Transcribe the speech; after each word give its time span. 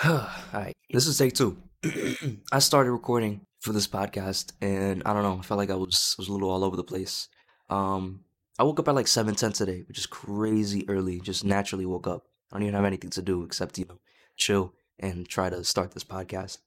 Alright, 0.06 0.78
this 0.88 1.06
is 1.06 1.18
take 1.18 1.34
two. 1.34 1.58
I 2.52 2.58
started 2.60 2.90
recording 2.90 3.42
for 3.60 3.74
this 3.74 3.86
podcast 3.86 4.52
and 4.62 5.02
I 5.04 5.12
don't 5.12 5.22
know, 5.22 5.38
I 5.38 5.42
felt 5.42 5.58
like 5.58 5.68
I 5.68 5.74
was 5.74 6.14
was 6.16 6.28
a 6.28 6.32
little 6.32 6.48
all 6.48 6.64
over 6.64 6.74
the 6.74 6.82
place. 6.82 7.28
Um 7.68 8.20
I 8.58 8.62
woke 8.62 8.80
up 8.80 8.88
at 8.88 8.94
like 8.94 9.06
seven 9.06 9.34
ten 9.34 9.52
today, 9.52 9.84
which 9.86 9.98
is 9.98 10.06
crazy 10.06 10.88
early. 10.88 11.20
Just 11.20 11.44
naturally 11.44 11.84
woke 11.84 12.06
up. 12.06 12.24
I 12.50 12.56
don't 12.56 12.62
even 12.62 12.76
have 12.76 12.86
anything 12.86 13.10
to 13.10 13.20
do 13.20 13.42
except, 13.42 13.76
you 13.76 13.84
know, 13.84 13.98
chill 14.38 14.72
and 14.98 15.28
try 15.28 15.50
to 15.50 15.62
start 15.64 15.90
this 15.90 16.04
podcast. 16.04 16.58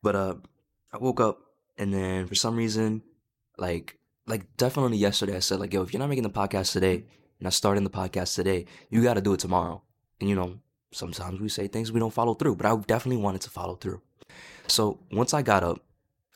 But 0.00 0.14
uh 0.14 0.34
I 0.92 0.98
woke 0.98 1.20
up 1.20 1.40
and 1.76 1.92
then 1.92 2.28
for 2.28 2.36
some 2.36 2.54
reason, 2.54 3.02
like 3.58 3.98
like 4.28 4.56
definitely 4.56 4.98
yesterday 4.98 5.34
I 5.34 5.40
said 5.40 5.58
like, 5.58 5.74
yo, 5.74 5.82
if 5.82 5.92
you're 5.92 5.98
not 5.98 6.08
making 6.08 6.22
the 6.22 6.30
podcast 6.30 6.70
today, 6.70 7.02
and 7.40 7.48
I 7.48 7.50
starting 7.50 7.82
the 7.82 7.90
podcast 7.90 8.36
today, 8.36 8.66
you 8.90 9.02
gotta 9.02 9.20
do 9.20 9.32
it 9.32 9.40
tomorrow. 9.40 9.82
And 10.20 10.30
you 10.30 10.36
know, 10.36 10.60
sometimes 10.92 11.40
we 11.40 11.48
say 11.48 11.68
things 11.68 11.92
we 11.92 12.00
don't 12.00 12.12
follow 12.12 12.34
through, 12.34 12.56
but 12.56 12.66
I 12.66 12.76
definitely 12.76 13.22
wanted 13.22 13.42
to 13.42 13.50
follow 13.50 13.76
through. 13.76 14.00
So 14.66 14.98
once 15.12 15.34
I 15.34 15.42
got 15.42 15.62
up, 15.62 15.80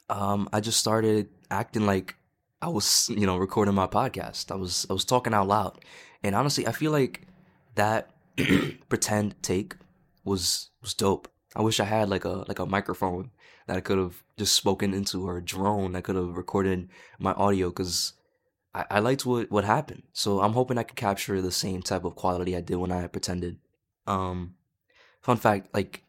um, 0.09 0.49
I 0.53 0.61
just 0.61 0.79
started 0.79 1.29
acting 1.51 1.87
like 1.87 2.17
I 2.63 2.69
was, 2.69 3.09
you 3.11 3.27
know, 3.27 3.37
recording 3.37 3.75
my 3.75 3.87
podcast. 3.87 4.51
I 4.51 4.57
was, 4.57 4.87
I 4.91 4.93
was 4.93 5.05
talking 5.05 5.33
out 5.33 5.49
loud, 5.49 5.79
and 6.23 6.35
honestly, 6.35 6.67
I 6.67 6.73
feel 6.73 6.93
like 6.93 7.27
that 7.75 8.11
pretend 8.89 9.41
take 9.43 9.77
was 10.25 10.71
was 10.83 10.95
dope. 10.95 11.29
I 11.57 11.63
wish 11.63 11.81
I 11.81 11.85
had 11.85 12.09
like 12.09 12.25
a 12.25 12.45
like 12.49 12.59
a 12.59 12.67
microphone 12.67 13.31
that 13.67 13.77
I 13.77 13.81
could 13.81 13.99
have 13.99 14.23
just 14.37 14.55
spoken 14.55 14.95
into 14.95 15.27
or 15.27 15.39
a 15.39 15.43
drone 15.43 15.93
that 15.93 16.05
could 16.05 16.17
have 16.17 16.37
recorded 16.37 16.89
my 17.19 17.33
audio 17.33 17.69
because 17.69 18.15
I, 18.75 18.85
I 18.91 18.99
liked 19.01 19.27
what 19.27 19.51
what 19.51 19.65
happened. 19.65 20.05
So 20.13 20.41
I'm 20.41 20.53
hoping 20.53 20.79
I 20.79 20.83
could 20.83 20.97
capture 20.97 21.41
the 21.41 21.53
same 21.53 21.83
type 21.83 22.05
of 22.05 22.17
quality 22.17 22.57
I 22.57 22.61
did 22.61 22.77
when 22.77 22.93
I 22.93 23.07
pretended. 23.07 23.59
Um, 24.07 24.55
fun 25.21 25.37
fact, 25.37 25.75
like 25.75 26.05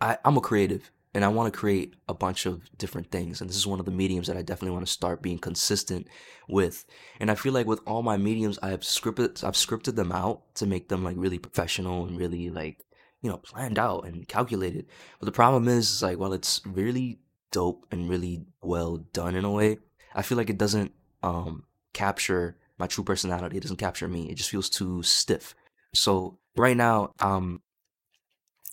I, 0.00 0.18
I'm 0.24 0.36
a 0.36 0.40
creative 0.40 0.90
and 1.14 1.24
I 1.24 1.28
want 1.28 1.52
to 1.52 1.58
create 1.58 1.94
a 2.08 2.14
bunch 2.14 2.46
of 2.46 2.68
different 2.76 3.10
things. 3.10 3.40
And 3.40 3.48
this 3.48 3.56
is 3.56 3.66
one 3.66 3.80
of 3.80 3.86
the 3.86 3.92
mediums 3.92 4.26
that 4.26 4.36
I 4.36 4.42
definitely 4.42 4.74
want 4.74 4.86
to 4.86 4.92
start 4.92 5.22
being 5.22 5.38
consistent 5.38 6.08
with. 6.48 6.84
And 7.20 7.30
I 7.30 7.34
feel 7.34 7.52
like 7.52 7.66
with 7.66 7.80
all 7.86 8.02
my 8.02 8.16
mediums, 8.16 8.58
I 8.62 8.68
have 8.70 8.80
scripted, 8.80 9.42
I've 9.42 9.54
scripted 9.54 9.96
them 9.96 10.12
out 10.12 10.54
to 10.56 10.66
make 10.66 10.88
them 10.88 11.02
like 11.02 11.16
really 11.18 11.38
professional 11.38 12.04
and 12.06 12.18
really 12.18 12.50
like, 12.50 12.84
you 13.22 13.30
know, 13.30 13.38
planned 13.38 13.78
out 13.78 14.06
and 14.06 14.28
calculated. 14.28 14.86
But 15.18 15.26
the 15.26 15.32
problem 15.32 15.68
is, 15.68 15.90
is 15.90 16.02
like, 16.02 16.18
while 16.18 16.34
it's 16.34 16.60
really 16.66 17.18
dope 17.50 17.86
and 17.90 18.10
really 18.10 18.44
well 18.62 18.98
done 19.12 19.34
in 19.34 19.44
a 19.44 19.50
way, 19.50 19.78
I 20.14 20.22
feel 20.22 20.36
like 20.36 20.50
it 20.50 20.58
doesn't, 20.58 20.92
um, 21.22 21.64
capture 21.94 22.58
my 22.76 22.86
true 22.86 23.04
personality. 23.04 23.56
It 23.56 23.62
doesn't 23.62 23.78
capture 23.78 24.06
me. 24.06 24.28
It 24.30 24.34
just 24.34 24.50
feels 24.50 24.68
too 24.68 25.02
stiff. 25.02 25.54
So 25.94 26.38
right 26.58 26.76
now, 26.76 27.12
um, 27.20 27.62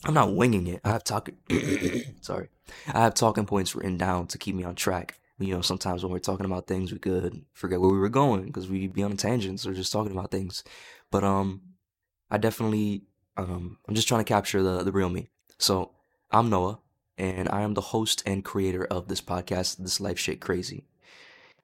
I'm 0.06 0.14
not 0.14 0.36
winging 0.36 0.68
it. 0.68 0.82
I 0.84 0.90
have 0.90 1.04
talking, 1.04 1.38
sorry, 2.22 2.50
I 2.94 3.02
have 3.02 3.14
talking 3.14 3.46
points 3.46 3.76
written 3.76 3.98
down 3.98 4.28
to 4.28 4.38
keep 4.38 4.56
me 4.56 4.64
on 4.64 4.76
track. 4.76 5.20
You 5.40 5.56
know, 5.56 5.62
sometimes 5.62 6.04
when 6.04 6.12
we're 6.12 6.20
talking 6.20 6.46
about 6.46 6.68
things, 6.68 6.92
we 6.92 7.00
could 7.00 7.44
forget 7.54 7.82
where 7.82 7.90
we 7.90 7.98
were 7.98 8.10
going 8.10 8.46
because 8.46 8.70
we'd 8.70 8.94
be 8.94 9.04
on 9.04 9.18
tangents 9.18 9.66
or 9.66 9.74
just 9.74 9.92
talking 9.92 10.12
about 10.12 10.32
things. 10.32 10.64
But 11.12 11.24
um, 11.24 11.62
I 12.30 12.38
definitely 12.38 13.04
um, 13.38 13.78
I'm 13.88 13.96
just 13.96 14.08
trying 14.08 14.24
to 14.24 14.28
capture 14.28 14.62
the 14.62 14.84
the 14.84 14.92
real 14.92 15.10
me. 15.10 15.30
So 15.58 15.92
I'm 16.32 16.50
Noah, 16.50 16.80
and 17.18 17.50
I 17.50 17.62
am 17.62 17.74
the 17.74 17.82
host 17.82 18.24
and 18.26 18.44
creator 18.44 18.86
of 18.86 19.08
this 19.08 19.22
podcast, 19.22 19.78
This 19.78 20.00
Life 20.00 20.20
Shit 20.20 20.40
Crazy. 20.42 20.86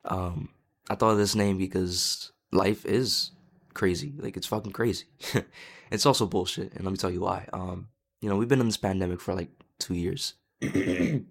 Um, 0.06 0.50
I 0.90 0.96
thought 0.96 1.12
of 1.12 1.18
this 1.18 1.36
name 1.36 1.58
because 1.58 2.32
life 2.52 2.86
is 2.86 3.32
crazy. 3.74 4.14
Like 4.18 4.38
it's 4.38 4.48
fucking 4.48 4.72
crazy. 4.72 5.06
it's 5.92 6.06
also 6.06 6.26
bullshit, 6.26 6.74
and 6.74 6.84
let 6.84 6.92
me 6.92 6.98
tell 6.98 7.12
you 7.12 7.22
why. 7.22 7.48
Um, 7.54 7.88
you 8.22 8.30
know, 8.30 8.36
we've 8.36 8.48
been 8.48 8.60
in 8.60 8.68
this 8.68 8.78
pandemic 8.78 9.22
for 9.22 9.34
like 9.34 9.50
two 9.80 9.96
years, 9.96 10.34
maybe 10.62 11.24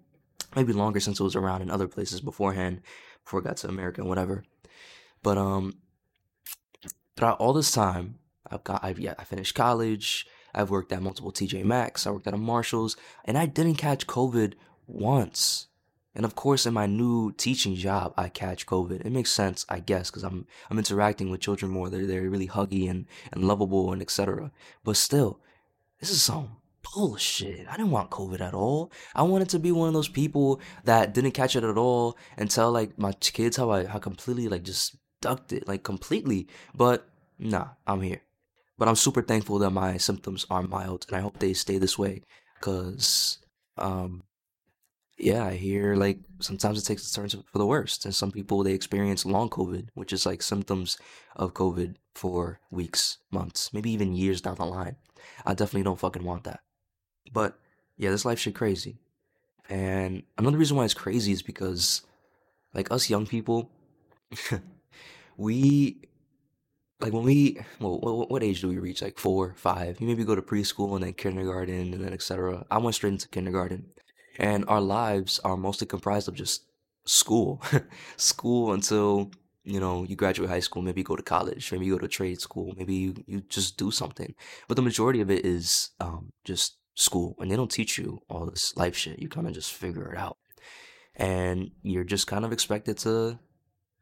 longer 0.72 1.00
since 1.00 1.20
it 1.20 1.24
was 1.24 1.36
around 1.36 1.62
in 1.62 1.70
other 1.70 1.88
places 1.88 2.20
beforehand, 2.20 2.80
before 3.24 3.40
it 3.40 3.44
got 3.44 3.58
to 3.58 3.68
America 3.68 4.00
and 4.00 4.08
whatever. 4.08 4.44
But 5.22 5.38
um, 5.38 5.78
throughout 7.16 7.38
all 7.38 7.52
this 7.52 7.72
time, 7.72 8.18
I've 8.50 8.64
got 8.64 8.82
I've 8.82 8.98
yeah 8.98 9.14
I 9.18 9.24
finished 9.24 9.54
college. 9.54 10.26
I've 10.54 10.70
worked 10.70 10.92
at 10.92 11.02
multiple 11.02 11.32
TJ 11.32 11.64
Maxx. 11.64 12.06
I 12.06 12.10
worked 12.10 12.26
at 12.26 12.34
a 12.34 12.38
Marshalls, 12.38 12.96
and 13.24 13.38
I 13.38 13.46
didn't 13.46 13.76
catch 13.76 14.06
COVID 14.06 14.54
once. 14.86 15.67
And 16.18 16.24
of 16.24 16.34
course, 16.34 16.66
in 16.66 16.74
my 16.74 16.86
new 16.86 17.30
teaching 17.30 17.76
job, 17.76 18.12
I 18.16 18.28
catch 18.28 18.66
COVID. 18.66 19.06
It 19.06 19.12
makes 19.12 19.30
sense, 19.30 19.64
I 19.68 19.78
guess, 19.78 20.10
because 20.10 20.24
I'm 20.24 20.48
I'm 20.68 20.76
interacting 20.76 21.30
with 21.30 21.40
children 21.40 21.70
more. 21.70 21.88
They're 21.88 22.06
they're 22.06 22.28
really 22.28 22.48
huggy 22.48 22.90
and 22.90 23.06
and 23.32 23.44
lovable 23.44 23.92
and 23.92 24.02
etc. 24.02 24.50
But 24.82 24.96
still, 24.96 25.38
this 26.00 26.10
is 26.10 26.20
some 26.20 26.56
bullshit. 26.92 27.68
I 27.68 27.76
didn't 27.76 27.92
want 27.92 28.10
COVID 28.10 28.40
at 28.40 28.52
all. 28.52 28.90
I 29.14 29.22
wanted 29.22 29.48
to 29.50 29.60
be 29.60 29.70
one 29.70 29.86
of 29.86 29.94
those 29.94 30.08
people 30.08 30.60
that 30.82 31.14
didn't 31.14 31.38
catch 31.38 31.54
it 31.54 31.62
at 31.62 31.78
all 31.78 32.18
and 32.36 32.50
tell 32.50 32.72
like 32.72 32.98
my 32.98 33.12
kids 33.12 33.56
how 33.56 33.70
I 33.70 33.84
how 33.86 34.00
completely 34.00 34.48
like 34.48 34.64
just 34.64 34.96
ducked 35.20 35.52
it 35.52 35.68
like 35.68 35.84
completely. 35.84 36.48
But 36.74 37.08
nah, 37.38 37.68
I'm 37.86 38.00
here. 38.00 38.22
But 38.76 38.88
I'm 38.88 38.96
super 38.96 39.22
thankful 39.22 39.60
that 39.60 39.70
my 39.70 39.98
symptoms 39.98 40.46
are 40.50 40.62
mild 40.62 41.06
and 41.06 41.16
I 41.16 41.20
hope 41.20 41.38
they 41.38 41.52
stay 41.52 41.78
this 41.78 41.96
way 41.96 42.22
because 42.58 43.38
um 43.76 44.24
yeah, 45.18 45.44
I 45.44 45.54
hear 45.54 45.96
like 45.96 46.18
sometimes 46.40 46.78
it 46.78 46.86
takes 46.86 47.08
a 47.10 47.12
turn 47.12 47.28
for 47.28 47.58
the 47.58 47.66
worst, 47.66 48.04
and 48.04 48.14
some 48.14 48.30
people 48.30 48.62
they 48.62 48.72
experience 48.72 49.26
long 49.26 49.50
COVID, 49.50 49.88
which 49.94 50.12
is 50.12 50.24
like 50.24 50.42
symptoms 50.42 50.96
of 51.34 51.54
COVID 51.54 51.96
for 52.14 52.60
weeks, 52.70 53.18
months, 53.30 53.72
maybe 53.72 53.90
even 53.90 54.14
years 54.14 54.40
down 54.40 54.54
the 54.54 54.64
line. 54.64 54.96
I 55.44 55.54
definitely 55.54 55.82
don't 55.82 55.98
fucking 55.98 56.24
want 56.24 56.44
that. 56.44 56.60
But 57.32 57.58
yeah, 57.96 58.10
this 58.10 58.24
life 58.24 58.38
shit 58.38 58.54
crazy, 58.54 58.98
and 59.68 60.22
another 60.38 60.56
reason 60.56 60.76
why 60.76 60.84
it's 60.84 60.94
crazy 60.94 61.32
is 61.32 61.42
because 61.42 62.02
like 62.72 62.92
us 62.92 63.10
young 63.10 63.26
people, 63.26 63.70
we 65.36 66.00
like 67.00 67.12
when 67.12 67.24
we 67.24 67.58
well 67.80 67.98
what, 67.98 68.30
what 68.30 68.42
age 68.44 68.60
do 68.60 68.68
we 68.68 68.78
reach? 68.78 69.02
Like 69.02 69.18
four 69.18 69.54
five? 69.56 70.00
You 70.00 70.06
maybe 70.06 70.24
go 70.24 70.36
to 70.36 70.42
preschool 70.42 70.94
and 70.94 71.02
then 71.02 71.14
kindergarten 71.14 71.92
and 71.92 72.04
then 72.04 72.12
etc 72.12 72.64
i 72.70 72.78
went 72.78 72.94
straight 72.94 73.12
into 73.12 73.28
kindergarten 73.28 73.86
and 74.38 74.64
our 74.68 74.80
lives 74.80 75.40
are 75.44 75.56
mostly 75.56 75.86
comprised 75.86 76.28
of 76.28 76.34
just 76.34 76.62
school. 77.04 77.62
School 78.16 78.72
until 78.72 79.30
you 79.64 79.80
know 79.80 80.04
you 80.04 80.16
graduate 80.16 80.48
high 80.48 80.60
school 80.60 80.80
maybe 80.80 81.02
you 81.02 81.04
go 81.04 81.16
to 81.16 81.22
college 81.22 81.70
maybe 81.72 81.84
you 81.84 81.92
go 81.92 81.98
to 81.98 82.08
trade 82.08 82.40
school 82.40 82.72
maybe 82.78 82.94
you, 82.94 83.14
you 83.26 83.40
just 83.48 83.76
do 83.76 83.90
something. 83.90 84.34
But 84.66 84.76
the 84.76 84.82
majority 84.82 85.20
of 85.20 85.30
it 85.30 85.44
is 85.44 85.90
um, 86.00 86.32
just 86.44 86.78
school 86.94 87.36
and 87.38 87.50
they 87.50 87.56
don't 87.56 87.70
teach 87.70 87.98
you 87.98 88.20
all 88.28 88.46
this 88.46 88.76
life 88.76 88.96
shit. 88.96 89.18
You 89.18 89.28
kind 89.28 89.46
of 89.46 89.52
just 89.52 89.72
figure 89.72 90.12
it 90.12 90.18
out. 90.18 90.38
And 91.14 91.70
you're 91.82 92.04
just 92.04 92.26
kind 92.26 92.44
of 92.44 92.52
expected 92.52 92.98
to 92.98 93.38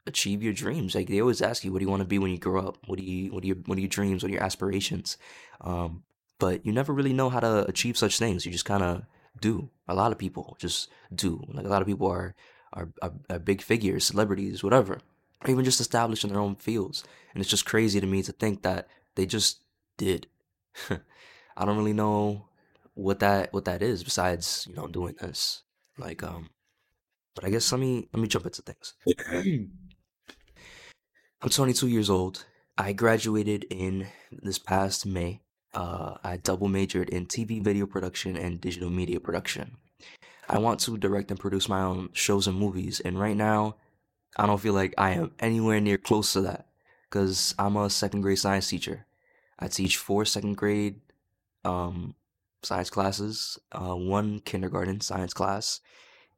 achieve 0.06 0.42
your 0.42 0.52
dreams. 0.52 0.94
Like 0.94 1.08
they 1.08 1.20
always 1.20 1.42
ask 1.42 1.64
you 1.64 1.72
what 1.72 1.80
do 1.80 1.84
you 1.84 1.90
want 1.90 2.02
to 2.02 2.08
be 2.08 2.18
when 2.18 2.30
you 2.30 2.38
grow 2.38 2.66
up? 2.68 2.78
What 2.86 2.98
do 2.98 3.04
you 3.04 3.32
what 3.32 3.42
do 3.42 3.48
you 3.48 3.62
what 3.66 3.78
are 3.78 3.80
your 3.80 3.88
dreams? 3.88 4.22
What 4.22 4.30
are 4.30 4.34
your 4.34 4.42
aspirations? 4.42 5.16
Um, 5.60 6.04
but 6.38 6.64
you 6.66 6.72
never 6.72 6.92
really 6.92 7.12
know 7.12 7.30
how 7.30 7.40
to 7.40 7.66
achieve 7.66 7.96
such 7.96 8.18
things. 8.18 8.44
You 8.44 8.52
just 8.52 8.64
kind 8.64 8.82
of 8.82 9.02
do. 9.40 9.70
A 9.88 9.94
lot 9.94 10.12
of 10.12 10.18
people 10.18 10.56
just 10.58 10.90
do. 11.14 11.42
Like 11.48 11.66
a 11.66 11.68
lot 11.68 11.82
of 11.82 11.88
people 11.88 12.08
are 12.08 12.34
are, 12.72 12.88
are, 13.00 13.12
are 13.30 13.38
big 13.38 13.62
figures, 13.62 14.04
celebrities, 14.04 14.62
whatever, 14.62 15.00
or 15.44 15.50
even 15.50 15.64
just 15.64 15.80
established 15.80 16.24
in 16.24 16.30
their 16.30 16.40
own 16.40 16.56
fields. 16.56 17.04
And 17.32 17.40
it's 17.40 17.50
just 17.50 17.64
crazy 17.66 18.00
to 18.00 18.06
me 18.06 18.22
to 18.22 18.32
think 18.32 18.62
that 18.62 18.88
they 19.14 19.26
just 19.26 19.60
did. 19.96 20.26
I 21.56 21.64
don't 21.64 21.78
really 21.78 21.92
know 21.92 22.48
what 22.94 23.20
that 23.20 23.52
what 23.52 23.66
that 23.66 23.82
is 23.82 24.02
besides 24.02 24.66
you 24.68 24.74
know 24.74 24.86
doing 24.86 25.14
this. 25.20 25.62
Like 25.98 26.22
um, 26.22 26.50
but 27.34 27.44
I 27.44 27.50
guess 27.50 27.70
let 27.72 27.80
me 27.80 28.08
let 28.12 28.20
me 28.20 28.28
jump 28.28 28.46
into 28.46 28.62
things. 28.62 28.94
I'm 31.42 31.50
22 31.50 31.88
years 31.88 32.10
old. 32.10 32.46
I 32.78 32.92
graduated 32.92 33.64
in 33.70 34.06
this 34.30 34.58
past 34.58 35.06
May 35.06 35.40
uh, 35.76 36.16
I 36.24 36.38
double 36.38 36.68
majored 36.68 37.10
in 37.10 37.26
TV 37.26 37.62
video 37.62 37.86
production 37.86 38.36
and 38.36 38.60
digital 38.60 38.90
media 38.90 39.20
production. 39.20 39.76
I 40.48 40.58
want 40.58 40.80
to 40.80 40.96
direct 40.96 41.30
and 41.30 41.38
produce 41.38 41.68
my 41.68 41.82
own 41.82 42.08
shows 42.12 42.46
and 42.46 42.58
movies, 42.58 43.00
and 43.00 43.20
right 43.20 43.36
now, 43.36 43.76
I 44.36 44.46
don't 44.46 44.60
feel 44.60 44.72
like 44.72 44.94
I 44.96 45.10
am 45.10 45.32
anywhere 45.38 45.80
near 45.80 45.98
close 45.98 46.32
to 46.32 46.40
that 46.42 46.66
because 47.08 47.54
I'm 47.58 47.76
a 47.76 47.90
second 47.90 48.22
grade 48.22 48.38
science 48.38 48.68
teacher. 48.68 49.06
I 49.58 49.68
teach 49.68 49.96
four 49.96 50.24
second 50.24 50.56
grade 50.56 51.00
um, 51.64 52.14
science 52.62 52.90
classes, 52.90 53.58
uh, 53.72 53.94
one 53.94 54.40
kindergarten 54.40 55.00
science 55.00 55.34
class, 55.34 55.80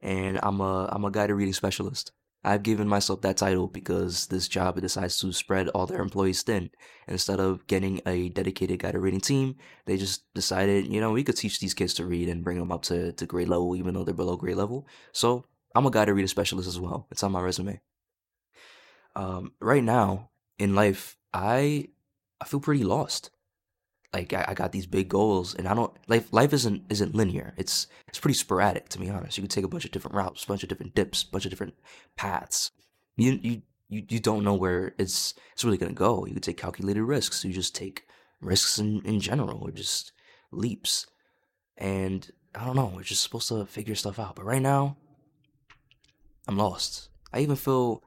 and 0.01 0.39
I'm 0.43 0.59
a 0.59 0.89
I'm 0.91 1.05
a 1.05 1.11
guided 1.11 1.35
reading 1.35 1.53
specialist. 1.53 2.11
I've 2.43 2.63
given 2.63 2.87
myself 2.87 3.21
that 3.21 3.37
title 3.37 3.67
because 3.67 4.27
this 4.27 4.47
job 4.47 4.79
decides 4.79 5.19
to 5.19 5.33
spread 5.33 5.67
all 5.69 5.85
their 5.85 6.01
employees 6.01 6.41
thin. 6.41 6.69
Instead 7.07 7.39
of 7.39 7.67
getting 7.67 8.01
a 8.05 8.29
dedicated 8.29 8.79
guided 8.79 9.01
reading 9.01 9.19
team, 9.19 9.55
they 9.85 9.97
just 9.97 10.23
decided, 10.33 10.87
you 10.87 11.01
know, 11.01 11.11
we 11.11 11.23
could 11.23 11.35
teach 11.35 11.59
these 11.59 11.73
kids 11.73 11.93
to 11.95 12.05
read 12.05 12.29
and 12.29 12.43
bring 12.43 12.57
them 12.57 12.71
up 12.71 12.83
to, 12.83 13.11
to 13.13 13.25
grade 13.25 13.49
level, 13.49 13.75
even 13.75 13.93
though 13.93 14.05
they're 14.05 14.13
below 14.13 14.37
grade 14.37 14.55
level. 14.55 14.87
So 15.11 15.45
I'm 15.75 15.85
a 15.85 15.91
guided 15.91 16.15
reader 16.15 16.27
specialist 16.27 16.67
as 16.67 16.79
well. 16.79 17.07
It's 17.11 17.23
on 17.23 17.33
my 17.33 17.41
resume. 17.41 17.81
Um, 19.15 19.51
right 19.59 19.83
now 19.83 20.29
in 20.57 20.75
life, 20.75 21.17
I 21.33 21.89
I 22.41 22.45
feel 22.45 22.61
pretty 22.61 22.83
lost. 22.83 23.31
Like 24.13 24.33
I, 24.33 24.45
I 24.49 24.53
got 24.53 24.71
these 24.71 24.87
big 24.87 25.09
goals 25.09 25.53
and 25.55 25.67
I 25.67 25.73
don't 25.73 25.93
life 26.07 26.31
life 26.31 26.53
isn't 26.53 26.83
isn't 26.89 27.15
linear. 27.15 27.53
It's 27.57 27.87
it's 28.07 28.19
pretty 28.19 28.35
sporadic 28.35 28.89
to 28.89 28.99
be 28.99 29.09
honest. 29.09 29.37
You 29.37 29.43
could 29.43 29.51
take 29.51 29.65
a 29.65 29.69
bunch 29.69 29.85
of 29.85 29.91
different 29.91 30.15
routes, 30.15 30.43
a 30.43 30.47
bunch 30.47 30.63
of 30.63 30.69
different 30.69 30.95
dips, 30.95 31.23
a 31.23 31.31
bunch 31.31 31.45
of 31.45 31.51
different 31.51 31.75
paths. 32.15 32.71
You 33.17 33.39
you 33.41 33.61
you, 33.89 34.05
you 34.07 34.19
don't 34.19 34.43
know 34.43 34.55
where 34.55 34.93
it's 34.97 35.33
it's 35.53 35.63
really 35.63 35.77
gonna 35.77 35.93
go. 35.93 36.25
You 36.25 36.33
could 36.33 36.43
take 36.43 36.57
calculated 36.57 37.03
risks. 37.03 37.43
You 37.43 37.53
just 37.53 37.75
take 37.75 38.07
risks 38.41 38.79
in, 38.79 39.01
in 39.05 39.19
general 39.19 39.61
or 39.61 39.71
just 39.71 40.11
leaps. 40.51 41.05
And 41.77 42.29
I 42.55 42.65
don't 42.65 42.75
know, 42.75 42.91
we're 42.95 43.03
just 43.03 43.23
supposed 43.23 43.47
to 43.49 43.65
figure 43.65 43.95
stuff 43.95 44.19
out. 44.19 44.35
But 44.35 44.45
right 44.45 44.61
now, 44.61 44.97
I'm 46.47 46.57
lost. 46.57 47.09
I 47.31 47.39
even 47.39 47.55
feel 47.55 48.03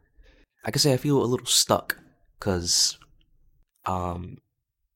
I 0.64 0.70
could 0.70 0.82
say 0.82 0.92
I 0.92 0.96
feel 0.96 1.22
a 1.22 1.24
little 1.24 1.46
stuck 1.46 1.98
because 2.38 2.98
um 3.86 4.38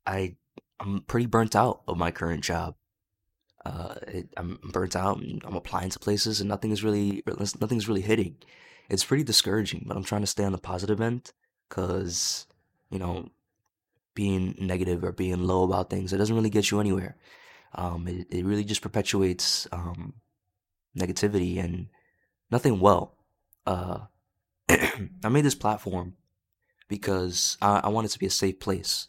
I 0.06 0.36
I'm 0.81 1.00
pretty 1.02 1.26
burnt 1.26 1.56
out 1.56 1.82
of 1.88 1.96
my 1.96 2.11
current 2.11 2.44
job. 2.44 2.75
Uh, 3.64 3.94
it, 4.06 4.28
I'm 4.37 4.58
burnt 4.73 4.94
out. 4.94 5.19
And 5.19 5.43
I'm 5.44 5.56
applying 5.56 5.90
to 5.90 5.99
places, 5.99 6.40
and 6.40 6.49
nothing 6.49 6.70
is 6.70 6.84
really 6.84 7.23
nothing's 7.61 7.88
really 7.88 8.02
hitting. 8.02 8.37
It's 8.88 9.05
pretty 9.05 9.25
discouraging, 9.25 9.84
but 9.87 9.96
I'm 9.96 10.05
trying 10.05 10.20
to 10.20 10.26
stay 10.26 10.44
on 10.44 10.52
the 10.52 10.58
positive 10.58 11.00
end 11.00 11.32
because 11.69 12.46
you 12.90 12.99
know 12.99 13.31
being 14.14 14.55
negative 14.58 15.02
or 15.05 15.12
being 15.12 15.44
low 15.44 15.64
about 15.64 15.90
things 15.90 16.12
it 16.12 16.17
doesn't 16.17 16.37
really 16.37 16.50
get 16.50 16.70
you 16.70 16.81
anywhere. 16.81 17.17
Um, 17.75 18.06
it 18.06 18.26
it 18.31 18.44
really 18.44 18.64
just 18.64 18.82
perpetuates 18.82 19.67
um, 19.73 20.14
negativity 20.96 21.62
and 21.62 21.88
nothing 22.50 22.78
well. 22.78 23.17
Uh, 23.67 23.99
I 24.69 25.28
made 25.28 25.44
this 25.44 25.55
platform 25.56 26.14
because 26.88 27.58
I, 27.61 27.81
I 27.84 27.88
want 27.88 28.06
it 28.06 28.11
to 28.11 28.19
be 28.19 28.26
a 28.26 28.31
safe 28.31 28.61
place. 28.61 29.08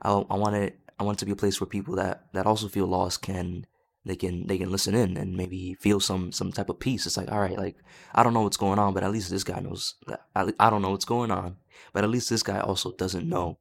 I 0.00 0.12
I 0.12 0.36
want 0.36 0.56
it 0.56 0.78
I 0.98 1.04
want 1.04 1.18
it 1.18 1.20
to 1.20 1.26
be 1.26 1.32
a 1.32 1.36
place 1.36 1.60
where 1.60 1.68
people 1.68 1.96
that 1.96 2.24
that 2.32 2.46
also 2.46 2.68
feel 2.68 2.86
lost 2.86 3.22
can 3.22 3.66
they 4.04 4.16
can 4.16 4.46
they 4.46 4.58
can 4.58 4.70
listen 4.70 4.94
in 4.94 5.16
and 5.16 5.36
maybe 5.36 5.74
feel 5.74 6.00
some 6.00 6.32
some 6.32 6.52
type 6.52 6.68
of 6.68 6.80
peace. 6.80 7.06
It's 7.06 7.16
like 7.16 7.30
all 7.30 7.40
right, 7.40 7.58
like 7.58 7.76
I 8.14 8.22
don't 8.22 8.34
know 8.34 8.42
what's 8.42 8.56
going 8.56 8.78
on, 8.78 8.94
but 8.94 9.04
at 9.04 9.12
least 9.12 9.30
this 9.30 9.44
guy 9.44 9.60
knows. 9.60 9.94
That, 10.06 10.22
I 10.34 10.70
don't 10.70 10.82
know 10.82 10.90
what's 10.90 11.04
going 11.04 11.30
on, 11.30 11.56
but 11.92 12.04
at 12.04 12.10
least 12.10 12.30
this 12.30 12.42
guy 12.42 12.60
also 12.60 12.92
doesn't 12.92 13.28
know 13.28 13.58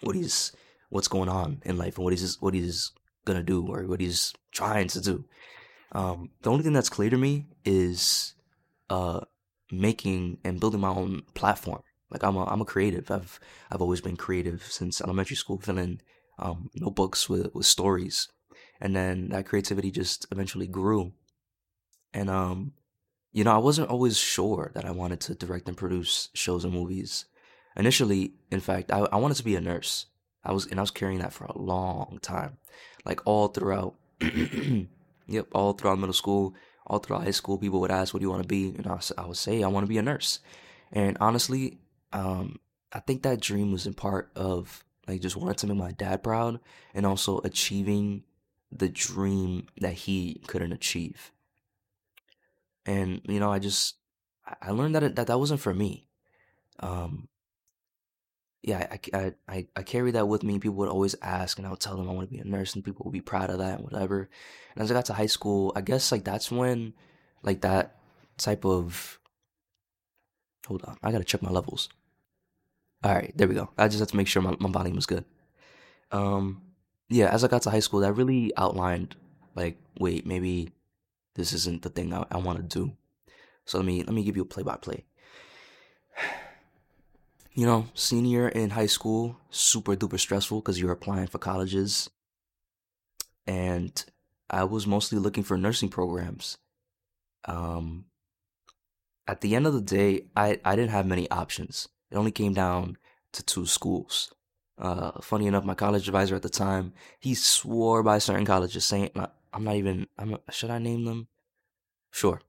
what 0.00 0.16
he's 0.16 0.52
what's 0.90 1.08
going 1.08 1.28
on 1.28 1.62
in 1.64 1.76
life 1.76 1.96
and 1.96 2.04
what 2.04 2.12
he's 2.12 2.40
what 2.40 2.54
he's 2.54 2.92
gonna 3.24 3.42
do 3.42 3.66
or 3.66 3.86
what 3.86 4.00
he's 4.00 4.34
trying 4.52 4.88
to 4.88 5.00
do. 5.00 5.24
Um, 5.92 6.30
the 6.42 6.50
only 6.50 6.62
thing 6.62 6.72
that's 6.72 6.88
clear 6.90 7.10
to 7.10 7.16
me 7.16 7.46
is 7.64 8.34
uh, 8.90 9.20
making 9.70 10.38
and 10.44 10.60
building 10.60 10.80
my 10.80 10.90
own 10.90 11.22
platform. 11.34 11.82
Like 12.10 12.22
I'm 12.22 12.36
a 12.36 12.44
I'm 12.44 12.60
a 12.60 12.66
creative. 12.66 13.10
I've 13.10 13.40
I've 13.70 13.80
always 13.80 14.00
been 14.00 14.16
creative 14.16 14.62
since 14.64 15.00
elementary 15.00 15.36
school, 15.36 15.58
filling 15.58 16.00
um, 16.38 16.70
notebooks 16.74 17.28
with, 17.28 17.54
with 17.54 17.66
stories. 17.66 18.28
And 18.80 18.94
then 18.94 19.28
that 19.30 19.46
creativity 19.46 19.90
just 19.90 20.26
eventually 20.30 20.66
grew. 20.66 21.12
And, 22.12 22.28
um, 22.28 22.72
you 23.32 23.44
know, 23.44 23.54
I 23.54 23.58
wasn't 23.58 23.90
always 23.90 24.16
sure 24.16 24.70
that 24.74 24.84
I 24.84 24.90
wanted 24.90 25.20
to 25.20 25.34
direct 25.34 25.68
and 25.68 25.76
produce 25.76 26.28
shows 26.34 26.64
and 26.64 26.72
movies. 26.72 27.24
Initially, 27.76 28.34
in 28.50 28.60
fact, 28.60 28.92
I, 28.92 29.00
I 29.00 29.16
wanted 29.16 29.36
to 29.38 29.44
be 29.44 29.56
a 29.56 29.60
nurse. 29.60 30.06
I 30.44 30.52
was, 30.52 30.66
and 30.66 30.78
I 30.78 30.82
was 30.82 30.90
carrying 30.90 31.18
that 31.18 31.32
for 31.32 31.44
a 31.44 31.58
long 31.58 32.18
time, 32.22 32.58
like 33.04 33.20
all 33.26 33.48
throughout, 33.48 33.94
yep, 34.20 35.46
all 35.52 35.72
throughout 35.72 35.98
middle 35.98 36.12
school, 36.12 36.54
all 36.86 36.98
throughout 36.98 37.24
high 37.24 37.30
school. 37.30 37.58
People 37.58 37.80
would 37.80 37.90
ask, 37.90 38.12
"What 38.12 38.20
do 38.20 38.24
you 38.24 38.30
want 38.30 38.42
to 38.42 38.48
be?" 38.48 38.74
And 38.76 38.86
I, 38.86 39.00
I 39.16 39.26
would 39.26 39.38
say, 39.38 39.62
"I 39.62 39.68
want 39.68 39.84
to 39.84 39.88
be 39.88 39.98
a 39.98 40.02
nurse." 40.02 40.40
And 40.92 41.16
honestly, 41.18 41.78
um, 42.12 42.60
I 42.92 43.00
think 43.00 43.22
that 43.22 43.40
dream 43.40 43.72
was 43.72 43.86
in 43.86 43.94
part 43.94 44.30
of 44.36 44.83
like 45.06 45.20
just 45.20 45.36
wanted 45.36 45.58
to 45.58 45.66
make 45.66 45.76
my 45.76 45.92
dad 45.92 46.22
proud 46.22 46.60
and 46.94 47.04
also 47.04 47.40
achieving 47.44 48.24
the 48.70 48.88
dream 48.88 49.66
that 49.80 49.92
he 49.92 50.42
couldn't 50.46 50.72
achieve. 50.72 51.32
And 52.86 53.20
you 53.24 53.40
know, 53.40 53.52
I 53.52 53.58
just 53.58 53.96
I 54.60 54.70
learned 54.70 54.94
that 54.94 55.02
it, 55.02 55.16
that 55.16 55.26
that 55.28 55.38
wasn't 55.38 55.60
for 55.60 55.74
me. 55.74 56.08
Um, 56.80 57.28
yeah, 58.62 58.96
I, 59.12 59.34
I, 59.46 59.66
I, 59.76 59.82
carry 59.82 60.10
that 60.12 60.26
with 60.26 60.42
me. 60.42 60.58
People 60.58 60.76
would 60.76 60.88
always 60.88 61.14
ask, 61.20 61.58
and 61.58 61.66
I 61.66 61.70
would 61.70 61.80
tell 61.80 61.96
them 61.96 62.08
I 62.08 62.12
want 62.12 62.30
to 62.30 62.34
be 62.34 62.40
a 62.40 62.44
nurse, 62.44 62.74
and 62.74 62.82
people 62.82 63.04
would 63.04 63.12
be 63.12 63.20
proud 63.20 63.50
of 63.50 63.58
that 63.58 63.78
and 63.78 63.84
whatever. 63.84 64.30
And 64.74 64.82
as 64.82 64.90
I 64.90 64.94
got 64.94 65.04
to 65.06 65.12
high 65.12 65.26
school, 65.26 65.70
I 65.76 65.82
guess 65.82 66.10
like 66.10 66.24
that's 66.24 66.50
when, 66.50 66.94
like 67.42 67.60
that 67.60 67.98
type 68.38 68.64
of. 68.64 69.20
Hold 70.66 70.82
on, 70.84 70.96
I 71.02 71.12
gotta 71.12 71.24
check 71.24 71.42
my 71.42 71.50
levels. 71.50 71.90
All 73.04 73.14
right, 73.14 73.32
there 73.36 73.46
we 73.46 73.54
go. 73.54 73.68
I 73.76 73.88
just 73.88 74.00
had 74.00 74.08
to 74.08 74.16
make 74.16 74.26
sure 74.26 74.40
my, 74.40 74.56
my 74.58 74.70
volume 74.70 74.96
was 74.96 75.04
good. 75.04 75.26
Um, 76.10 76.62
yeah, 77.10 77.28
as 77.28 77.44
I 77.44 77.48
got 77.48 77.60
to 77.62 77.70
high 77.70 77.80
school, 77.80 78.00
that 78.00 78.14
really 78.14 78.50
outlined 78.56 79.14
like, 79.54 79.76
wait, 80.00 80.26
maybe 80.26 80.70
this 81.34 81.52
isn't 81.52 81.82
the 81.82 81.90
thing 81.90 82.14
I, 82.14 82.24
I 82.30 82.38
want 82.38 82.58
to 82.58 82.78
do. 82.78 82.92
So 83.66 83.76
let 83.76 83.86
me 83.86 84.02
let 84.02 84.14
me 84.14 84.24
give 84.24 84.36
you 84.36 84.42
a 84.42 84.46
play 84.46 84.62
by 84.62 84.76
play. 84.76 85.04
You 87.52 87.66
know, 87.66 87.86
senior 87.94 88.48
in 88.48 88.70
high 88.70 88.86
school, 88.86 89.36
super 89.50 89.94
duper 89.94 90.18
stressful 90.18 90.60
because 90.60 90.80
you're 90.80 90.90
applying 90.90 91.26
for 91.26 91.38
colleges, 91.38 92.10
and 93.46 94.04
I 94.48 94.64
was 94.64 94.86
mostly 94.86 95.18
looking 95.18 95.44
for 95.44 95.56
nursing 95.58 95.88
programs. 95.88 96.58
Um, 97.44 98.06
at 99.28 99.40
the 99.42 99.54
end 99.54 99.66
of 99.66 99.74
the 99.74 99.82
day, 99.82 100.26
I 100.34 100.58
I 100.64 100.74
didn't 100.74 100.90
have 100.90 101.06
many 101.06 101.30
options. 101.30 101.88
It 102.14 102.16
only 102.16 102.30
came 102.30 102.52
down 102.52 102.96
to 103.32 103.42
two 103.42 103.66
schools. 103.66 104.32
Uh, 104.78 105.20
funny 105.20 105.48
enough, 105.48 105.64
my 105.64 105.74
college 105.74 106.06
advisor 106.06 106.36
at 106.36 106.42
the 106.42 106.48
time, 106.48 106.92
he 107.18 107.34
swore 107.34 108.04
by 108.04 108.18
certain 108.18 108.46
colleges, 108.46 108.84
saying, 108.84 109.10
"I'm 109.52 109.64
not 109.64 109.74
even. 109.74 110.06
I'm. 110.16 110.38
Should 110.50 110.70
I 110.70 110.78
name 110.78 111.06
them? 111.06 111.26
Sure." 112.12 112.40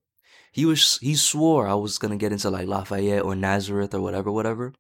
He 0.52 0.66
was. 0.66 1.00
He 1.00 1.16
swore 1.16 1.68
I 1.68 1.74
was 1.74 1.98
gonna 1.98 2.16
get 2.16 2.32
into 2.32 2.52
like 2.52 2.68
Lafayette 2.68 3.24
or 3.24 3.36
Nazareth 3.36 3.96
or 3.96 4.02
whatever, 4.02 4.32
whatever. 4.32 4.74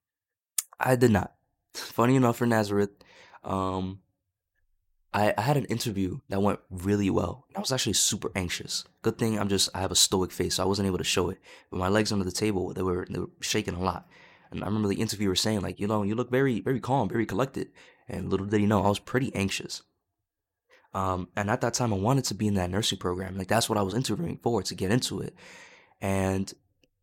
I 0.79 0.95
did 0.95 1.09
not. 1.09 1.33
Funny 1.73 2.15
enough, 2.15 2.37
for 2.37 2.45
Nazareth, 2.45 2.91
um, 3.43 4.01
I, 5.15 5.33
I 5.35 5.41
had 5.41 5.57
an 5.57 5.65
interview 5.65 6.19
that 6.29 6.43
went 6.43 6.59
really 6.69 7.09
well. 7.09 7.45
I 7.55 7.59
was 7.59 7.71
actually 7.71 7.93
super 7.93 8.31
anxious. 8.35 8.83
Good 9.01 9.17
thing 9.17 9.39
I'm 9.39 9.49
just 9.49 9.69
I 9.73 9.79
have 9.79 9.91
a 9.91 9.95
stoic 9.95 10.31
face, 10.31 10.55
so 10.55 10.63
I 10.63 10.67
wasn't 10.67 10.87
able 10.87 10.99
to 10.99 11.03
show 11.03 11.29
it. 11.29 11.39
But 11.71 11.79
my 11.79 11.89
legs 11.89 12.11
under 12.11 12.25
the 12.25 12.31
table, 12.31 12.71
they 12.71 12.83
were 12.83 13.07
they 13.09 13.17
were 13.17 13.31
shaking 13.41 13.73
a 13.73 13.81
lot. 13.81 14.07
I 14.63 14.67
remember 14.67 14.87
the 14.87 15.01
interviewer 15.01 15.35
saying, 15.35 15.61
like, 15.61 15.79
you 15.79 15.87
know, 15.87 16.03
you 16.03 16.15
look 16.15 16.31
very, 16.31 16.59
very 16.61 16.79
calm, 16.79 17.09
very 17.09 17.25
collected. 17.25 17.69
And 18.07 18.29
little 18.29 18.45
did 18.45 18.59
he 18.59 18.65
know, 18.65 18.83
I 18.83 18.89
was 18.89 18.99
pretty 18.99 19.33
anxious. 19.35 19.81
Um, 20.93 21.27
and 21.35 21.49
at 21.49 21.61
that 21.61 21.73
time, 21.73 21.93
I 21.93 21.97
wanted 21.97 22.25
to 22.25 22.35
be 22.35 22.47
in 22.47 22.53
that 22.53 22.69
nursing 22.69 22.99
program. 22.99 23.37
Like, 23.37 23.47
that's 23.47 23.67
what 23.67 23.77
I 23.77 23.81
was 23.81 23.93
interviewing 23.93 24.39
for 24.41 24.63
to 24.63 24.75
get 24.75 24.91
into 24.91 25.19
it. 25.19 25.35
And 26.01 26.53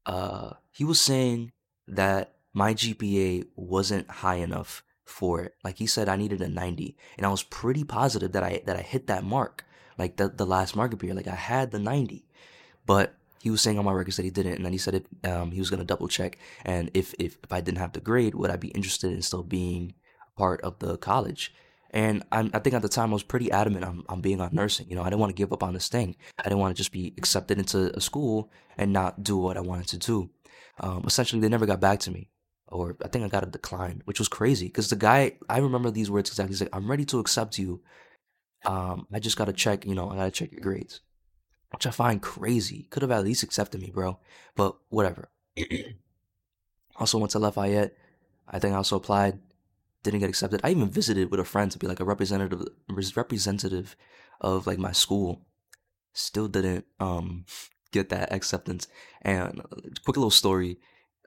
uh, 0.07 0.53
he 0.71 0.85
was 0.85 1.01
saying 1.01 1.53
that 1.89 2.37
my 2.53 2.75
GPA 2.75 3.47
wasn't 3.57 4.11
high 4.11 4.37
enough 4.37 4.83
for 5.05 5.41
it. 5.43 5.55
Like 5.63 5.79
he 5.79 5.87
said, 5.87 6.09
I 6.09 6.17
needed 6.17 6.41
a 6.41 6.49
90, 6.49 6.97
and 7.17 7.27
I 7.27 7.31
was 7.31 7.43
pretty 7.43 7.85
positive 7.85 8.33
that 8.33 8.43
I 8.43 8.63
that 8.67 8.77
I 8.77 8.83
hit 8.83 9.07
that 9.07 9.25
mark, 9.25 9.65
like 9.99 10.17
the 10.17 10.29
the 10.29 10.47
last 10.47 10.77
market 10.77 10.99
period. 10.99 11.17
Like 11.17 11.29
I 11.29 11.35
had 11.35 11.71
the 11.71 11.79
90, 11.79 12.27
but 12.87 13.15
he 13.43 13.51
was 13.51 13.61
saying 13.61 13.77
on 13.77 13.85
my 13.85 13.93
records 13.93 14.17
that 14.19 14.25
he 14.25 14.31
didn't, 14.31 14.55
and 14.55 14.65
then 14.65 14.71
he 14.73 14.79
said 14.79 14.95
it, 14.95 15.07
um, 15.25 15.51
he 15.51 15.59
was 15.59 15.69
gonna 15.69 15.85
double 15.85 16.07
check, 16.07 16.39
and 16.65 16.93
if, 16.95 17.13
if 17.19 17.37
if 17.43 17.53
I 17.53 17.61
didn't 17.61 17.79
have 17.79 17.93
the 17.93 18.01
grade, 18.01 18.37
would 18.37 18.51
I 18.51 18.57
be 18.57 18.69
interested 18.69 19.11
in 19.11 19.21
still 19.21 19.43
being 19.43 19.95
part 20.37 20.61
of 20.61 20.79
the 20.79 20.97
college? 20.97 21.53
And 21.91 22.23
i 22.31 22.49
I 22.55 22.61
think 22.61 22.75
at 22.75 22.83
the 22.83 22.89
time 22.89 23.11
I 23.11 23.15
was 23.15 23.25
pretty 23.25 23.51
adamant 23.51 23.85
on, 23.85 24.05
on 24.09 24.21
being 24.21 24.41
on 24.41 24.51
nursing. 24.53 24.87
You 24.89 24.95
know, 24.95 25.03
I 25.03 25.07
didn't 25.07 25.19
want 25.19 25.31
to 25.31 25.41
give 25.41 25.53
up 25.53 25.65
on 25.65 25.75
this 25.75 25.89
thing. 25.89 26.15
I 26.39 26.45
didn't 26.45 26.61
want 26.61 26.75
to 26.75 26.81
just 26.81 26.93
be 26.93 27.15
accepted 27.19 27.59
into 27.59 27.95
a 27.97 28.01
school 28.01 28.51
and 28.79 28.93
not 28.93 29.25
do 29.25 29.37
what 29.37 29.57
I 29.57 29.61
wanted 29.61 29.89
to 29.89 29.99
do. 29.99 30.31
Um, 30.79 31.03
essentially, 31.05 31.41
they 31.43 31.49
never 31.49 31.67
got 31.67 31.81
back 31.81 31.99
to 32.01 32.13
me, 32.13 32.31
or 32.69 32.97
I 33.05 33.09
think 33.09 33.25
I 33.25 33.29
got 33.29 33.43
a 33.43 33.51
decline, 33.51 34.03
which 34.05 34.21
was 34.21 34.29
crazy 34.29 34.67
because 34.67 34.89
the 34.89 34.97
guy 34.97 35.33
I 35.49 35.59
remember 35.59 35.91
these 35.91 36.13
words 36.13 36.31
exactly. 36.31 36.53
He's 36.53 36.61
like, 36.63 36.77
"I'm 36.77 36.89
ready 36.89 37.05
to 37.07 37.19
accept 37.19 37.59
you. 37.59 37.83
Um, 38.65 39.07
I 39.13 39.19
just 39.19 39.37
gotta 39.37 39.53
check. 39.53 39.85
You 39.85 39.97
know, 39.97 40.11
I 40.11 40.17
gotta 40.17 40.31
check 40.31 40.53
your 40.53 40.61
grades." 40.63 41.01
Which 41.73 41.87
I 41.87 41.91
find 41.91 42.21
crazy. 42.21 42.87
Could 42.91 43.03
have 43.03 43.11
at 43.11 43.25
least 43.25 43.43
accepted 43.43 43.81
me, 43.81 43.91
bro. 43.91 44.19
But 44.57 44.77
whatever. 44.89 45.31
also 46.97 47.19
went 47.19 47.33
to 47.33 47.39
Lafayette. 47.39 47.97
I 48.49 48.59
think 48.59 48.75
I 48.75 48.77
also 48.77 48.97
applied. 48.97 49.39
Didn't 50.03 50.21
get 50.21 50.29
accepted. 50.29 50.61
I 50.65 50.71
even 50.71 50.91
visited 50.91 51.31
with 51.31 51.41
a 51.41 51.45
friend 51.45 51.71
to 51.71 51.79
be 51.79 51.87
like 51.87 52.01
a 52.01 52.05
representative, 52.05 52.67
representative 53.15 53.97
of 54.41 54.67
like 54.67 54.79
my 54.79 54.93
school. 54.93 55.43
Still 56.13 56.49
didn't 56.49 56.87
um 57.01 57.45
get 57.93 58.09
that 58.09 58.33
acceptance. 58.33 58.89
And 59.23 59.61
uh, 59.61 59.77
quick 60.05 60.17
little 60.17 60.31
story 60.31 60.79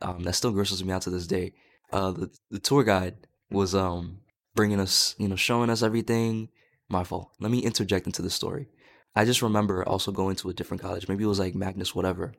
um, 0.02 0.24
that 0.24 0.34
still 0.34 0.52
grosses 0.52 0.84
me 0.84 0.92
out 0.92 1.04
to 1.04 1.10
this 1.10 1.28
day. 1.28 1.54
Uh, 1.92 2.12
the, 2.12 2.38
the 2.52 2.60
tour 2.60 2.84
guide 2.84 3.16
was 3.50 3.74
um 3.74 4.20
bringing 4.56 4.80
us, 4.80 5.16
you 5.18 5.28
know, 5.28 5.36
showing 5.36 5.70
us 5.70 5.84
everything. 5.84 6.50
My 6.88 7.04
fault. 7.04 7.32
Let 7.40 7.50
me 7.50 7.60
interject 7.60 8.06
into 8.06 8.22
the 8.22 8.30
story. 8.30 8.68
I 9.16 9.26
just 9.26 9.42
remember 9.42 9.88
also 9.88 10.12
going 10.12 10.36
to 10.38 10.50
a 10.50 10.54
different 10.54 10.82
college. 10.82 11.08
Maybe 11.08 11.24
it 11.24 11.28
was 11.28 11.40
like 11.40 11.56
Magnus, 11.56 11.96
whatever. 11.96 12.34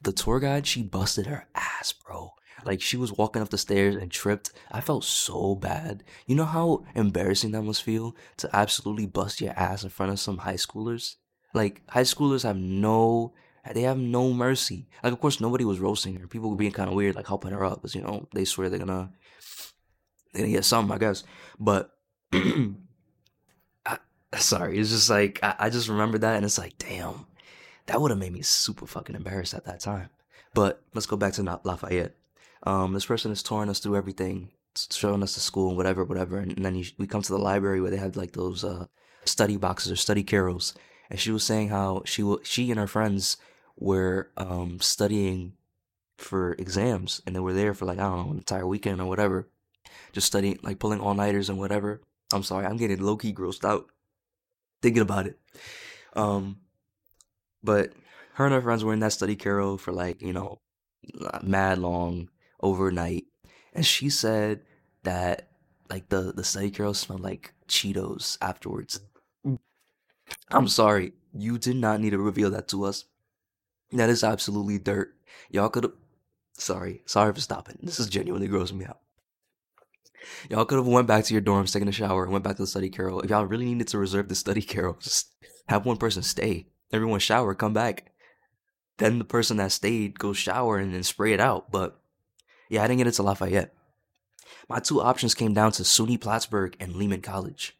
The 0.00 0.12
tour 0.12 0.40
guide, 0.40 0.66
she 0.66 0.82
busted 0.82 1.26
her 1.26 1.46
ass, 1.54 1.92
bro. 1.92 2.32
Like 2.64 2.80
she 2.80 2.96
was 2.96 3.12
walking 3.12 3.42
up 3.42 3.50
the 3.50 3.58
stairs 3.58 3.94
and 3.96 4.10
tripped. 4.10 4.52
I 4.70 4.80
felt 4.80 5.04
so 5.04 5.54
bad. 5.54 6.04
You 6.26 6.34
know 6.34 6.44
how 6.44 6.84
embarrassing 6.94 7.52
that 7.52 7.62
must 7.62 7.82
feel 7.82 8.16
to 8.38 8.54
absolutely 8.54 9.06
bust 9.06 9.40
your 9.40 9.52
ass 9.56 9.84
in 9.84 9.90
front 9.90 10.12
of 10.12 10.20
some 10.20 10.38
high 10.38 10.54
schoolers? 10.54 11.16
Like 11.54 11.82
high 11.88 12.02
schoolers 12.02 12.42
have 12.42 12.56
no 12.56 13.34
they 13.72 13.82
have 13.82 13.98
no 13.98 14.32
mercy. 14.32 14.88
Like 15.04 15.12
of 15.12 15.20
course 15.20 15.40
nobody 15.40 15.64
was 15.64 15.78
roasting 15.78 16.16
her. 16.16 16.26
People 16.26 16.50
were 16.50 16.56
being 16.56 16.72
kind 16.72 16.88
of 16.88 16.96
weird, 16.96 17.14
like 17.14 17.28
helping 17.28 17.52
her 17.52 17.64
up, 17.64 17.76
because 17.76 17.94
you 17.94 18.02
know 18.02 18.26
they 18.34 18.44
swear 18.44 18.68
they're 18.68 18.78
gonna 18.78 19.12
they're 20.32 20.42
gonna 20.42 20.52
get 20.52 20.64
something, 20.64 20.94
I 20.94 20.98
guess. 20.98 21.22
But 21.60 21.90
sorry, 24.38 24.78
it's 24.78 24.90
just 24.90 25.10
like 25.10 25.38
I, 25.42 25.54
I 25.58 25.70
just 25.70 25.88
remember 25.88 26.18
that, 26.18 26.36
and 26.36 26.44
it's 26.44 26.58
like, 26.58 26.78
damn, 26.78 27.26
that 27.86 28.00
would 28.00 28.10
have 28.10 28.20
made 28.20 28.32
me 28.32 28.42
super 28.42 28.86
fucking 28.86 29.16
embarrassed 29.16 29.54
at 29.54 29.64
that 29.66 29.80
time. 29.80 30.08
But 30.54 30.82
let's 30.94 31.06
go 31.06 31.16
back 31.16 31.34
to 31.34 31.60
Lafayette. 31.64 32.14
Um, 32.64 32.92
this 32.92 33.06
person 33.06 33.32
is 33.32 33.42
touring 33.42 33.70
us 33.70 33.80
through 33.80 33.96
everything, 33.96 34.50
showing 34.90 35.22
us 35.22 35.34
the 35.34 35.40
school 35.40 35.68
and 35.68 35.76
whatever, 35.76 36.04
whatever. 36.04 36.38
And, 36.38 36.52
and 36.52 36.64
then 36.64 36.74
you, 36.74 36.84
we 36.98 37.06
come 37.06 37.22
to 37.22 37.32
the 37.32 37.38
library 37.38 37.80
where 37.80 37.90
they 37.90 37.96
have 37.96 38.16
like 38.16 38.32
those 38.32 38.62
uh, 38.62 38.86
study 39.24 39.56
boxes 39.56 39.92
or 39.92 39.96
study 39.96 40.22
carrels. 40.22 40.74
And 41.10 41.18
she 41.18 41.30
was 41.30 41.44
saying 41.44 41.68
how 41.68 42.02
she 42.04 42.24
she 42.42 42.70
and 42.70 42.80
her 42.80 42.86
friends 42.86 43.36
were 43.76 44.30
um, 44.36 44.80
studying 44.80 45.54
for 46.16 46.52
exams, 46.54 47.20
and 47.26 47.34
they 47.34 47.40
were 47.40 47.52
there 47.52 47.74
for 47.74 47.84
like 47.84 47.98
I 47.98 48.02
don't 48.02 48.26
know 48.26 48.30
an 48.32 48.38
entire 48.38 48.66
weekend 48.66 49.00
or 49.00 49.06
whatever, 49.06 49.48
just 50.12 50.26
studying 50.26 50.58
like 50.62 50.78
pulling 50.78 51.00
all 51.00 51.14
nighters 51.14 51.48
and 51.50 51.58
whatever. 51.58 52.00
I'm 52.32 52.42
sorry, 52.42 52.64
I'm 52.64 52.78
getting 52.78 53.02
low 53.02 53.16
key 53.16 53.34
grossed 53.34 53.64
out 53.64 53.91
thinking 54.82 55.02
about 55.02 55.26
it. 55.26 55.38
Um, 56.14 56.58
but 57.62 57.92
her 58.34 58.44
and 58.44 58.54
her 58.54 58.62
friends 58.62 58.84
were 58.84 58.92
in 58.92 59.00
that 59.00 59.12
study 59.12 59.36
carrel 59.36 59.78
for 59.78 59.92
like 59.92 60.20
you 60.20 60.32
know 60.32 60.60
mad 61.42 61.78
long 61.78 62.28
overnight, 62.60 63.24
and 63.72 63.86
she 63.86 64.10
said 64.10 64.60
that 65.04 65.48
like 65.90 66.08
the 66.08 66.32
the 66.32 66.44
study 66.44 66.70
carrel 66.70 66.94
smelled 66.94 67.20
like 67.20 67.54
Cheetos 67.68 68.38
afterwards. 68.40 69.00
I'm 70.50 70.68
sorry, 70.68 71.12
you 71.34 71.58
did 71.58 71.76
not 71.76 72.00
need 72.00 72.10
to 72.10 72.18
reveal 72.18 72.50
that 72.50 72.68
to 72.68 72.84
us. 72.84 73.04
That 73.92 74.08
is 74.10 74.24
absolutely 74.24 74.78
dirt. 74.78 75.14
Y'all 75.50 75.68
could 75.68 75.84
have. 75.84 75.92
Sorry, 76.54 77.02
sorry 77.06 77.32
for 77.34 77.40
stopping. 77.40 77.78
This 77.82 78.00
is 78.00 78.08
genuinely 78.08 78.48
grossing 78.48 78.78
me 78.78 78.86
out. 78.86 79.01
Y'all 80.50 80.64
could 80.64 80.76
have 80.76 80.86
went 80.86 81.06
back 81.06 81.24
to 81.24 81.34
your 81.34 81.42
dorms, 81.42 81.72
taken 81.72 81.88
a 81.88 81.92
shower, 81.92 82.24
and 82.24 82.32
went 82.32 82.44
back 82.44 82.56
to 82.56 82.62
the 82.62 82.66
study 82.66 82.90
carrel. 82.90 83.20
If 83.20 83.30
y'all 83.30 83.46
really 83.46 83.66
needed 83.66 83.88
to 83.88 83.98
reserve 83.98 84.28
the 84.28 84.34
study 84.34 84.62
carrel, 84.62 84.96
just 85.00 85.30
have 85.68 85.86
one 85.86 85.96
person 85.96 86.22
stay. 86.22 86.66
Everyone 86.92 87.20
shower, 87.20 87.54
come 87.54 87.72
back. 87.72 88.12
Then 88.98 89.18
the 89.18 89.24
person 89.24 89.56
that 89.56 89.72
stayed 89.72 90.18
go 90.18 90.32
shower 90.32 90.78
and 90.78 90.94
then 90.94 91.02
spray 91.02 91.32
it 91.32 91.40
out. 91.40 91.70
But 91.70 91.98
yeah, 92.68 92.82
I 92.82 92.86
didn't 92.86 92.98
get 92.98 93.06
into 93.06 93.22
Lafayette. 93.22 93.74
My 94.68 94.78
two 94.78 95.00
options 95.00 95.34
came 95.34 95.54
down 95.54 95.72
to 95.72 95.82
SUNY 95.82 96.20
Plattsburgh 96.20 96.76
and 96.78 96.94
Lehman 96.94 97.22
College. 97.22 97.76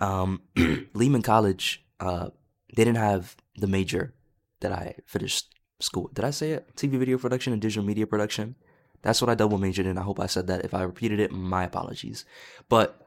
Um, 0.00 0.42
Lehman 0.94 1.22
College, 1.22 1.84
uh, 2.00 2.30
they 2.74 2.84
didn't 2.84 2.98
have 2.98 3.36
the 3.56 3.66
major 3.66 4.14
that 4.60 4.72
I 4.72 4.96
finished 5.06 5.54
school. 5.80 6.10
Did 6.12 6.24
I 6.24 6.30
say 6.30 6.52
it? 6.52 6.74
TV 6.76 6.98
video 6.98 7.18
production 7.18 7.52
and 7.52 7.60
digital 7.60 7.84
media 7.84 8.06
production. 8.06 8.56
That's 9.02 9.20
what 9.20 9.28
I 9.28 9.34
double 9.34 9.58
majored 9.58 9.86
in. 9.86 9.98
I 9.98 10.02
hope 10.02 10.20
I 10.20 10.26
said 10.26 10.46
that. 10.46 10.64
If 10.64 10.74
I 10.74 10.82
repeated 10.82 11.20
it, 11.20 11.32
my 11.32 11.64
apologies. 11.64 12.24
But 12.68 13.06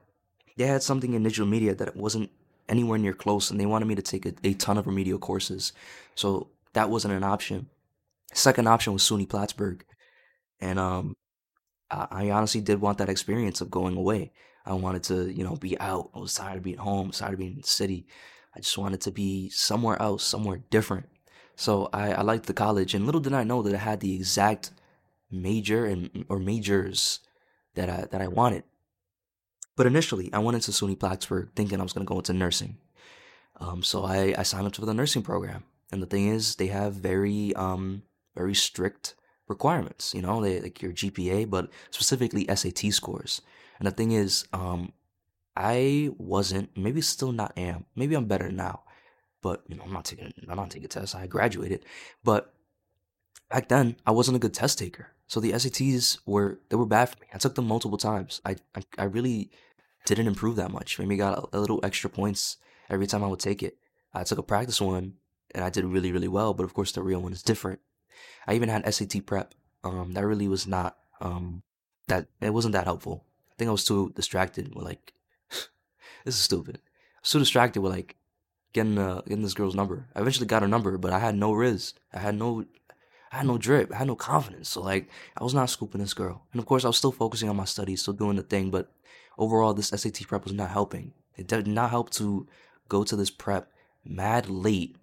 they 0.58 0.68
had 0.68 0.84
something 0.84 1.14
in 1.14 1.24
digital 1.24 1.48
media 1.48 1.74
that 1.74 1.88
it 1.88 1.96
wasn't 1.96 2.30
anywhere 2.68 2.98
near 2.98 3.14
close, 3.14 3.50
and 3.50 3.60
they 3.60 3.66
wanted 3.66 3.86
me 3.86 3.96
to 3.96 4.02
take 4.02 4.26
a, 4.26 4.34
a 4.44 4.54
ton 4.54 4.78
of 4.78 4.88
remedial 4.88 5.20
courses. 5.20 5.74
So 6.16 6.50
that 6.74 6.90
wasn't 6.90 7.14
an 7.14 7.24
option. 7.24 7.68
Second 8.34 8.68
option 8.68 8.94
was 8.94 9.04
SUNY 9.04 9.28
Plattsburgh. 9.30 9.86
And 10.60 10.80
um, 10.80 11.16
I, 11.90 12.08
I 12.12 12.30
honestly 12.32 12.62
did 12.62 12.82
want 12.82 12.98
that 12.98 13.10
experience 13.10 13.62
of 13.62 13.72
going 13.72 13.96
away. 13.96 14.32
I 14.66 14.74
wanted 14.74 15.04
to, 15.04 15.32
you 15.32 15.44
know, 15.44 15.56
be 15.56 15.80
out. 15.80 16.10
I 16.16 16.20
was 16.20 16.34
tired 16.34 16.58
of 16.58 16.64
being 16.64 16.78
home, 16.78 17.12
tired 17.12 17.34
of 17.34 17.40
being 17.40 17.54
in 17.54 17.62
the 17.62 17.68
city. 17.68 18.08
I 18.56 18.60
just 18.60 18.78
wanted 18.78 19.02
to 19.02 19.12
be 19.12 19.50
somewhere 19.50 20.02
else, 20.02 20.24
somewhere 20.24 20.62
different. 20.70 21.06
So 21.56 21.90
I, 21.94 22.14
I 22.14 22.22
liked 22.22 22.48
the 22.48 22.54
college, 22.54 22.94
and 22.94 23.06
little 23.06 23.22
did 23.22 23.34
I 23.34 23.44
know 23.44 23.62
that 23.62 23.74
it 23.74 23.80
had 23.80 24.00
the 24.00 24.16
exact 24.16 24.72
major 25.42 25.86
and 25.86 26.26
or 26.30 26.40
majors 26.40 27.20
that 27.76 27.90
I 27.90 28.06
that 28.12 28.22
I 28.22 28.28
wanted. 28.28 28.64
But 29.76 29.88
initially, 29.88 30.32
I 30.34 30.40
went 30.40 30.56
into 30.56 30.72
SUNY 30.72 30.98
Plattsburgh 31.00 31.50
thinking 31.56 31.80
I 31.80 31.84
was 31.84 31.94
going 31.94 32.06
to 32.06 32.10
go 32.10 32.18
into 32.18 32.34
nursing. 32.34 32.78
Um, 33.60 33.84
so 33.84 34.06
I, 34.06 34.34
I 34.38 34.44
signed 34.44 34.68
up 34.68 34.76
for 34.76 34.86
the 34.86 34.94
nursing 34.94 35.22
program, 35.22 35.64
and 35.92 36.02
the 36.02 36.06
thing 36.06 36.28
is, 36.28 36.56
they 36.56 36.68
have 36.68 36.94
very 36.94 37.54
um 37.56 38.04
very 38.36 38.56
strict 38.56 39.16
requirements. 39.48 40.14
You 40.14 40.22
know, 40.22 40.42
they 40.42 40.62
like 40.62 40.82
your 40.82 40.92
GPA, 40.92 41.50
but 41.50 41.70
specifically 41.92 42.48
SAT 42.54 42.94
scores. 42.94 43.42
And 43.80 43.88
the 43.88 43.92
thing 43.92 44.12
is, 44.12 44.46
um, 44.54 44.94
I 45.56 46.12
wasn't, 46.18 46.76
maybe 46.78 47.02
still 47.02 47.32
not 47.32 47.58
am. 47.58 47.86
Maybe 47.96 48.16
I'm 48.16 48.26
better 48.26 48.52
now, 48.52 48.84
but 49.42 49.64
you 49.68 49.76
know, 49.76 49.84
I'm 49.84 49.94
not 49.94 50.06
taking, 50.06 50.34
I'm 50.50 50.56
not 50.56 50.70
taking 50.70 50.90
tests. 50.90 51.16
I 51.16 51.28
graduated, 51.28 51.86
but 52.24 52.54
back 53.50 53.70
then 53.70 53.96
I 54.06 54.12
wasn't 54.12 54.38
a 54.38 54.40
good 54.40 54.54
test 54.54 54.80
taker. 54.80 55.15
So 55.28 55.40
the 55.40 55.54
SATs 55.54 56.20
were 56.26 56.60
they 56.70 56.76
were 56.76 56.86
bad 56.86 57.10
for 57.10 57.20
me. 57.20 57.28
I 57.34 57.38
took 57.38 57.56
them 57.56 57.68
multiple 57.68 57.98
times. 57.98 58.42
I 58.46 58.58
I, 58.76 58.82
I 58.98 59.04
really 59.06 59.50
didn't 60.06 60.28
improve 60.28 60.56
that 60.58 60.72
much. 60.72 61.00
Maybe 61.00 61.18
got 61.18 61.38
a, 61.38 61.58
a 61.58 61.60
little 61.60 61.80
extra 61.84 62.10
points 62.10 62.58
every 62.90 63.08
time 63.08 63.24
I 63.24 63.28
would 63.28 63.40
take 63.40 63.64
it. 63.64 63.78
I 64.14 64.24
took 64.24 64.38
a 64.38 64.44
practice 64.44 64.80
one 64.80 65.14
and 65.54 65.64
I 65.64 65.70
did 65.70 65.86
really 65.86 66.12
really 66.12 66.28
well, 66.28 66.54
but 66.54 66.64
of 66.64 66.74
course 66.74 66.92
the 66.92 67.02
real 67.02 67.22
one 67.22 67.34
is 67.34 67.42
different. 67.44 67.80
I 68.48 68.54
even 68.54 68.70
had 68.70 68.92
SAT 68.94 69.26
prep. 69.26 69.54
Um, 69.84 70.14
that 70.14 70.26
really 70.26 70.48
was 70.48 70.68
not 70.68 70.98
um 71.22 71.64
that 72.08 72.28
it 72.42 72.54
wasn't 72.54 72.74
that 72.74 72.86
helpful. 72.86 73.26
I 73.52 73.56
think 73.58 73.70
I 73.70 73.72
was 73.72 73.86
too 73.86 74.12
distracted 74.16 74.76
with 74.76 74.86
like 74.86 75.14
this 76.26 76.36
is 76.36 76.42
stupid. 76.42 76.78
I 76.78 77.20
was 77.22 77.32
too 77.32 77.40
distracted 77.40 77.82
with 77.82 77.92
like 77.92 78.16
getting 78.74 78.98
uh, 78.98 79.22
getting 79.22 79.42
this 79.42 79.54
girl's 79.54 79.76
number. 79.76 80.08
I 80.16 80.20
eventually 80.20 80.46
got 80.46 80.62
her 80.62 80.68
number, 80.68 80.98
but 80.98 81.14
I 81.14 81.20
had 81.20 81.36
no 81.36 81.54
riz. 81.54 81.94
I 82.14 82.20
had 82.20 82.36
no 82.36 82.66
I 83.36 83.40
had 83.40 83.48
no 83.48 83.58
drip. 83.58 83.92
I 83.92 83.98
had 83.98 84.08
no 84.08 84.16
confidence. 84.16 84.70
So 84.70 84.82
like 84.82 85.10
I 85.38 85.44
was 85.44 85.54
not 85.54 85.70
scooping 85.70 86.00
this 86.00 86.14
girl. 86.14 86.46
And 86.54 86.60
of 86.60 86.66
course 86.66 86.86
I 86.86 86.88
was 86.88 86.96
still 86.96 87.12
focusing 87.12 87.50
on 87.50 87.58
my 87.58 87.66
studies, 87.66 88.02
still 88.02 88.14
doing 88.14 88.38
the 88.38 88.44
thing, 88.44 88.72
but 88.72 88.94
overall 89.38 89.74
this 89.74 89.90
SAT 89.90 90.26
prep 90.26 90.46
was 90.46 90.54
not 90.54 90.70
helping. 90.70 91.12
It 91.36 91.48
did 91.48 91.68
not 91.68 91.90
help 91.90 92.12
to 92.12 92.48
go 92.88 93.04
to 93.04 93.16
this 93.18 93.30
prep 93.30 93.74
mad 94.06 94.50
late. 94.50 94.96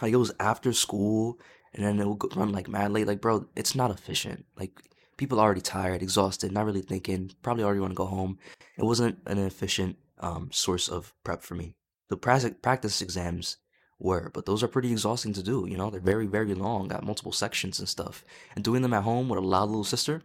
Like 0.00 0.12
it 0.12 0.16
was 0.16 0.32
after 0.38 0.72
school 0.72 1.40
and 1.74 1.84
then 1.84 1.98
it 1.98 2.06
would 2.06 2.36
run 2.36 2.52
like 2.52 2.68
mad 2.68 2.92
late. 2.92 3.08
Like, 3.08 3.20
bro, 3.20 3.46
it's 3.56 3.74
not 3.74 3.90
efficient. 3.90 4.46
Like 4.56 4.80
people 5.16 5.40
are 5.40 5.44
already 5.44 5.60
tired, 5.60 6.02
exhausted, 6.02 6.52
not 6.52 6.66
really 6.66 6.82
thinking, 6.82 7.32
probably 7.42 7.64
already 7.64 7.80
want 7.80 7.90
to 7.90 7.96
go 7.96 8.06
home. 8.06 8.38
It 8.78 8.84
wasn't 8.84 9.18
an 9.26 9.38
efficient 9.38 9.96
um, 10.20 10.50
source 10.52 10.88
of 10.88 11.12
prep 11.24 11.42
for 11.42 11.56
me. 11.56 11.74
The 12.10 12.16
practice 12.16 13.02
exams 13.02 13.56
were, 14.00 14.30
but 14.32 14.46
those 14.46 14.62
are 14.62 14.68
pretty 14.68 14.90
exhausting 14.90 15.32
to 15.34 15.42
do. 15.42 15.66
You 15.68 15.76
know, 15.76 15.90
they're 15.90 16.00
very, 16.00 16.26
very 16.26 16.54
long, 16.54 16.88
got 16.88 17.04
multiple 17.04 17.32
sections 17.32 17.78
and 17.78 17.88
stuff. 17.88 18.24
And 18.54 18.64
doing 18.64 18.82
them 18.82 18.94
at 18.94 19.02
home 19.02 19.28
with 19.28 19.38
a 19.38 19.42
loud 19.42 19.68
little 19.68 19.84
sister 19.84 20.22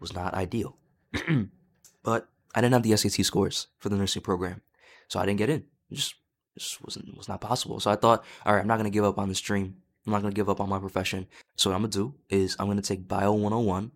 was 0.00 0.12
not 0.12 0.34
ideal. 0.34 0.76
but 2.02 2.28
I 2.54 2.60
didn't 2.60 2.72
have 2.74 2.82
the 2.82 2.96
SAT 2.96 3.24
scores 3.24 3.68
for 3.78 3.88
the 3.88 3.96
nursing 3.96 4.22
program, 4.22 4.62
so 5.08 5.20
I 5.20 5.26
didn't 5.26 5.38
get 5.38 5.50
in. 5.50 5.64
It 5.90 5.94
just, 5.94 6.14
just 6.58 6.82
wasn't 6.84 7.16
was 7.16 7.28
not 7.28 7.40
possible. 7.40 7.80
So 7.80 7.90
I 7.90 7.96
thought, 7.96 8.24
all 8.44 8.54
right, 8.54 8.60
I'm 8.60 8.66
not 8.66 8.78
gonna 8.78 8.90
give 8.90 9.04
up 9.04 9.18
on 9.18 9.28
this 9.28 9.40
dream. 9.40 9.76
I'm 10.06 10.12
not 10.12 10.22
gonna 10.22 10.34
give 10.34 10.50
up 10.50 10.60
on 10.60 10.68
my 10.68 10.78
profession. 10.78 11.26
So 11.56 11.70
what 11.70 11.76
I'm 11.76 11.82
gonna 11.82 11.92
do 11.92 12.14
is 12.28 12.56
I'm 12.58 12.66
gonna 12.66 12.82
take 12.82 13.06
Bio 13.06 13.32
101 13.32 13.92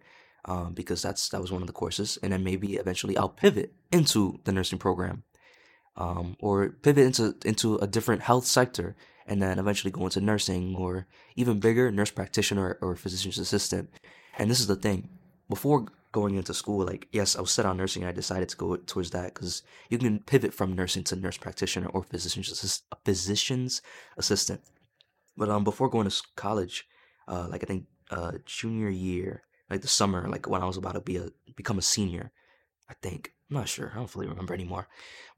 um, 0.47 0.75
because 0.75 1.03
that's 1.03 1.29
that 1.31 1.41
was 1.41 1.53
one 1.53 1.63
of 1.63 1.67
the 1.67 1.73
courses, 1.73 2.19
and 2.23 2.33
then 2.33 2.45
maybe 2.45 2.77
eventually 2.77 3.17
I'll 3.17 3.29
pivot 3.29 3.75
into 3.93 4.41
the 4.45 4.53
nursing 4.53 4.79
program 4.79 5.25
um, 5.97 6.37
or 6.41 6.71
pivot 6.71 7.05
into 7.05 7.35
into 7.45 7.77
a 7.77 7.87
different 7.87 8.23
health 8.23 8.47
sector 8.47 8.97
and 9.27 9.43
then 9.43 9.59
eventually 9.59 9.91
go 9.91 10.05
into 10.05 10.21
nursing 10.21 10.77
or 10.77 11.07
even 11.35 11.59
bigger 11.59 11.91
nurse 11.91 12.11
practitioner 12.11 12.79
or 12.81 12.95
physician's 12.97 13.39
assistant. 13.39 13.91
And 14.39 14.51
this 14.51 14.61
is 14.61 14.67
the 14.67 14.77
thing 14.77 15.09
before 15.49 15.87
going 16.13 16.37
into 16.37 16.55
school 16.55 16.87
like 16.87 17.09
yes 17.13 17.37
i 17.37 17.43
was 17.43 17.51
set 17.51 17.67
on 17.67 17.77
nursing 17.77 18.03
and 18.03 18.09
i 18.09 18.13
decided 18.13 18.49
to 18.49 18.57
go 18.57 18.75
towards 18.75 19.11
that 19.11 19.35
because 19.35 19.63
you 19.91 19.99
can 19.99 20.19
pivot 20.21 20.55
from 20.55 20.75
nursing 20.75 21.05
to 21.05 21.15
nurse 21.15 21.37
practitioner 21.37 21.89
or 21.89 22.03
physician's 22.03 22.51
assist- 22.51 22.87
physician's 23.05 23.83
assistant. 24.17 24.63
But 25.37 25.51
um 25.51 25.63
before 25.63 25.91
going 25.91 26.09
to 26.09 26.23
college 26.35 26.87
uh 27.29 27.49
like 27.51 27.63
i 27.63 27.67
think 27.67 27.85
uh 28.11 28.33
junior 28.47 28.89
year 28.89 29.43
like 29.69 29.83
the 29.83 29.89
summer 29.89 30.27
like 30.27 30.49
when 30.49 30.63
i 30.63 30.67
was 30.67 30.79
about 30.79 30.95
to 30.95 31.01
be 31.01 31.19
a 31.19 31.29
become 31.55 31.77
a 31.77 31.83
senior 31.83 32.33
i 32.89 32.95
think 33.03 33.33
I'm 33.49 33.57
not 33.57 33.69
sure. 33.69 33.93
I 33.93 33.99
don't 33.99 34.11
fully 34.11 34.27
remember 34.27 34.55
anymore. 34.55 34.89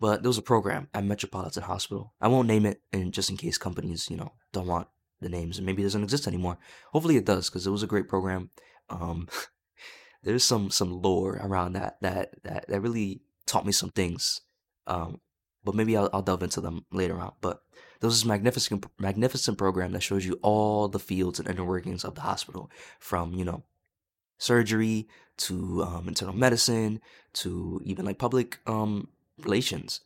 But 0.01 0.23
there 0.23 0.31
was 0.31 0.39
a 0.39 0.43
program 0.43 0.89
at 0.95 1.05
Metropolitan 1.05 1.65
Hospital. 1.65 2.15
I 2.21 2.29
won't 2.29 2.49
name 2.49 2.65
it, 2.65 2.81
and 2.93 3.13
just 3.13 3.29
in 3.29 3.37
case 3.37 3.59
companies, 3.59 4.09
you 4.11 4.17
know, 4.17 4.33
don't 4.53 4.67
want 4.67 4.89
the 5.21 5.29
names, 5.29 5.59
and 5.59 5.67
maybe 5.67 5.83
it 5.83 5.87
doesn't 5.87 6.05
exist 6.05 6.27
anymore. 6.27 6.59
Hopefully, 6.93 7.17
it 7.17 7.27
does 7.27 7.49
because 7.49 7.67
it 7.67 7.71
was 7.71 7.83
a 7.83 7.89
great 7.89 8.09
program. 8.09 8.51
Um, 8.89 9.29
there's 10.23 10.45
some 10.45 10.71
some 10.71 11.03
lore 11.03 11.39
around 11.43 11.75
that 11.75 11.99
that 12.01 12.43
that 12.45 12.67
that 12.69 12.81
really 12.81 13.21
taught 13.47 13.67
me 13.67 13.73
some 13.73 13.91
things. 13.91 14.41
Um, 14.87 15.21
but 15.65 15.75
maybe 15.75 15.97
I'll, 15.97 16.09
I'll 16.13 16.23
delve 16.23 16.43
into 16.43 16.63
them 16.63 16.87
later 16.91 17.19
on. 17.19 17.33
But 17.43 17.63
there 18.01 18.09
was 18.09 18.21
this 18.21 18.25
magnificent 18.25 18.87
magnificent 18.99 19.59
program 19.59 19.93
that 19.93 20.03
shows 20.03 20.25
you 20.25 20.39
all 20.43 20.89
the 20.89 20.99
fields 20.99 21.39
and 21.39 21.49
inner 21.49 21.65
workings 21.65 22.05
of 22.05 22.15
the 22.15 22.23
hospital, 22.23 22.71
from 22.99 23.35
you 23.35 23.45
know 23.45 23.65
surgery 24.39 25.09
to 25.39 25.83
um, 25.83 26.09
internal 26.09 26.35
medicine 26.35 27.01
to 27.33 27.81
even 27.85 28.05
like 28.05 28.19
public 28.19 28.59
um, 28.67 29.09
relations. 29.43 30.01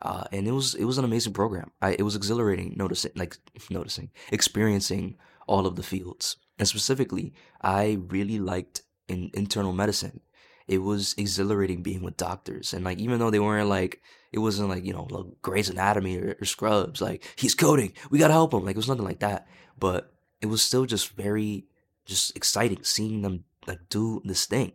Uh, 0.00 0.24
and 0.32 0.48
it 0.48 0.52
was 0.52 0.74
it 0.74 0.84
was 0.84 0.98
an 0.98 1.04
amazing 1.04 1.32
program. 1.32 1.70
I, 1.80 1.92
it 1.92 2.02
was 2.02 2.16
exhilarating 2.16 2.74
noticing 2.76 3.12
like 3.14 3.36
noticing 3.70 4.10
experiencing 4.30 5.16
all 5.46 5.66
of 5.66 5.76
the 5.76 5.82
fields. 5.82 6.36
And 6.58 6.68
specifically, 6.68 7.32
I 7.60 7.98
really 8.08 8.38
liked 8.38 8.82
in 9.08 9.30
internal 9.34 9.72
medicine. 9.72 10.20
It 10.68 10.78
was 10.78 11.14
exhilarating 11.16 11.82
being 11.82 12.02
with 12.02 12.16
doctors, 12.16 12.72
and 12.72 12.84
like 12.84 12.98
even 12.98 13.18
though 13.18 13.30
they 13.30 13.40
weren't 13.40 13.68
like 13.68 14.00
it 14.32 14.38
wasn't 14.38 14.70
like 14.70 14.84
you 14.84 14.92
know 14.92 15.06
like 15.10 15.26
Grey's 15.42 15.68
Anatomy 15.68 16.18
or, 16.18 16.36
or 16.40 16.44
Scrubs, 16.44 17.00
like 17.00 17.24
he's 17.36 17.54
coding, 17.54 17.92
we 18.10 18.18
gotta 18.18 18.32
help 18.32 18.52
him. 18.52 18.64
Like 18.64 18.74
it 18.74 18.78
was 18.78 18.88
nothing 18.88 19.04
like 19.04 19.20
that, 19.20 19.46
but 19.78 20.12
it 20.40 20.46
was 20.46 20.62
still 20.62 20.86
just 20.86 21.10
very 21.10 21.66
just 22.04 22.34
exciting 22.36 22.82
seeing 22.82 23.22
them 23.22 23.44
like 23.66 23.88
do 23.88 24.22
this 24.24 24.46
thing. 24.46 24.72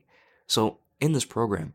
So 0.47 0.79
in 0.99 1.13
this 1.13 1.25
program, 1.25 1.73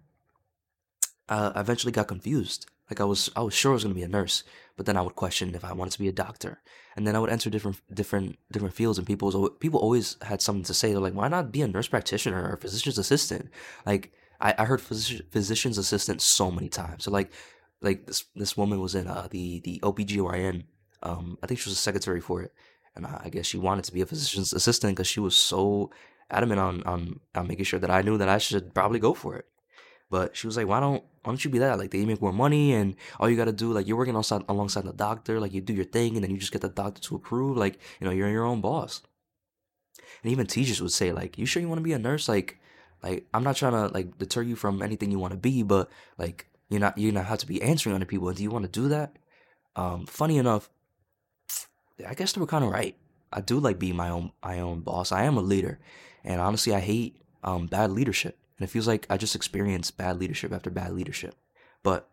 uh, 1.28 1.52
I 1.54 1.60
eventually 1.60 1.92
got 1.92 2.08
confused. 2.08 2.66
Like 2.90 3.00
I 3.00 3.04
was, 3.04 3.30
I 3.36 3.40
was 3.40 3.54
sure 3.54 3.72
I 3.72 3.74
was 3.74 3.84
gonna 3.84 3.94
be 3.94 4.02
a 4.02 4.08
nurse, 4.08 4.44
but 4.76 4.86
then 4.86 4.96
I 4.96 5.02
would 5.02 5.14
question 5.14 5.54
if 5.54 5.64
I 5.64 5.72
wanted 5.72 5.92
to 5.92 5.98
be 5.98 6.08
a 6.08 6.12
doctor, 6.12 6.60
and 6.96 7.06
then 7.06 7.16
I 7.16 7.20
would 7.20 7.30
enter 7.30 7.48
different, 7.48 7.80
different, 7.92 8.38
different 8.50 8.74
fields, 8.74 8.98
and 8.98 9.06
people, 9.06 9.48
people 9.50 9.80
always 9.80 10.16
had 10.22 10.42
something 10.42 10.64
to 10.64 10.74
say. 10.74 10.90
They're 10.90 11.00
like, 11.00 11.14
"Why 11.14 11.28
not 11.28 11.52
be 11.52 11.62
a 11.62 11.68
nurse 11.68 11.88
practitioner 11.88 12.42
or 12.42 12.54
a 12.54 12.58
physician's 12.58 12.98
assistant?" 12.98 13.48
Like 13.86 14.12
I, 14.40 14.54
I 14.58 14.64
heard 14.64 14.80
physician, 14.80 15.24
physician's 15.30 15.78
assistant 15.78 16.20
so 16.20 16.50
many 16.50 16.68
times. 16.68 17.04
So 17.04 17.10
like, 17.10 17.32
like 17.80 18.06
this, 18.06 18.24
this 18.34 18.56
woman 18.56 18.80
was 18.80 18.94
in 18.94 19.06
uh, 19.06 19.28
the 19.30 19.60
the 19.60 19.80
OBGYN. 19.82 20.64
Um, 21.02 21.38
I 21.42 21.46
think 21.46 21.60
she 21.60 21.70
was 21.70 21.78
a 21.78 21.80
secretary 21.80 22.20
for 22.20 22.42
it, 22.42 22.52
and 22.94 23.06
I 23.06 23.28
guess 23.30 23.46
she 23.46 23.58
wanted 23.58 23.84
to 23.84 23.92
be 23.92 24.02
a 24.02 24.06
physician's 24.06 24.52
assistant 24.52 24.96
because 24.96 25.06
she 25.06 25.20
was 25.20 25.36
so 25.36 25.90
adamant 26.32 26.60
on, 26.60 26.82
on 26.84 27.20
on 27.34 27.46
making 27.46 27.64
sure 27.64 27.78
that 27.78 27.90
I 27.90 28.02
knew 28.02 28.18
that 28.18 28.28
I 28.28 28.38
should 28.38 28.74
probably 28.74 28.98
go 28.98 29.14
for 29.14 29.36
it. 29.36 29.46
But 30.10 30.36
she 30.36 30.46
was 30.46 30.56
like, 30.56 30.66
why 30.66 30.80
don't 30.80 31.02
why 31.22 31.30
don't 31.30 31.44
you 31.44 31.50
be 31.50 31.58
that? 31.58 31.78
Like 31.78 31.90
they 31.90 32.04
make 32.04 32.20
more 32.20 32.32
money 32.32 32.74
and 32.74 32.96
all 33.18 33.30
you 33.30 33.36
gotta 33.36 33.52
do, 33.52 33.72
like 33.72 33.86
you're 33.86 33.96
working 33.96 34.14
alongside 34.14 34.44
alongside 34.48 34.84
the 34.84 34.92
doctor, 34.92 35.40
like 35.40 35.52
you 35.52 35.60
do 35.60 35.72
your 35.72 35.84
thing 35.86 36.16
and 36.16 36.24
then 36.24 36.30
you 36.30 36.38
just 36.38 36.52
get 36.52 36.62
the 36.62 36.68
doctor 36.68 37.00
to 37.02 37.16
approve, 37.16 37.56
like, 37.56 37.78
you 38.00 38.06
know, 38.06 38.12
you're 38.12 38.28
your 38.28 38.44
own 38.44 38.60
boss. 38.60 39.02
And 40.22 40.30
even 40.32 40.46
teachers 40.46 40.82
would 40.82 40.92
say, 40.92 41.12
like, 41.12 41.38
you 41.38 41.46
sure 41.46 41.62
you 41.62 41.68
wanna 41.68 41.80
be 41.80 41.94
a 41.94 41.98
nurse? 41.98 42.28
Like 42.28 42.58
like 43.02 43.26
I'm 43.32 43.42
not 43.42 43.56
trying 43.56 43.72
to 43.72 43.92
like 43.92 44.18
deter 44.18 44.42
you 44.42 44.56
from 44.56 44.82
anything 44.82 45.10
you 45.10 45.18
wanna 45.18 45.36
be, 45.36 45.62
but 45.62 45.90
like 46.18 46.46
you're 46.68 46.80
not 46.80 46.98
you're 46.98 47.12
not 47.12 47.26
have 47.26 47.38
to 47.38 47.46
be 47.46 47.62
answering 47.62 47.96
other 47.96 48.04
people. 48.04 48.32
Do 48.32 48.42
you 48.42 48.50
wanna 48.50 48.68
do 48.68 48.88
that? 48.88 49.16
Um, 49.76 50.06
funny 50.06 50.36
enough, 50.38 50.68
I 52.06 52.14
guess 52.14 52.32
they 52.32 52.40
were 52.40 52.46
kinda 52.46 52.68
right. 52.68 52.96
I 53.32 53.40
do 53.40 53.58
like 53.58 53.78
being 53.78 53.96
my 53.96 54.10
own 54.10 54.32
my 54.44 54.60
own 54.60 54.80
boss. 54.80 55.10
I 55.10 55.24
am 55.24 55.36
a 55.36 55.40
leader. 55.40 55.80
And 56.24 56.40
honestly, 56.40 56.74
I 56.74 56.80
hate 56.80 57.20
um, 57.42 57.66
bad 57.66 57.90
leadership. 57.90 58.38
And 58.58 58.68
it 58.68 58.70
feels 58.70 58.86
like 58.86 59.06
I 59.10 59.16
just 59.16 59.34
experienced 59.34 59.96
bad 59.96 60.18
leadership 60.18 60.52
after 60.52 60.70
bad 60.70 60.92
leadership. 60.92 61.34
But 61.82 62.08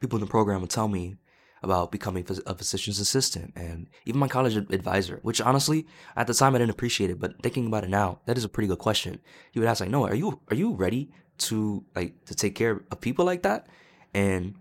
people 0.00 0.16
in 0.18 0.24
the 0.24 0.30
program 0.30 0.60
would 0.60 0.70
tell 0.70 0.88
me 0.88 1.16
about 1.62 1.92
becoming 1.92 2.26
a 2.46 2.54
physician's 2.54 2.98
assistant 2.98 3.52
and 3.54 3.88
even 4.04 4.18
my 4.18 4.26
college 4.26 4.56
advisor, 4.56 5.20
which 5.22 5.40
honestly, 5.40 5.86
at 6.16 6.26
the 6.26 6.34
time 6.34 6.54
I 6.54 6.58
didn't 6.58 6.72
appreciate 6.72 7.10
it, 7.10 7.20
but 7.20 7.40
thinking 7.40 7.68
about 7.68 7.84
it 7.84 7.90
now, 7.90 8.18
that 8.26 8.36
is 8.36 8.44
a 8.44 8.48
pretty 8.48 8.66
good 8.66 8.80
question. 8.80 9.20
He 9.52 9.60
would 9.60 9.68
ask 9.68 9.80
like, 9.80 9.90
"No, 9.90 10.04
are 10.04 10.14
you 10.14 10.40
are 10.50 10.56
you 10.56 10.74
ready 10.74 11.12
to 11.38 11.84
like 11.94 12.24
to 12.24 12.34
take 12.34 12.56
care 12.56 12.82
of 12.90 13.00
people 13.00 13.24
like 13.24 13.42
that?" 13.42 13.68
And 14.12 14.56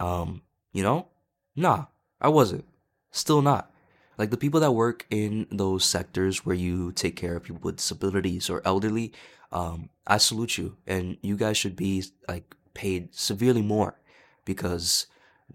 um, 0.00 0.42
you 0.72 0.82
know, 0.82 1.08
nah, 1.54 1.86
I 2.20 2.28
wasn't. 2.28 2.64
Still 3.12 3.42
not. 3.42 3.71
Like 4.18 4.30
the 4.30 4.36
people 4.36 4.60
that 4.60 4.72
work 4.72 5.06
in 5.10 5.46
those 5.50 5.84
sectors 5.84 6.44
where 6.44 6.54
you 6.54 6.92
take 6.92 7.16
care 7.16 7.36
of 7.36 7.44
people 7.44 7.60
with 7.62 7.76
disabilities 7.76 8.50
or 8.50 8.62
elderly, 8.64 9.12
um, 9.50 9.90
I 10.06 10.18
salute 10.18 10.58
you, 10.58 10.76
and 10.86 11.16
you 11.22 11.36
guys 11.36 11.56
should 11.56 11.76
be 11.76 12.04
like 12.28 12.54
paid 12.74 13.14
severely 13.14 13.62
more 13.62 13.98
because 14.44 15.06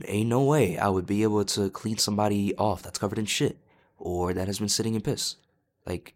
ain't 0.05 0.29
no 0.29 0.43
way 0.43 0.77
I 0.77 0.89
would 0.89 1.05
be 1.05 1.23
able 1.23 1.43
to 1.45 1.69
clean 1.69 1.97
somebody 1.97 2.55
off 2.55 2.83
that's 2.83 2.99
covered 2.99 3.19
in 3.19 3.25
shit 3.25 3.57
or 3.97 4.33
that 4.33 4.47
has 4.47 4.59
been 4.59 4.69
sitting 4.69 4.95
in 4.95 5.01
piss. 5.01 5.35
Like 5.85 6.15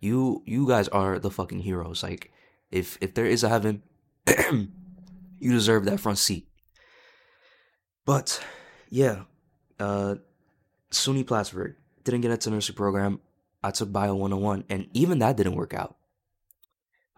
you, 0.00 0.42
you 0.46 0.66
guys 0.66 0.88
are 0.88 1.18
the 1.18 1.30
fucking 1.30 1.60
heroes. 1.60 2.02
Like 2.02 2.30
if 2.70 2.98
if 3.00 3.14
there 3.14 3.26
is 3.26 3.44
a 3.44 3.48
heaven, 3.48 3.82
you 4.26 5.52
deserve 5.52 5.84
that 5.86 6.00
front 6.00 6.18
seat. 6.18 6.48
But 8.04 8.42
yeah, 8.90 9.22
uh, 9.78 10.16
SUNY 10.90 11.26
Plattsburgh 11.26 11.76
didn't 12.04 12.22
get 12.22 12.30
into 12.30 12.50
nursing 12.50 12.74
program. 12.74 13.20
I 13.62 13.70
took 13.70 13.92
Bio 13.92 14.14
101, 14.14 14.64
and 14.68 14.88
even 14.92 15.20
that 15.20 15.36
didn't 15.36 15.54
work 15.54 15.72
out. 15.72 15.96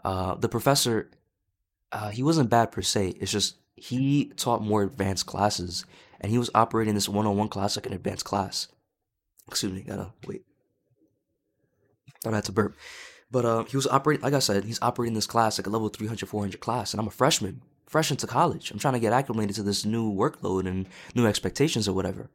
Uh, 0.05 0.35
the 0.35 0.49
professor, 0.49 1.11
uh, 1.91 2.11
he 2.11 2.23
wasn't 2.23 2.51
bad 2.51 2.71
per 2.71 2.83
se. 2.83 3.15
It's 3.21 3.33
just 3.33 3.57
he 3.77 4.27
taught 4.37 4.63
more 4.63 4.83
advanced 4.83 5.27
classes, 5.27 5.85
and 6.21 6.31
he 6.31 6.39
was 6.39 6.51
operating 6.55 6.95
this 6.95 7.09
101 7.09 7.49
class 7.49 7.77
like 7.77 7.87
an 7.87 7.95
advanced 7.95 8.25
class. 8.25 8.69
Excuse 9.49 9.73
me, 9.73 9.83
gotta 9.83 10.13
wait. 10.27 10.45
Thought 12.23 12.35
I 12.35 12.37
had 12.37 12.45
to 12.45 12.53
burp. 12.53 12.77
But 13.31 13.45
uh, 13.45 13.65
he 13.65 13.77
was 13.77 13.87
operating, 13.87 14.23
like 14.23 14.35
I 14.35 14.39
said, 14.39 14.65
he's 14.65 14.81
operating 14.81 15.15
this 15.15 15.27
class 15.27 15.59
like 15.59 15.67
a 15.67 15.71
level 15.71 15.89
300, 15.89 16.29
400 16.29 16.61
class, 16.61 16.93
and 16.93 17.01
I'm 17.01 17.09
a 17.09 17.11
freshman, 17.11 17.63
fresh 17.87 18.11
into 18.11 18.27
college. 18.27 18.71
I'm 18.71 18.79
trying 18.79 18.95
to 18.95 19.01
get 19.01 19.13
acclimated 19.13 19.57
to 19.57 19.63
this 19.63 19.85
new 19.85 20.13
workload 20.13 20.67
and 20.67 20.87
new 21.15 21.27
expectations 21.27 21.89
or 21.89 21.95
whatever. 21.95 22.31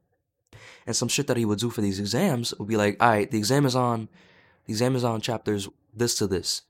And 0.85 0.95
some 0.95 1.07
shit 1.07 1.27
that 1.27 1.37
he 1.37 1.45
would 1.45 1.59
do 1.59 1.69
for 1.69 1.81
these 1.81 1.99
exams 1.99 2.53
would 2.57 2.67
be 2.67 2.77
like, 2.77 3.01
all 3.01 3.09
right, 3.09 3.29
the 3.29 3.37
exam 3.37 3.65
is 3.65 3.75
on, 3.75 4.09
the 4.65 4.73
exam 4.73 4.95
is 4.95 5.03
on 5.03 5.21
chapters 5.21 5.67
this 5.93 6.15
to 6.15 6.27
this. 6.27 6.63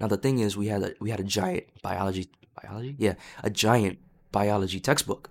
Now 0.00 0.06
the 0.08 0.16
thing 0.16 0.38
is, 0.40 0.56
we 0.56 0.68
had 0.68 0.82
a 0.82 0.94
we 1.00 1.10
had 1.10 1.20
a 1.20 1.24
giant 1.24 1.64
biology 1.82 2.28
biology, 2.60 2.96
yeah, 2.98 3.14
a 3.42 3.50
giant 3.50 3.98
biology 4.32 4.80
textbook. 4.80 5.30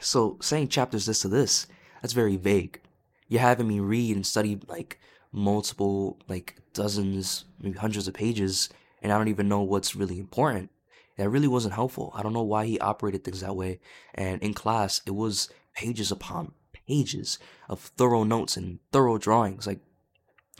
So 0.00 0.38
saying 0.40 0.68
chapters 0.68 1.06
this 1.06 1.20
to 1.22 1.28
this, 1.28 1.66
that's 2.00 2.12
very 2.12 2.36
vague. 2.36 2.80
You're 3.28 3.40
having 3.40 3.68
me 3.68 3.80
read 3.80 4.16
and 4.16 4.26
study 4.26 4.60
like 4.66 4.98
multiple, 5.30 6.18
like 6.28 6.56
dozens, 6.74 7.44
maybe 7.60 7.78
hundreds 7.78 8.08
of 8.08 8.14
pages, 8.14 8.68
and 9.00 9.12
I 9.12 9.18
don't 9.18 9.28
even 9.28 9.48
know 9.48 9.62
what's 9.62 9.94
really 9.94 10.18
important. 10.18 10.70
That 11.16 11.28
really 11.28 11.48
wasn't 11.48 11.74
helpful. 11.74 12.12
I 12.14 12.22
don't 12.22 12.32
know 12.32 12.42
why 12.42 12.66
he 12.66 12.80
operated 12.80 13.22
things 13.22 13.40
that 13.40 13.54
way. 13.54 13.80
And 14.14 14.42
in 14.42 14.54
class, 14.54 15.02
it 15.06 15.14
was 15.14 15.50
pages 15.74 16.10
upon 16.10 16.52
pages 16.92 17.38
of 17.68 17.80
thorough 17.96 18.24
notes 18.24 18.56
and 18.56 18.78
thorough 18.92 19.16
drawings. 19.16 19.66
Like, 19.66 19.80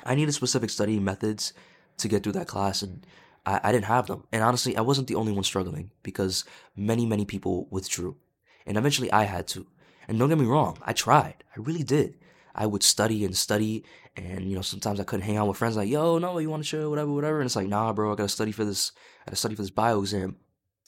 I 0.05 0.15
needed 0.15 0.33
specific 0.33 0.71
study 0.71 0.99
methods 0.99 1.53
to 1.99 2.09
get 2.09 2.23
through 2.23 2.33
that 2.33 2.49
class, 2.49 2.81
and 2.81 3.07
I, 3.45 3.61
I 3.65 3.73
didn't 3.73 3.85
have 3.97 4.07
them. 4.07 4.25
And 4.33 4.43
honestly, 4.43 4.75
I 4.77 4.81
wasn't 4.81 5.09
the 5.09 5.15
only 5.15 5.33
one 5.33 5.45
struggling 5.45 5.91
because 6.03 6.45
many, 6.75 7.05
many 7.05 7.27
people 7.27 7.69
withdrew. 7.71 8.17
And 8.67 8.79
eventually 8.79 9.13
I 9.13 9.25
had 9.25 9.47
to. 9.49 9.67
And 10.09 10.19
don't 10.19 10.31
get 10.31 10.39
me 10.39 10.47
wrong, 10.47 10.79
I 10.83 10.95
tried. 10.95 11.45
I 11.55 11.61
really 11.61 11.83
did. 11.83 12.17
I 12.55 12.67
would 12.67 12.83
study 12.83 13.25
and 13.25 13.37
study, 13.37 13.85
and 14.17 14.49
you 14.49 14.55
know, 14.55 14.63
sometimes 14.63 15.01
I 15.01 15.05
couldn't 15.05 15.27
hang 15.27 15.37
out 15.37 15.49
with 15.49 15.59
friends 15.59 15.77
like, 15.77 15.89
yo, 15.89 16.19
no, 16.19 16.39
you 16.39 16.51
want 16.51 16.63
to 16.65 16.69
chill, 16.69 16.91
whatever, 16.91 17.13
whatever. 17.13 17.41
And 17.41 17.47
it's 17.47 17.57
like, 17.57 17.69
nah, 17.69 17.93
bro, 17.93 18.13
I 18.13 18.17
gotta 18.17 18.29
study 18.29 18.53
for 18.53 18.65
this. 18.65 18.93
I 19.23 19.31
gotta 19.31 19.37
study 19.37 19.55
for 19.55 19.63
this 19.63 19.71
bio 19.71 20.01
exam 20.01 20.37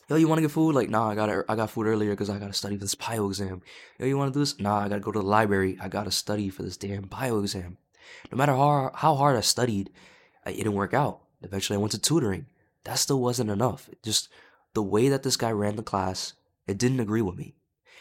yo, 0.08 0.16
you 0.16 0.28
want 0.28 0.38
to 0.38 0.42
get 0.42 0.50
food? 0.50 0.74
Like, 0.74 0.90
nah, 0.90 1.10
I 1.10 1.14
got 1.14 1.44
I 1.48 1.56
got 1.56 1.70
food 1.70 1.86
earlier 1.86 2.10
because 2.10 2.30
I 2.30 2.38
got 2.38 2.48
to 2.48 2.52
study 2.52 2.76
for 2.76 2.84
this 2.84 2.94
bio 2.94 3.28
exam. 3.28 3.62
Yo, 3.98 4.06
you 4.06 4.16
want 4.16 4.32
to 4.32 4.36
do 4.36 4.42
this? 4.42 4.58
Nah, 4.58 4.80
I 4.80 4.88
got 4.88 4.96
to 4.96 5.00
go 5.00 5.12
to 5.12 5.20
the 5.20 5.24
library. 5.24 5.78
I 5.80 5.88
got 5.88 6.04
to 6.04 6.10
study 6.10 6.48
for 6.48 6.62
this 6.62 6.76
damn 6.76 7.02
bio 7.02 7.40
exam. 7.40 7.78
No 8.30 8.36
matter 8.36 8.52
how, 8.52 8.90
how 8.94 9.14
hard 9.14 9.36
I 9.36 9.40
studied, 9.40 9.90
it 10.46 10.56
didn't 10.56 10.74
work 10.74 10.94
out. 10.94 11.20
Eventually, 11.42 11.76
I 11.76 11.80
went 11.80 11.92
to 11.92 11.98
tutoring. 11.98 12.46
That 12.84 12.98
still 12.98 13.20
wasn't 13.20 13.50
enough. 13.50 13.88
It 13.88 14.02
just 14.02 14.28
the 14.74 14.82
way 14.82 15.08
that 15.08 15.22
this 15.22 15.36
guy 15.36 15.52
ran 15.52 15.76
the 15.76 15.82
class, 15.82 16.34
it 16.66 16.78
didn't 16.78 17.00
agree 17.00 17.22
with 17.22 17.36
me. 17.36 17.54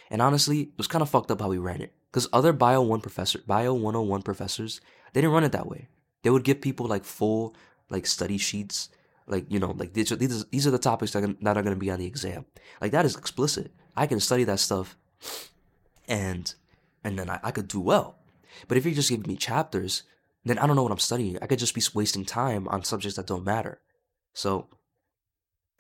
And 0.10 0.22
honestly, 0.22 0.62
it 0.62 0.78
was 0.78 0.88
kind 0.88 1.02
of 1.02 1.10
fucked 1.10 1.32
up 1.32 1.42
how 1.42 1.52
he 1.52 1.58
ran 1.58 1.82
it. 1.82 1.94
Because 2.12 2.28
other 2.32 2.54
Bio 2.54 2.82
1 2.82 3.02
professor, 3.02 3.40
Bio 3.48 3.74
101 3.74 4.22
professors, 4.22 4.82
they 5.14 5.22
didn't 5.22 5.34
run 5.34 5.44
it 5.44 5.52
that 5.54 5.68
way. 5.68 5.88
They 6.22 6.30
would 6.30 6.44
give 6.44 6.62
people 6.62 6.86
like 6.86 7.06
full 7.06 7.56
like 7.90 8.06
study 8.06 8.38
sheets 8.38 8.90
like 9.28 9.46
you 9.50 9.60
know, 9.60 9.72
like 9.72 9.94
these 9.94 10.12
are, 10.12 10.16
these 10.16 10.68
are, 10.68 10.72
the 10.72 10.80
topics 10.80 11.12
that 11.12 11.24
are, 11.24 11.36
that 11.42 11.58
are 11.58 11.64
going 11.64 11.76
to 11.76 11.80
be 11.80 11.92
on 11.92 12.00
the 12.00 12.06
exam. 12.06 12.46
Like 12.82 12.92
that 12.92 13.06
is 13.06 13.16
explicit. 13.16 13.72
I 13.96 14.08
can 14.08 14.20
study 14.20 14.44
that 14.46 14.60
stuff, 14.60 14.98
and 16.08 16.54
and 17.04 17.18
then 17.18 17.30
I, 17.30 17.40
I 17.44 17.52
could 17.52 17.68
do 17.68 17.80
well. 17.80 18.18
But 18.68 18.78
if 18.78 18.86
you're 18.86 18.94
just 18.94 19.10
giving 19.10 19.28
me 19.28 19.36
chapters, 19.36 20.04
then 20.46 20.58
I 20.58 20.68
don't 20.68 20.76
know 20.76 20.84
what 20.84 20.92
I'm 20.92 21.00
studying. 21.00 21.38
I 21.42 21.48
could 21.48 21.60
just 21.60 21.76
be 21.76 21.82
wasting 21.94 22.26
time 22.26 22.68
on 22.68 22.84
subjects 22.84 23.16
that 23.16 23.28
don't 23.28 23.46
matter. 23.46 23.80
So 24.34 24.68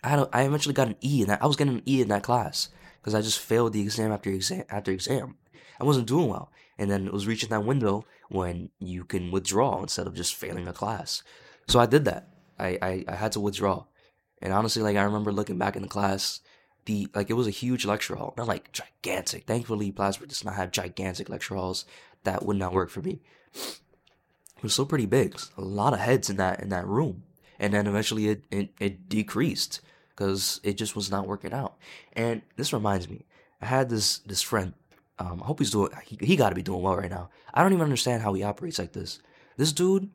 I 0.03 0.15
a, 0.15 0.27
I 0.33 0.43
eventually 0.43 0.73
got 0.73 0.87
an 0.87 0.97
E 1.01 1.23
that. 1.25 1.41
I 1.41 1.47
was 1.47 1.55
getting 1.55 1.75
an 1.75 1.83
E 1.87 2.01
in 2.01 2.09
that 2.09 2.23
class 2.23 2.69
because 3.01 3.15
I 3.15 3.21
just 3.21 3.39
failed 3.39 3.73
the 3.73 3.81
exam 3.81 4.11
after 4.11 4.29
exam 4.29 4.63
after 4.69 4.91
exam. 4.91 5.35
I 5.79 5.85
wasn't 5.85 6.07
doing 6.07 6.29
well, 6.29 6.51
and 6.77 6.89
then 6.89 7.07
it 7.07 7.13
was 7.13 7.27
reaching 7.27 7.49
that 7.49 7.65
window 7.65 8.05
when 8.29 8.69
you 8.79 9.03
can 9.05 9.31
withdraw 9.31 9.81
instead 9.81 10.07
of 10.07 10.13
just 10.13 10.35
failing 10.35 10.67
a 10.67 10.73
class. 10.73 11.23
So 11.67 11.79
I 11.79 11.85
did 11.85 12.05
that. 12.05 12.29
I, 12.63 12.77
I, 12.81 13.05
I 13.07 13.15
had 13.15 13.33
to 13.33 13.39
withdraw. 13.39 13.85
And 14.41 14.53
honestly, 14.53 14.81
like 14.81 14.97
I 14.97 15.03
remember 15.03 15.31
looking 15.31 15.57
back 15.57 15.75
in 15.75 15.81
the 15.81 15.87
class, 15.87 16.41
the 16.85 17.07
like 17.13 17.29
it 17.29 17.33
was 17.33 17.47
a 17.47 17.51
huge 17.51 17.85
lecture 17.85 18.15
hall, 18.15 18.33
not 18.37 18.47
like 18.47 18.71
gigantic. 18.71 19.45
Thankfully, 19.45 19.91
Plattsburgh 19.91 20.29
does 20.29 20.43
not 20.43 20.55
have 20.55 20.71
gigantic 20.71 21.29
lecture 21.29 21.55
halls. 21.55 21.85
That 22.23 22.45
would 22.45 22.57
not 22.57 22.73
work 22.73 22.89
for 22.89 23.01
me. 23.01 23.21
It 23.53 24.63
was 24.63 24.73
still 24.73 24.85
pretty 24.85 25.05
big, 25.05 25.39
a 25.57 25.61
lot 25.61 25.93
of 25.93 25.99
heads 25.99 26.29
in 26.29 26.37
that 26.37 26.61
in 26.61 26.69
that 26.69 26.87
room, 26.87 27.23
and 27.59 27.73
then 27.73 27.87
eventually 27.87 28.29
it 28.29 28.43
it, 28.51 28.69
it 28.79 29.09
decreased 29.09 29.81
because 30.09 30.59
it 30.63 30.77
just 30.77 30.95
was 30.95 31.09
not 31.09 31.27
working 31.27 31.53
out. 31.53 31.75
And 32.13 32.41
this 32.55 32.73
reminds 32.73 33.09
me, 33.09 33.25
I 33.61 33.65
had 33.65 33.89
this 33.89 34.19
this 34.19 34.41
friend. 34.41 34.73
Um, 35.19 35.41
I 35.41 35.45
hope 35.45 35.59
he's 35.59 35.71
doing. 35.71 35.91
He, 36.05 36.17
he 36.25 36.35
got 36.35 36.49
to 36.49 36.55
be 36.55 36.63
doing 36.63 36.81
well 36.81 36.95
right 36.95 37.09
now. 37.11 37.29
I 37.53 37.61
don't 37.61 37.73
even 37.73 37.83
understand 37.83 38.23
how 38.23 38.33
he 38.33 38.43
operates 38.43 38.79
like 38.79 38.93
this. 38.93 39.19
This 39.57 39.71
dude, 39.71 40.09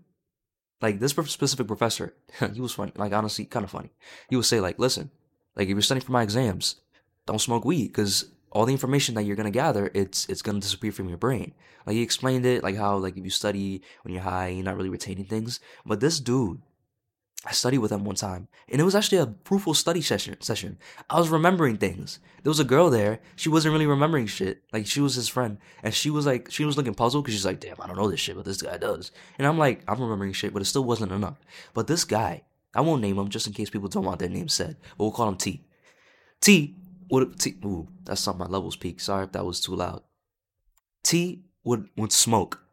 like 0.81 1.01
this 1.01 1.13
specific 1.13 1.67
professor, 1.67 2.15
he 2.53 2.61
was 2.61 2.73
funny. 2.73 2.93
Like 2.97 3.13
honestly, 3.13 3.45
kind 3.45 3.65
of 3.65 3.71
funny. 3.71 3.91
He 4.29 4.37
would 4.37 4.45
say 4.45 4.61
like, 4.61 4.79
"Listen, 4.79 5.11
like 5.57 5.69
if 5.69 5.71
you're 5.71 5.83
studying 5.83 6.05
for 6.05 6.13
my 6.13 6.23
exams, 6.23 6.77
don't 7.27 7.41
smoke 7.41 7.65
weed 7.65 7.89
because 7.89 8.31
all 8.51 8.65
the 8.65 8.73
information 8.73 9.15
that 9.15 9.25
you're 9.25 9.37
gonna 9.37 9.51
gather, 9.51 9.91
it's 9.95 10.27
it's 10.29 10.43
gonna 10.43 10.61
disappear 10.61 10.93
from 10.93 11.09
your 11.09 11.19
brain." 11.19 11.55
Like 11.87 11.95
he 11.95 12.03
explained 12.03 12.45
it, 12.45 12.63
like 12.63 12.77
how 12.77 12.97
like 12.97 13.17
if 13.17 13.25
you 13.25 13.31
study 13.31 13.83
when 14.03 14.13
you're 14.13 14.23
high, 14.23 14.49
you're 14.49 14.65
not 14.65 14.77
really 14.77 14.91
retaining 14.91 15.25
things. 15.25 15.61
But 15.87 16.01
this 16.01 16.21
dude, 16.21 16.61
I 17.45 17.53
studied 17.53 17.79
with 17.79 17.93
him 17.93 18.05
one 18.05 18.17
time, 18.17 18.49
and 18.69 18.81
it 18.81 18.85
was 18.85 18.97
actually 18.97 19.19
a 19.19 19.33
fruitful 19.45 19.75
study 19.75 20.03
session. 20.03 20.41
Session. 20.41 20.77
I 21.09 21.21
was 21.21 21.29
remembering 21.29 21.77
things. 21.77 22.19
There 22.43 22.51
was 22.51 22.59
a 22.59 22.65
girl 22.65 22.91
there. 22.91 23.21
She 23.37 23.49
wasn't 23.49 23.73
really 23.73 23.87
remembering 23.87 24.27
shit. 24.27 24.63
Like 24.73 24.87
she 24.87 25.01
was 25.01 25.15
his 25.15 25.29
friend, 25.29 25.59
and 25.83 25.95
she 25.95 26.11
was 26.11 26.27
like, 26.27 26.51
she 26.51 26.65
was 26.65 26.77
looking 26.77 26.95
puzzled 26.95 27.25
because 27.25 27.35
she's 27.35 27.47
like, 27.47 27.61
"Damn, 27.61 27.77
I 27.81 27.87
don't 27.87 27.97
know 27.97 28.11
this 28.11 28.19
shit, 28.19 28.35
but 28.35 28.45
this 28.45 28.61
guy 28.61 28.77
does." 28.77 29.13
And 29.39 29.47
I'm 29.47 29.57
like, 29.57 29.83
I'm 29.87 30.01
remembering 30.01 30.33
shit, 30.33 30.53
but 30.53 30.63
it 30.63 30.67
still 30.67 30.85
wasn't 30.85 31.13
enough. 31.13 31.39
But 31.75 31.87
this 31.87 32.05
guy, 32.05 32.43
I 32.75 32.81
won't 32.81 33.03
name 33.03 33.19
him 33.19 33.29
just 33.29 33.47
in 33.47 33.53
case 33.53 33.71
people 33.71 33.89
don't 33.89 34.05
want 34.05 34.19
their 34.19 34.29
name 34.29 34.49
said, 34.49 34.77
but 34.97 35.05
we'll 35.05 35.13
call 35.13 35.29
him 35.29 35.37
T. 35.37 35.65
T 36.41 36.77
would 37.09 37.39
T. 37.39 37.57
Ooh, 37.65 37.87
that's 38.05 38.27
on 38.27 38.39
my 38.39 38.47
levels 38.47 38.75
peak. 38.75 38.99
Sorry 38.99 39.25
if 39.25 39.33
that 39.33 39.47
was 39.47 39.61
too 39.61 39.77
loud. 39.77 40.03
T 41.05 41.45
would 41.63 41.89
would 41.97 42.13
smoke, 42.13 42.65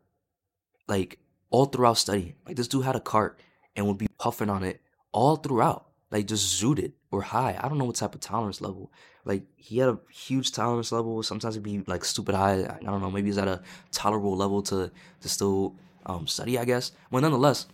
like 0.88 1.20
all 1.52 1.66
throughout 1.66 1.98
studying. 2.00 2.34
Like 2.48 2.56
this 2.56 2.68
dude 2.68 2.86
had 2.86 2.96
a 2.96 3.00
cart 3.00 3.40
and 3.76 3.88
would 3.88 3.98
be 3.98 4.08
puffing 4.18 4.50
on 4.50 4.64
it 4.64 4.82
all 5.12 5.36
throughout, 5.36 5.88
like 6.12 6.28
just 6.28 6.62
zooted 6.62 6.94
or 7.12 7.22
high. 7.22 7.60
I 7.62 7.68
don't 7.68 7.78
know 7.78 7.86
what 7.86 7.96
type 7.96 8.16
of 8.16 8.22
tolerance 8.22 8.62
level. 8.62 8.92
Like 9.24 9.44
he 9.56 9.80
had 9.80 9.90
a 9.90 10.00
huge 10.12 10.52
tolerance 10.52 10.92
level. 10.92 11.22
Sometimes 11.24 11.56
it'd 11.56 11.64
be 11.64 11.84
like 11.88 12.06
stupid 12.06 12.36
high. 12.36 12.64
I 12.64 12.84
don't 12.84 13.02
know. 13.02 13.12
Maybe 13.12 13.28
he's 13.28 13.38
at 13.38 13.48
a 13.48 13.62
tolerable 13.92 14.36
level 14.36 14.62
to 14.64 14.92
to 15.22 15.30
still 15.30 15.76
um, 16.06 16.28
study. 16.28 16.60
I 16.60 16.66
guess. 16.66 16.92
But 17.12 17.22
nonetheless, 17.22 17.68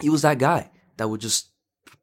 he 0.00 0.08
was 0.08 0.22
that 0.22 0.38
guy 0.38 0.70
that 0.96 1.08
would 1.08 1.20
just 1.20 1.48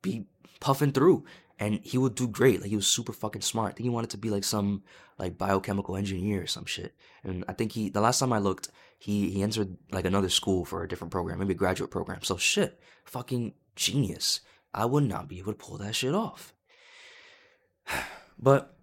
be 0.01 0.25
puffing 0.59 0.91
through 0.91 1.25
and 1.63 1.79
he 1.83 1.97
would 1.97 2.15
do 2.15 2.27
great. 2.27 2.59
Like 2.59 2.69
he 2.69 2.75
was 2.75 2.87
super 2.87 3.13
fucking 3.13 3.41
smart. 3.41 3.71
I 3.71 3.73
think 3.75 3.85
he 3.85 3.89
wanted 3.89 4.09
to 4.11 4.17
be 4.17 4.29
like 4.29 4.43
some 4.43 4.83
like 5.17 5.37
biochemical 5.37 5.95
engineer 5.95 6.43
or 6.43 6.47
some 6.47 6.65
shit. 6.65 6.93
And 7.23 7.45
I 7.47 7.53
think 7.53 7.71
he 7.71 7.89
the 7.89 8.01
last 8.01 8.19
time 8.19 8.33
I 8.33 8.39
looked, 8.39 8.69
he 8.99 9.29
he 9.29 9.41
entered 9.41 9.77
like 9.91 10.05
another 10.05 10.27
school 10.27 10.65
for 10.65 10.83
a 10.83 10.87
different 10.87 11.11
program, 11.11 11.39
maybe 11.39 11.53
a 11.53 11.57
graduate 11.57 11.89
program. 11.89 12.21
So 12.21 12.35
shit, 12.35 12.81
fucking 13.05 13.53
genius. 13.77 14.41
I 14.73 14.85
would 14.85 15.05
not 15.05 15.29
be 15.29 15.39
able 15.39 15.53
to 15.53 15.57
pull 15.57 15.77
that 15.77 15.95
shit 15.95 16.13
off. 16.13 16.53
But 18.39 18.75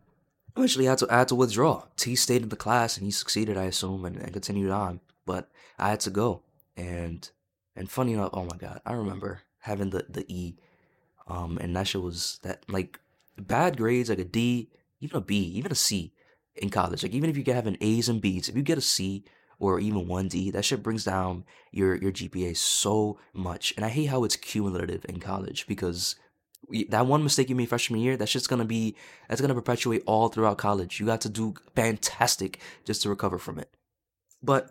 eventually 0.57 0.87
I 0.87 0.93
had 0.93 0.99
to 0.99 1.07
I 1.11 1.19
had 1.19 1.29
to 1.29 1.35
withdraw. 1.35 1.85
T 1.97 2.15
stayed 2.15 2.43
in 2.43 2.49
the 2.49 2.57
class 2.57 2.97
and 2.97 3.05
he 3.05 3.11
succeeded, 3.11 3.59
I 3.59 3.65
assume, 3.65 4.07
and, 4.07 4.17
and 4.17 4.33
continued 4.33 4.71
on. 4.71 5.01
But 5.27 5.51
I 5.79 5.91
had 5.91 6.01
to 6.01 6.11
go. 6.11 6.45
And 6.79 7.29
and 7.77 7.91
funny 7.91 8.15
enough, 8.15 8.31
oh 8.33 8.45
my 8.45 8.57
god, 8.57 8.81
I 8.87 8.95
remember 8.95 9.43
having 9.59 9.91
the, 9.91 10.07
the 10.09 10.25
E 10.33 10.57
um, 11.31 11.59
and 11.59 11.77
that 11.77 11.87
shit 11.87 12.03
was 12.03 12.41
that 12.43 12.65
like 12.69 12.99
bad 13.39 13.77
grades, 13.77 14.11
like 14.11 14.19
a 14.19 14.25
D, 14.25 14.69
even 15.01 15.17
a 15.17 15.21
B, 15.21 15.37
even 15.37 15.71
a 15.71 15.77
C 15.77 16.13
in 16.57 16.71
college. 16.71 17.05
Like 17.05 17.13
even 17.13 17.31
if 17.31 17.37
you 17.37 17.45
get 17.45 17.55
having 17.55 17.79
A's 17.81 18.09
and 18.09 18.21
B's, 18.21 18.49
if 18.49 18.57
you 18.57 18.63
get 18.63 18.79
a 18.79 18.83
C 18.83 19.25
or 19.61 19.79
even 19.79 20.09
one 20.09 20.27
D, 20.27 20.51
that 20.51 20.65
shit 20.65 20.83
brings 20.83 21.05
down 21.05 21.45
your 21.71 21.95
your 21.95 22.11
GPA 22.11 22.57
so 22.57 23.19
much. 23.33 23.73
And 23.77 23.85
I 23.85 23.91
hate 23.91 24.07
how 24.07 24.25
it's 24.25 24.37
cumulative 24.37 25.07
in 25.09 25.21
college 25.21 25.69
because 25.69 26.17
that 26.89 27.07
one 27.07 27.23
mistake 27.23 27.49
you 27.49 27.55
made 27.55 27.69
freshman 27.69 28.01
year, 28.01 28.17
that 28.17 28.29
shit's 28.29 28.49
gonna 28.49 28.65
be 28.65 28.97
that's 29.29 29.41
gonna 29.41 29.55
perpetuate 29.55 30.03
all 30.07 30.29
throughout 30.29 30.59
college. 30.59 30.99
You 30.99 31.07
got 31.07 31.21
to 31.21 31.29
do 31.29 31.55
fantastic 31.77 32.59
just 32.85 33.03
to 33.03 33.09
recover 33.09 33.39
from 33.39 33.61
it. 33.61 33.71
But 34.43 34.71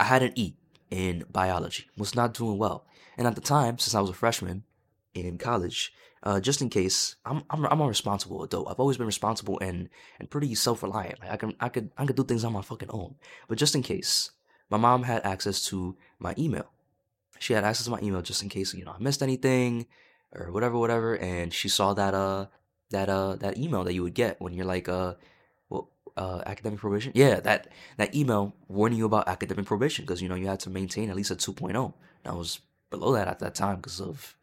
I 0.00 0.04
had 0.04 0.24
an 0.24 0.32
E 0.34 0.54
in 0.90 1.24
biology, 1.30 1.88
was 1.96 2.16
not 2.16 2.34
doing 2.34 2.58
well. 2.58 2.84
And 3.16 3.28
at 3.28 3.36
the 3.36 3.40
time, 3.40 3.78
since 3.78 3.94
I 3.94 4.00
was 4.00 4.10
a 4.10 4.14
freshman, 4.14 4.64
in 5.14 5.38
college, 5.38 5.92
uh, 6.22 6.40
just 6.40 6.60
in 6.60 6.68
case 6.68 7.16
I'm, 7.24 7.44
I'm 7.50 7.64
I'm 7.66 7.80
a 7.80 7.86
responsible 7.86 8.42
adult. 8.42 8.68
I've 8.68 8.80
always 8.80 8.96
been 8.96 9.06
responsible 9.06 9.58
and 9.60 9.88
and 10.18 10.30
pretty 10.30 10.54
self 10.54 10.82
reliant. 10.82 11.20
Like 11.20 11.30
I 11.30 11.36
can 11.36 11.54
I 11.60 11.68
could 11.68 11.90
I 11.96 12.06
could 12.06 12.16
do 12.16 12.24
things 12.24 12.44
on 12.44 12.52
my 12.52 12.62
fucking 12.62 12.90
own. 12.90 13.14
But 13.48 13.58
just 13.58 13.74
in 13.74 13.82
case, 13.82 14.30
my 14.70 14.78
mom 14.78 15.04
had 15.04 15.24
access 15.24 15.64
to 15.66 15.96
my 16.18 16.34
email. 16.36 16.66
She 17.38 17.52
had 17.52 17.64
access 17.64 17.84
to 17.84 17.90
my 17.90 18.00
email 18.00 18.22
just 18.22 18.42
in 18.42 18.48
case 18.48 18.74
you 18.74 18.84
know 18.84 18.94
I 18.98 19.02
missed 19.02 19.22
anything 19.22 19.86
or 20.32 20.50
whatever 20.50 20.78
whatever. 20.78 21.16
And 21.16 21.52
she 21.52 21.68
saw 21.68 21.94
that 21.94 22.14
uh 22.14 22.46
that 22.90 23.08
uh 23.08 23.36
that 23.36 23.58
email 23.58 23.84
that 23.84 23.94
you 23.94 24.02
would 24.02 24.14
get 24.14 24.40
when 24.40 24.54
you're 24.54 24.66
like 24.66 24.88
uh 24.88 25.14
well 25.68 25.90
uh 26.16 26.42
academic 26.46 26.80
probation. 26.80 27.12
Yeah, 27.14 27.40
that 27.40 27.68
that 27.98 28.14
email 28.14 28.54
warning 28.68 28.98
you 28.98 29.04
about 29.06 29.28
academic 29.28 29.66
probation 29.66 30.04
because 30.04 30.22
you 30.22 30.28
know 30.28 30.36
you 30.36 30.46
had 30.46 30.60
to 30.60 30.70
maintain 30.70 31.10
at 31.10 31.16
least 31.16 31.30
a 31.30 31.36
2.0. 31.36 31.92
I 32.24 32.32
was 32.32 32.60
below 32.90 33.12
that 33.12 33.28
at 33.28 33.40
that 33.40 33.54
time 33.54 33.76
because 33.76 34.00
of 34.00 34.36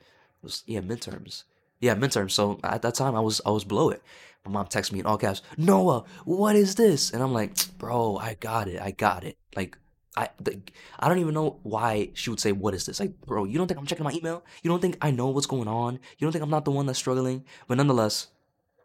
was 0.44 0.64
yeah 0.66 0.82
midterms. 0.82 1.44
Yeah, 1.80 1.96
midterms. 1.96 2.32
So 2.32 2.60
at 2.64 2.82
that 2.84 2.96
time, 2.96 3.16
I 3.16 3.20
was 3.20 3.42
I 3.46 3.50
was 3.50 3.64
below 3.64 3.90
it. 3.90 4.02
My 4.46 4.52
mom 4.52 4.68
texted 4.68 4.94
me 4.94 5.00
in 5.00 5.06
all 5.06 5.18
caps, 5.18 5.44
Noah, 5.58 6.04
what 6.26 6.56
is 6.56 6.76
this? 6.76 7.12
And 7.12 7.22
I'm 7.22 7.34
like, 7.34 7.54
bro, 7.78 8.18
I 8.18 8.34
got 8.36 8.68
it, 8.68 8.82
I 8.82 8.90
got 8.90 9.24
it. 9.24 9.38
Like, 9.56 9.78
I 10.18 10.30
the, 10.40 10.60
I 11.00 11.08
don't 11.08 11.20
even 11.20 11.36
know 11.36 11.60
why 11.62 12.10
she 12.14 12.32
would 12.32 12.40
say, 12.40 12.52
what 12.52 12.74
is 12.74 12.86
this? 12.86 13.00
Like, 13.00 13.20
bro, 13.22 13.46
you 13.46 13.58
don't 13.58 13.68
think 13.68 13.80
I'm 13.80 13.86
checking 13.86 14.04
my 14.04 14.12
email? 14.12 14.44
You 14.64 14.70
don't 14.70 14.82
think 14.82 14.98
I 15.02 15.12
know 15.12 15.28
what's 15.28 15.46
going 15.46 15.68
on? 15.68 16.00
You 16.18 16.26
don't 16.26 16.32
think 16.32 16.44
I'm 16.44 16.50
not 16.50 16.66
the 16.66 16.72
one 16.72 16.88
that's 16.88 16.98
struggling? 16.98 17.46
But 17.68 17.78
nonetheless, 17.78 18.28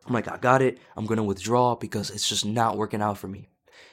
I'm 0.07 0.12
like, 0.12 0.31
I 0.31 0.37
got 0.37 0.62
it. 0.62 0.79
I'm 0.97 1.07
gonna 1.07 1.25
withdraw 1.25 1.75
because 1.75 2.11
it's 2.11 2.29
just 2.29 2.45
not 2.45 2.77
working 2.77 3.01
out 3.01 3.19
for 3.19 3.29
me. 3.29 3.49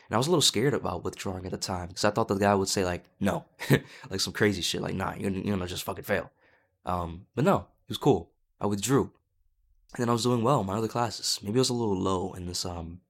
And 0.10 0.15
I 0.15 0.17
was 0.17 0.28
a 0.28 0.32
little 0.32 0.41
scared 0.41 0.73
about 0.73 1.06
withdrawing 1.06 1.45
at 1.45 1.52
the 1.52 1.58
time 1.58 1.88
because 1.88 2.04
I 2.04 2.12
thought 2.12 2.28
the 2.28 2.36
guy 2.36 2.54
would 2.54 2.67
say 2.67 2.84
like, 2.84 3.06
no, 3.21 3.45
like 4.10 4.19
some 4.19 4.34
crazy 4.34 4.62
shit, 4.62 4.82
like, 4.82 4.95
nah, 4.95 5.13
you're, 5.15 5.32
you're 5.32 5.56
gonna 5.56 5.65
just 5.65 5.84
fucking 5.84 6.04
fail. 6.04 6.30
Um, 6.86 7.28
but 7.36 7.46
no, 7.46 7.58
it 7.58 7.89
was 7.89 7.98
cool. 7.98 8.32
I 8.60 8.67
withdrew. 8.67 9.12
And 9.96 10.02
then 10.02 10.10
I 10.10 10.13
was 10.13 10.24
doing 10.24 10.43
well 10.43 10.62
in 10.62 10.67
my 10.67 10.78
other 10.78 10.88
classes. 10.88 11.39
Maybe 11.43 11.60
I 11.60 11.62
was 11.62 11.69
a 11.69 11.74
little 11.74 11.98
low 11.98 12.34
in 12.34 12.48
this 12.48 12.65
um 12.65 13.02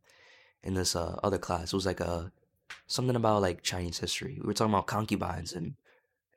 in 0.64 0.74
this 0.74 0.96
uh, 0.96 1.20
other 1.24 1.38
class. 1.38 1.74
It 1.74 1.76
was 1.76 1.86
like 1.86 2.00
a 2.00 2.10
uh, 2.10 2.30
something 2.88 3.16
about 3.16 3.42
like 3.42 3.62
Chinese 3.62 4.00
history. 4.00 4.38
We 4.42 4.48
were 4.48 4.54
talking 4.54 4.74
about 4.74 4.88
concubines 4.88 5.54
and 5.54 5.76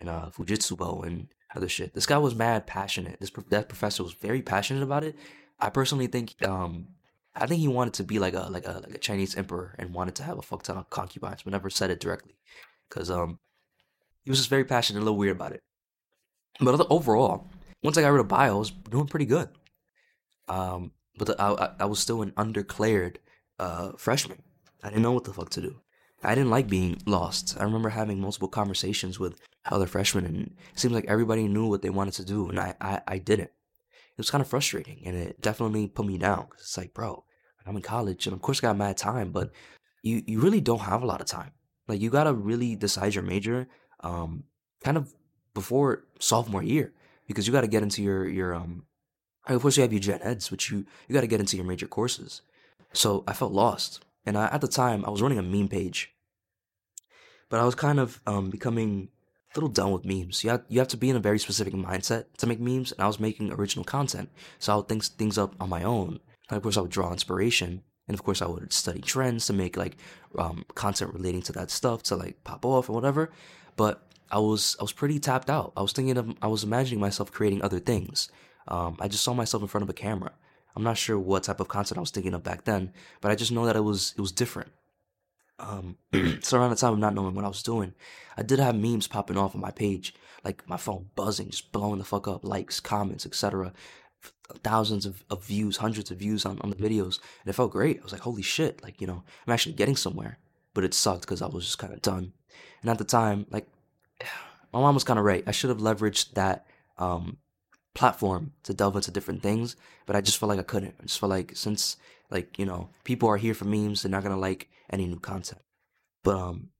and 0.00 0.08
uh 0.08 0.30
Fujitsubo 0.30 1.04
and 1.04 1.28
other 1.54 1.68
shit. 1.68 1.94
This 1.94 2.06
guy 2.06 2.18
was 2.18 2.34
mad 2.34 2.66
passionate. 2.66 3.18
This 3.20 3.32
that 3.48 3.68
professor 3.68 4.02
was 4.02 4.12
very 4.12 4.42
passionate 4.42 4.82
about 4.82 5.04
it. 5.04 5.16
I 5.58 5.70
personally 5.70 6.06
think 6.06 6.34
um 6.44 6.88
I 7.34 7.46
think 7.46 7.60
he 7.60 7.68
wanted 7.68 7.94
to 7.94 8.04
be 8.04 8.18
like 8.18 8.34
a 8.34 8.48
like 8.50 8.66
a 8.66 8.82
like 8.84 8.94
a 8.94 8.98
Chinese 8.98 9.36
emperor 9.36 9.74
and 9.78 9.94
wanted 9.94 10.14
to 10.16 10.22
have 10.22 10.38
a 10.38 10.42
fuck 10.42 10.62
ton 10.62 10.78
of 10.78 10.90
concubines, 10.90 11.42
but 11.42 11.52
never 11.52 11.70
said 11.70 11.90
it 11.90 12.00
directly. 12.00 12.36
Cause 12.88 13.10
um 13.10 13.40
he 14.22 14.30
was 14.30 14.38
just 14.38 14.50
very 14.50 14.64
passionate, 14.64 15.00
a 15.00 15.04
little 15.04 15.18
weird 15.18 15.36
about 15.36 15.52
it. 15.52 15.62
But 16.60 16.86
overall, 16.90 17.50
once 17.82 17.98
I 17.98 18.02
got 18.02 18.08
rid 18.08 18.20
of 18.20 18.28
bio, 18.28 18.56
I 18.56 18.58
was 18.58 18.70
doing 18.70 19.06
pretty 19.06 19.26
good. 19.26 19.48
Um, 20.48 20.92
but 21.18 21.28
the, 21.28 21.40
I, 21.40 21.72
I 21.80 21.84
was 21.86 21.98
still 21.98 22.22
an 22.22 22.32
undercleared 22.32 23.16
uh, 23.58 23.92
freshman. 23.96 24.42
I 24.82 24.88
didn't 24.88 25.02
know 25.02 25.12
what 25.12 25.24
the 25.24 25.32
fuck 25.32 25.50
to 25.50 25.60
do. 25.60 25.80
I 26.22 26.34
didn't 26.34 26.50
like 26.50 26.68
being 26.68 27.00
lost. 27.06 27.56
I 27.58 27.64
remember 27.64 27.90
having 27.90 28.20
multiple 28.20 28.48
conversations 28.48 29.18
with 29.18 29.38
other 29.70 29.86
freshmen, 29.86 30.24
and 30.24 30.54
it 30.72 30.78
seems 30.78 30.94
like 30.94 31.04
everybody 31.06 31.46
knew 31.48 31.66
what 31.66 31.82
they 31.82 31.90
wanted 31.90 32.14
to 32.14 32.24
do, 32.24 32.48
and 32.48 32.58
I, 32.58 32.74
I, 32.80 33.00
I 33.06 33.18
didn't. 33.18 33.50
It 33.50 34.18
was 34.18 34.30
kind 34.30 34.40
of 34.40 34.48
frustrating, 34.48 35.02
and 35.04 35.16
it 35.16 35.40
definitely 35.40 35.88
put 35.88 36.06
me 36.06 36.16
down. 36.18 36.46
Cause 36.48 36.60
it's 36.60 36.78
like, 36.78 36.94
bro, 36.94 37.24
I'm 37.66 37.76
in 37.76 37.82
college, 37.82 38.26
and 38.26 38.34
of 38.34 38.40
course, 38.40 38.60
I 38.60 38.68
got 38.68 38.76
mad 38.76 38.96
time, 38.96 39.30
but 39.30 39.50
you, 40.02 40.22
you 40.26 40.40
really 40.40 40.60
don't 40.60 40.80
have 40.80 41.02
a 41.02 41.06
lot 41.06 41.20
of 41.20 41.26
time. 41.26 41.52
Like, 41.86 42.00
you 42.00 42.10
gotta 42.10 42.32
really 42.32 42.76
decide 42.76 43.14
your 43.14 43.24
major, 43.24 43.68
um, 44.00 44.44
kind 44.82 44.96
of 44.96 45.12
before 45.56 46.04
sophomore 46.20 46.62
year 46.62 46.92
because 47.26 47.46
you 47.46 47.52
got 47.52 47.62
to 47.62 47.74
get 47.74 47.82
into 47.82 48.02
your 48.02 48.28
your 48.28 48.54
um. 48.54 48.84
Of 49.48 49.62
course, 49.62 49.76
you 49.76 49.82
have 49.82 49.92
your 49.92 50.00
gen 50.00 50.22
eds, 50.22 50.50
which 50.50 50.70
you 50.70 50.86
you 51.08 51.14
got 51.14 51.22
to 51.22 51.32
get 51.34 51.40
into 51.40 51.56
your 51.56 51.66
major 51.66 51.86
courses. 51.86 52.42
So 52.92 53.24
I 53.26 53.32
felt 53.32 53.52
lost, 53.52 54.04
and 54.24 54.36
I, 54.36 54.46
at 54.46 54.60
the 54.60 54.68
time 54.68 55.04
I 55.04 55.10
was 55.10 55.22
running 55.22 55.38
a 55.38 55.42
meme 55.42 55.68
page, 55.68 56.12
but 57.48 57.58
I 57.60 57.64
was 57.64 57.74
kind 57.74 57.98
of 57.98 58.20
um 58.26 58.50
becoming 58.50 59.08
a 59.52 59.56
little 59.56 59.68
done 59.68 59.92
with 59.92 60.04
memes. 60.04 60.44
You 60.44 60.50
have, 60.50 60.64
you 60.68 60.78
have 60.78 60.88
to 60.88 60.96
be 60.96 61.10
in 61.10 61.16
a 61.16 61.28
very 61.28 61.38
specific 61.38 61.74
mindset 61.74 62.24
to 62.38 62.46
make 62.46 62.60
memes, 62.60 62.92
and 62.92 63.00
I 63.00 63.06
was 63.06 63.18
making 63.18 63.52
original 63.52 63.84
content, 63.84 64.28
so 64.58 64.72
I 64.72 64.76
would 64.76 64.88
think 64.88 65.04
things 65.04 65.38
up 65.38 65.54
on 65.60 65.68
my 65.68 65.82
own. 65.82 66.20
And 66.48 66.56
of 66.56 66.62
course, 66.62 66.76
I 66.76 66.82
would 66.82 66.90
draw 66.90 67.12
inspiration, 67.12 67.82
and 68.08 68.14
of 68.14 68.22
course, 68.22 68.42
I 68.42 68.46
would 68.46 68.72
study 68.72 69.00
trends 69.00 69.46
to 69.46 69.52
make 69.52 69.76
like 69.76 69.96
um, 70.38 70.64
content 70.74 71.14
relating 71.14 71.42
to 71.42 71.52
that 71.52 71.70
stuff 71.70 72.02
to 72.04 72.16
like 72.16 72.44
pop 72.44 72.64
off 72.64 72.90
or 72.90 72.92
whatever. 72.92 73.30
But 73.76 74.05
I 74.30 74.38
was 74.38 74.76
I 74.80 74.84
was 74.84 74.92
pretty 74.92 75.18
tapped 75.20 75.50
out. 75.50 75.72
I 75.76 75.82
was 75.82 75.92
thinking 75.92 76.16
of 76.16 76.34
I 76.42 76.48
was 76.48 76.64
imagining 76.64 77.00
myself 77.00 77.32
creating 77.32 77.62
other 77.62 77.80
things. 77.80 78.28
Um, 78.68 78.96
I 79.00 79.08
just 79.08 79.24
saw 79.24 79.34
myself 79.34 79.62
in 79.62 79.68
front 79.68 79.82
of 79.82 79.90
a 79.90 79.94
camera. 79.94 80.32
I'm 80.74 80.82
not 80.82 80.98
sure 80.98 81.18
what 81.18 81.44
type 81.44 81.60
of 81.60 81.68
content 81.68 81.98
I 81.98 82.00
was 82.00 82.10
thinking 82.10 82.34
of 82.34 82.42
back 82.44 82.64
then, 82.64 82.92
but 83.20 83.30
I 83.30 83.34
just 83.36 83.52
know 83.52 83.66
that 83.66 83.76
it 83.76 83.80
was 83.84 84.14
it 84.16 84.20
was 84.20 84.32
different. 84.32 84.70
um, 85.58 85.96
so 86.42 86.58
around 86.58 86.70
the 86.70 86.76
time 86.76 86.92
of 86.94 86.98
not 86.98 87.14
knowing 87.14 87.34
what 87.34 87.44
I 87.44 87.48
was 87.48 87.62
doing, 87.62 87.94
I 88.36 88.42
did 88.42 88.58
have 88.58 88.74
memes 88.76 89.08
popping 89.08 89.38
off 89.38 89.54
on 89.54 89.60
my 89.60 89.70
page, 89.70 90.14
like 90.44 90.68
my 90.68 90.76
phone 90.76 91.06
buzzing, 91.14 91.50
just 91.50 91.72
blowing 91.72 91.98
the 91.98 92.04
fuck 92.04 92.28
up, 92.28 92.44
likes, 92.44 92.80
comments, 92.80 93.26
etc. 93.26 93.72
Thousands 94.62 95.06
of, 95.06 95.24
of 95.30 95.44
views, 95.44 95.78
hundreds 95.78 96.10
of 96.10 96.18
views 96.18 96.44
on, 96.44 96.58
on 96.60 96.70
the 96.70 96.76
videos, 96.76 97.18
and 97.40 97.48
it 97.48 97.54
felt 97.54 97.72
great. 97.72 98.00
I 98.00 98.02
was 98.02 98.12
like, 98.12 98.22
holy 98.22 98.42
shit, 98.42 98.82
like, 98.82 99.00
you 99.00 99.06
know, 99.06 99.22
I'm 99.46 99.52
actually 99.52 99.74
getting 99.74 99.96
somewhere. 99.96 100.38
But 100.74 100.84
it 100.84 100.94
sucked 100.94 101.22
because 101.22 101.40
I 101.42 101.46
was 101.46 101.64
just 101.64 101.78
kind 101.78 101.94
of 101.94 102.02
done. 102.02 102.32
And 102.82 102.90
at 102.90 102.98
the 102.98 103.04
time, 103.04 103.46
like, 103.50 103.66
my 104.72 104.80
mom 104.80 104.94
was 104.94 105.04
kind 105.04 105.18
of 105.18 105.24
right. 105.24 105.44
I 105.46 105.52
should 105.52 105.70
have 105.70 105.78
leveraged 105.78 106.34
that 106.34 106.66
um, 106.98 107.38
platform 107.94 108.52
to 108.64 108.74
delve 108.74 108.96
into 108.96 109.10
different 109.10 109.42
things, 109.42 109.76
but 110.06 110.16
I 110.16 110.20
just 110.20 110.38
felt 110.38 110.50
like 110.50 110.58
I 110.58 110.64
couldn't. 110.64 110.94
I 111.00 111.02
just 111.02 111.18
felt 111.18 111.30
like 111.30 111.56
since 111.56 111.96
like, 112.30 112.58
you 112.58 112.66
know, 112.66 112.90
people 113.04 113.28
are 113.28 113.36
here 113.36 113.54
for 113.54 113.64
memes, 113.64 114.02
they're 114.02 114.10
not 114.10 114.22
gonna 114.22 114.36
like 114.36 114.68
any 114.90 115.06
new 115.06 115.18
content. 115.20 115.60
But 116.22 116.36
um 116.36 116.70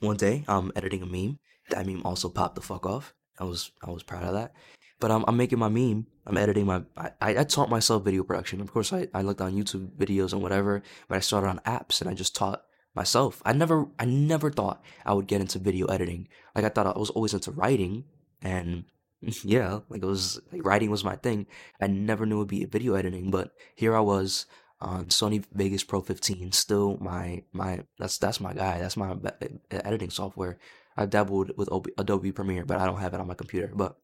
one 0.00 0.16
day 0.16 0.44
I'm 0.48 0.72
editing 0.76 1.02
a 1.02 1.06
meme. 1.06 1.38
That 1.70 1.86
meme 1.86 2.02
also 2.04 2.28
popped 2.28 2.54
the 2.54 2.60
fuck 2.62 2.86
off. 2.86 3.14
I 3.38 3.44
was 3.44 3.70
I 3.82 3.90
was 3.90 4.02
proud 4.02 4.24
of 4.24 4.34
that. 4.34 4.54
But 5.00 5.10
um, 5.10 5.24
I'm 5.26 5.36
making 5.36 5.58
my 5.58 5.68
meme. 5.68 6.06
I'm 6.26 6.36
editing 6.36 6.66
my. 6.66 6.82
I, 6.96 7.10
I 7.22 7.44
taught 7.44 7.70
myself 7.70 8.04
video 8.04 8.22
production. 8.22 8.60
Of 8.60 8.70
course, 8.70 8.92
I, 8.92 9.08
I 9.14 9.22
looked 9.22 9.40
on 9.40 9.54
YouTube 9.54 9.88
videos 9.96 10.34
and 10.34 10.42
whatever. 10.42 10.82
But 11.08 11.16
I 11.16 11.20
started 11.20 11.48
on 11.48 11.58
apps 11.60 12.02
and 12.02 12.10
I 12.10 12.14
just 12.14 12.36
taught 12.36 12.64
myself. 12.94 13.42
I 13.44 13.52
never 13.52 13.86
I 13.98 14.04
never 14.04 14.50
thought 14.50 14.82
I 15.04 15.12
would 15.14 15.26
get 15.26 15.40
into 15.40 15.58
video 15.58 15.86
editing. 15.86 16.28
Like 16.54 16.64
I 16.64 16.68
thought 16.68 16.86
I 16.86 16.98
was 16.98 17.10
always 17.10 17.34
into 17.34 17.52
writing 17.52 18.04
and 18.42 18.84
yeah, 19.44 19.80
like 19.88 20.02
it 20.02 20.06
was 20.06 20.40
like 20.52 20.64
writing 20.64 20.90
was 20.90 21.04
my 21.04 21.16
thing. 21.16 21.46
I 21.80 21.86
never 21.86 22.26
knew 22.26 22.38
it'd 22.38 22.48
be 22.48 22.64
video 22.64 22.94
editing, 22.94 23.30
but 23.30 23.52
here 23.74 23.94
I 23.94 24.00
was 24.00 24.46
on 24.80 25.06
Sony 25.06 25.44
Vegas 25.52 25.84
Pro 25.84 26.00
15, 26.00 26.52
still 26.52 26.96
my 27.00 27.42
my 27.52 27.84
that's 27.98 28.18
that's 28.18 28.40
my 28.40 28.54
guy. 28.54 28.78
That's 28.78 28.96
my 28.96 29.10
uh, 29.10 29.30
uh, 29.42 29.48
editing 29.70 30.10
software. 30.10 30.58
I 30.96 31.06
dabbled 31.06 31.52
with 31.56 31.68
Adobe 31.98 32.32
Premiere, 32.32 32.64
but 32.64 32.78
I 32.78 32.86
don't 32.86 33.00
have 33.00 33.14
it 33.14 33.20
on 33.20 33.26
my 33.26 33.34
computer. 33.34 33.70
But 33.74 33.96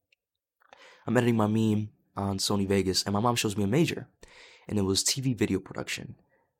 I'm 1.06 1.16
editing 1.16 1.36
my 1.36 1.46
meme 1.46 1.90
on 2.16 2.38
Sony 2.38 2.66
Vegas, 2.66 3.02
and 3.02 3.12
my 3.12 3.20
mom 3.20 3.36
shows 3.36 3.56
me 3.56 3.64
a 3.64 3.66
major, 3.66 4.08
and 4.68 4.78
it 4.78 4.82
was 4.82 5.02
TV 5.02 5.36
video 5.36 5.58
production. 5.58 6.16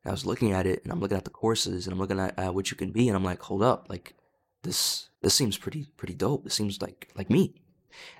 And 0.07 0.11
I 0.11 0.13
was 0.13 0.25
looking 0.25 0.53
at 0.53 0.65
it, 0.65 0.83
and 0.83 0.93
I'm 0.93 1.01
looking 1.01 1.17
at 1.17 1.25
the 1.25 1.29
courses, 1.29 1.85
and 1.85 1.91
I'm 1.91 1.99
looking 1.99 2.17
at, 2.17 2.39
at 2.39 2.55
what 2.55 2.71
you 2.71 2.77
can 2.77 2.91
be, 2.91 3.09
and 3.09 3.17
I'm 3.17 3.25
like, 3.25 3.41
hold 3.41 3.61
up, 3.61 3.87
like 3.89 4.15
this 4.63 5.09
this 5.21 5.33
seems 5.33 5.57
pretty 5.57 5.87
pretty 5.97 6.13
dope. 6.13 6.45
This 6.45 6.53
seems 6.53 6.81
like 6.81 7.09
like 7.17 7.29
me. 7.29 7.55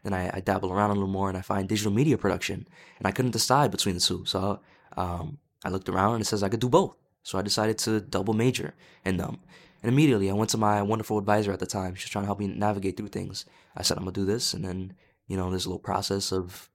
Then 0.03 0.13
I, 0.13 0.29
I 0.33 0.39
dabble 0.41 0.69
around 0.69 0.89
a 0.89 0.95
little 0.95 1.07
more 1.07 1.29
and 1.29 1.37
I 1.37 1.41
find 1.41 1.69
digital 1.69 1.93
media 1.93 2.17
production, 2.17 2.67
and 2.97 3.07
I 3.07 3.11
couldn't 3.11 3.31
decide 3.31 3.71
between 3.71 3.95
the 3.95 4.01
two. 4.01 4.25
So 4.25 4.59
um, 4.97 5.37
I 5.63 5.69
looked 5.69 5.87
around 5.87 6.15
and 6.15 6.23
it 6.23 6.25
says 6.25 6.43
I 6.43 6.49
could 6.49 6.59
do 6.59 6.67
both. 6.67 6.97
So 7.23 7.39
I 7.39 7.41
decided 7.41 7.77
to 7.79 8.01
double 8.01 8.33
major 8.33 8.73
in 9.05 9.15
them. 9.15 9.39
And 9.81 9.89
immediately 9.89 10.29
I 10.29 10.33
went 10.33 10.49
to 10.49 10.57
my 10.57 10.81
wonderful 10.81 11.17
advisor 11.17 11.53
at 11.53 11.59
the 11.59 11.65
time. 11.65 11.95
She 11.95 12.03
was 12.03 12.09
trying 12.09 12.23
to 12.23 12.27
help 12.27 12.39
me 12.39 12.47
navigate 12.47 12.97
through 12.97 13.09
things. 13.09 13.45
I 13.77 13.83
said, 13.83 13.97
I'm 13.97 14.05
to 14.05 14.11
do 14.11 14.25
this. 14.25 14.53
And 14.53 14.65
then, 14.65 14.93
you 15.27 15.37
know, 15.37 15.49
there's 15.49 15.65
a 15.65 15.69
little 15.69 15.79
process 15.79 16.33
of 16.33 16.69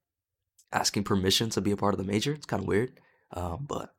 asking 0.72 1.05
permission 1.05 1.51
to 1.51 1.61
be 1.61 1.72
a 1.72 1.77
part 1.77 1.92
of 1.92 1.98
the 1.98 2.11
major. 2.11 2.33
It's 2.33 2.46
kind 2.46 2.62
of 2.62 2.68
weird. 2.68 3.01
Um, 3.33 3.66
but 3.68 3.94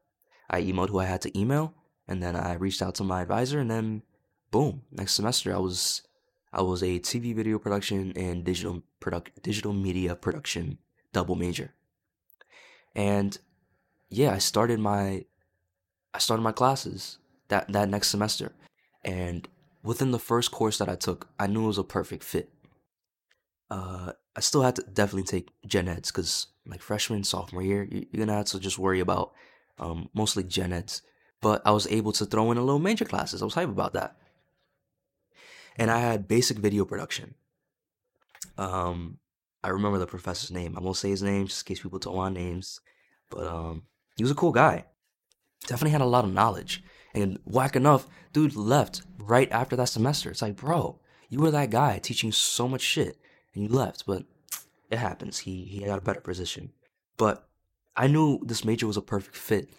I 0.54 0.62
emailed 0.62 0.90
who 0.90 1.00
I 1.00 1.06
had 1.06 1.22
to 1.22 1.38
email. 1.38 1.74
And 2.08 2.22
then 2.22 2.36
I 2.36 2.54
reached 2.54 2.82
out 2.82 2.96
to 2.96 3.04
my 3.04 3.22
advisor. 3.22 3.60
And 3.60 3.72
then, 3.72 4.04
boom, 4.52 4.84
next 4.92 5.14
semester 5.14 5.54
I 5.54 5.58
was 5.58 6.04
I 6.54 6.62
was 6.62 6.84
a 6.84 7.00
TV 7.00 7.36
video 7.36 7.58
production 7.58 8.14
and 8.16 8.44
digital 8.44 8.84
product 9.00 9.42
digital 9.42 9.74
media 9.74 10.16
production 10.16 10.78
double 11.12 11.36
major. 11.36 11.74
And 12.96 13.38
yeah, 14.10 14.34
I 14.34 14.38
started 14.38 14.80
my 14.80 15.26
I 16.14 16.20
started 16.20 16.44
my 16.44 16.52
classes 16.52 17.18
that 17.48 17.72
that 17.72 17.90
next 17.90 18.10
semester. 18.10 18.52
And 19.04 19.48
within 19.82 20.12
the 20.12 20.20
first 20.20 20.52
course 20.52 20.78
that 20.78 20.88
I 20.88 20.96
took, 20.96 21.30
I 21.40 21.48
knew 21.48 21.64
it 21.64 21.68
was 21.68 21.78
a 21.80 21.84
perfect 21.84 22.24
fit. 22.24 22.50
Uh, 23.72 24.12
I 24.36 24.40
still 24.42 24.62
had 24.62 24.76
to 24.76 24.84
definitely 24.84 25.24
take 25.24 25.50
gen 25.66 25.88
eds 25.88 26.12
because 26.12 26.48
like 26.68 26.82
freshman 26.82 27.24
sophomore 27.24 27.64
year, 27.64 27.88
you're 27.90 28.26
gonna 28.26 28.38
have 28.38 28.46
to 28.46 28.60
just 28.60 28.78
worry 28.78 29.00
about 29.00 29.34
um, 29.80 30.10
mostly 30.14 30.44
gen 30.44 30.74
eds. 30.74 31.02
But 31.42 31.62
I 31.66 31.72
was 31.72 31.88
able 31.88 32.14
to 32.14 32.26
throw 32.26 32.52
in 32.52 32.58
a 32.58 32.64
little 32.64 32.80
major 32.80 33.06
classes. 33.06 33.42
I 33.42 33.46
was 33.46 33.54
hype 33.54 33.70
about 33.70 33.94
that 33.94 34.16
and 35.78 35.90
I 35.90 36.00
had 36.00 36.28
basic 36.28 36.58
video 36.58 36.86
production. 36.86 37.36
Um, 38.58 39.18
I 39.64 39.70
remember 39.70 39.98
the 39.98 40.06
professor's 40.06 40.52
name. 40.52 40.78
I 40.78 40.82
won't 40.82 40.98
say 40.98 41.10
his 41.10 41.24
name 41.24 41.48
just 41.48 41.66
in 41.66 41.74
case 41.74 41.84
people 41.84 42.00
don't 42.00 42.16
want 42.16 42.36
names, 42.36 42.80
but 43.30 43.48
um, 43.48 43.84
he 44.16 44.24
was 44.24 44.32
a 44.32 44.36
cool 44.36 44.52
guy. 44.52 44.86
Definitely 45.62 45.92
had 45.92 46.02
a 46.02 46.06
lot 46.06 46.26
of 46.26 46.34
knowledge. 46.34 46.84
And 47.14 47.40
whack 47.46 47.76
enough, 47.76 48.08
dude 48.34 48.56
left 48.56 49.04
right 49.18 49.52
after 49.52 49.76
that 49.76 49.90
semester. 49.90 50.30
It's 50.30 50.42
like, 50.42 50.56
bro, 50.56 51.00
you 51.30 51.40
were 51.40 51.52
that 51.52 51.70
guy 51.70 52.00
teaching 52.00 52.32
so 52.32 52.68
much 52.68 52.82
shit, 52.82 53.18
and 53.54 53.64
you 53.64 53.70
left. 53.70 54.06
But 54.06 54.26
it 54.90 55.00
happens. 55.00 55.40
He 55.40 55.64
he 55.66 55.86
got 55.86 56.00
a 56.00 56.02
better 56.02 56.22
position. 56.22 56.74
But 57.18 57.48
I 57.96 58.08
knew 58.08 58.40
this 58.44 58.66
major 58.66 58.88
was 58.88 58.98
a 58.98 59.02
perfect 59.02 59.36
fit 59.36 59.70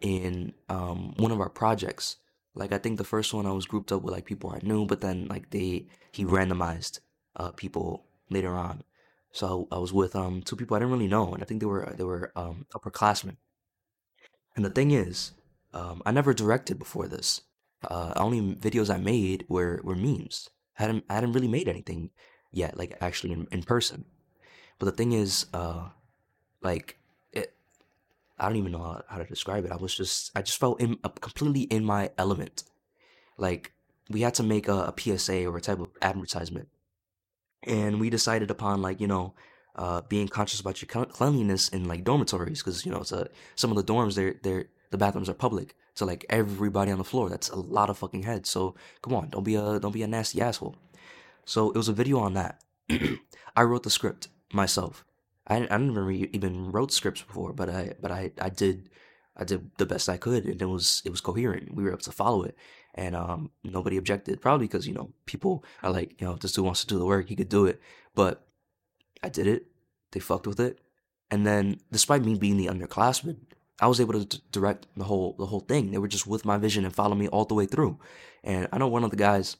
in 0.00 0.54
um, 0.68 1.14
one 1.18 1.30
of 1.30 1.40
our 1.40 1.50
projects 1.50 2.16
like 2.54 2.72
I 2.72 2.78
think 2.78 2.98
the 2.98 3.04
first 3.04 3.32
one 3.32 3.46
I 3.46 3.52
was 3.52 3.66
grouped 3.66 3.92
up 3.92 4.02
with 4.02 4.12
like 4.12 4.24
people 4.24 4.50
I 4.50 4.60
knew, 4.62 4.86
but 4.86 5.00
then 5.00 5.26
like 5.28 5.50
they 5.50 5.86
he 6.12 6.24
randomized 6.24 7.00
uh 7.36 7.52
people 7.52 8.04
later 8.28 8.54
on. 8.54 8.82
So 9.32 9.68
I 9.70 9.78
was 9.78 9.92
with 9.92 10.16
um 10.16 10.42
two 10.42 10.56
people 10.56 10.76
I 10.76 10.80
didn't 10.80 10.92
really 10.92 11.08
know, 11.08 11.32
and 11.32 11.42
I 11.42 11.46
think 11.46 11.60
they 11.60 11.66
were 11.66 11.94
they 11.96 12.04
were 12.04 12.32
um 12.36 12.66
upperclassmen. 12.74 13.36
And 14.56 14.64
the 14.64 14.70
thing 14.70 14.90
is, 14.90 15.32
um 15.72 16.02
I 16.04 16.10
never 16.10 16.34
directed 16.34 16.78
before 16.78 17.08
this. 17.08 17.42
Uh, 17.82 18.12
only 18.16 18.56
videos 18.56 18.92
I 18.92 18.98
made 18.98 19.46
were 19.48 19.80
were 19.84 19.96
memes. 19.96 20.50
I 20.78 20.82
hadn't 20.82 21.04
I 21.08 21.14
hadn't 21.14 21.32
really 21.32 21.48
made 21.48 21.68
anything 21.68 22.10
yet, 22.50 22.76
like 22.76 22.96
actually 23.00 23.32
in, 23.32 23.46
in 23.52 23.62
person. 23.62 24.04
But 24.78 24.86
the 24.86 24.92
thing 24.92 25.12
is, 25.12 25.46
uh, 25.54 25.90
like 26.62 26.98
I 28.40 28.46
don't 28.46 28.56
even 28.56 28.72
know 28.72 28.78
how, 28.78 29.02
how 29.08 29.18
to 29.18 29.24
describe 29.24 29.64
it. 29.64 29.72
I 29.72 29.76
was 29.76 29.94
just, 29.94 30.30
I 30.34 30.42
just 30.42 30.58
felt 30.58 30.80
in, 30.80 30.98
uh, 31.04 31.08
completely 31.08 31.62
in 31.62 31.84
my 31.84 32.10
element. 32.18 32.64
Like, 33.36 33.72
we 34.08 34.22
had 34.22 34.34
to 34.34 34.42
make 34.42 34.68
a, 34.68 34.92
a 34.92 34.94
PSA 34.96 35.46
or 35.46 35.56
a 35.56 35.60
type 35.60 35.78
of 35.78 35.90
advertisement. 36.02 36.68
And 37.62 38.00
we 38.00 38.10
decided 38.10 38.50
upon, 38.50 38.82
like, 38.82 39.00
you 39.00 39.06
know, 39.06 39.34
uh, 39.76 40.00
being 40.08 40.28
conscious 40.28 40.60
about 40.60 40.82
your 40.82 41.06
cleanliness 41.06 41.68
in 41.68 41.86
like 41.86 42.04
dormitories 42.04 42.58
because 42.58 42.84
you 42.84 42.92
know 42.92 43.00
it's 43.00 43.12
a, 43.12 43.28
some 43.54 43.70
of 43.70 43.76
the 43.76 43.92
dorms 43.92 44.14
they're 44.14 44.34
they're 44.42 44.66
the 44.90 44.98
bathrooms 44.98 45.28
are 45.28 45.34
public 45.34 45.76
so 45.94 46.04
like 46.04 46.26
everybody 46.28 46.90
on 46.90 46.98
the 46.98 47.04
floor 47.04 47.28
that's 47.28 47.48
a 47.50 47.56
lot 47.56 47.88
of 47.88 47.96
fucking 47.96 48.24
heads 48.24 48.50
so 48.50 48.74
come 49.02 49.14
on 49.14 49.28
don't 49.30 49.44
be 49.44 49.54
a 49.54 49.78
don't 49.78 49.92
be 49.92 50.02
a 50.02 50.06
nasty 50.06 50.40
asshole 50.40 50.76
so 51.44 51.70
it 51.70 51.76
was 51.76 51.88
a 51.88 51.92
video 51.92 52.18
on 52.18 52.34
that 52.34 52.62
i 53.56 53.62
wrote 53.62 53.84
the 53.84 53.90
script 53.90 54.28
myself 54.52 55.04
I, 55.50 55.66
I 55.68 55.76
never 55.78 56.10
even 56.10 56.70
wrote 56.70 56.92
scripts 56.92 57.22
before, 57.22 57.52
but 57.52 57.68
I 57.68 57.94
but 58.00 58.12
I, 58.12 58.30
I 58.40 58.48
did 58.50 58.88
I 59.36 59.44
did 59.44 59.70
the 59.78 59.86
best 59.86 60.08
I 60.08 60.16
could, 60.16 60.44
and 60.44 60.62
it 60.62 60.66
was 60.66 61.02
it 61.04 61.10
was 61.10 61.20
coherent. 61.20 61.74
We 61.74 61.82
were 61.82 61.90
able 61.90 62.00
to 62.02 62.12
follow 62.12 62.44
it, 62.44 62.56
and 62.94 63.16
um, 63.16 63.50
nobody 63.64 63.96
objected. 63.96 64.40
Probably 64.40 64.66
because 64.66 64.86
you 64.86 64.94
know 64.94 65.12
people 65.26 65.64
are 65.82 65.90
like, 65.90 66.20
you 66.20 66.26
know, 66.26 66.34
if 66.34 66.40
this 66.40 66.52
dude 66.52 66.64
wants 66.64 66.82
to 66.82 66.86
do 66.86 66.98
the 66.98 67.04
work, 67.06 67.28
he 67.28 67.36
could 67.36 67.48
do 67.48 67.66
it. 67.66 67.80
But 68.14 68.46
I 69.22 69.28
did 69.28 69.48
it. 69.48 69.66
They 70.12 70.20
fucked 70.20 70.46
with 70.46 70.60
it, 70.60 70.80
and 71.30 71.46
then 71.46 71.80
despite 71.90 72.24
me 72.24 72.36
being 72.36 72.56
the 72.56 72.66
underclassman, 72.66 73.38
I 73.80 73.88
was 73.88 74.00
able 74.00 74.12
to 74.14 74.24
d- 74.24 74.42
direct 74.52 74.86
the 74.96 75.04
whole 75.04 75.34
the 75.36 75.46
whole 75.46 75.60
thing. 75.60 75.90
They 75.90 75.98
were 75.98 76.08
just 76.08 76.28
with 76.28 76.44
my 76.44 76.58
vision 76.58 76.84
and 76.84 76.94
follow 76.94 77.16
me 77.16 77.26
all 77.28 77.44
the 77.44 77.54
way 77.54 77.66
through. 77.66 77.98
And 78.44 78.68
I 78.72 78.78
know 78.78 78.88
one 78.88 79.04
of 79.04 79.10
the 79.10 79.16
guys, 79.16 79.56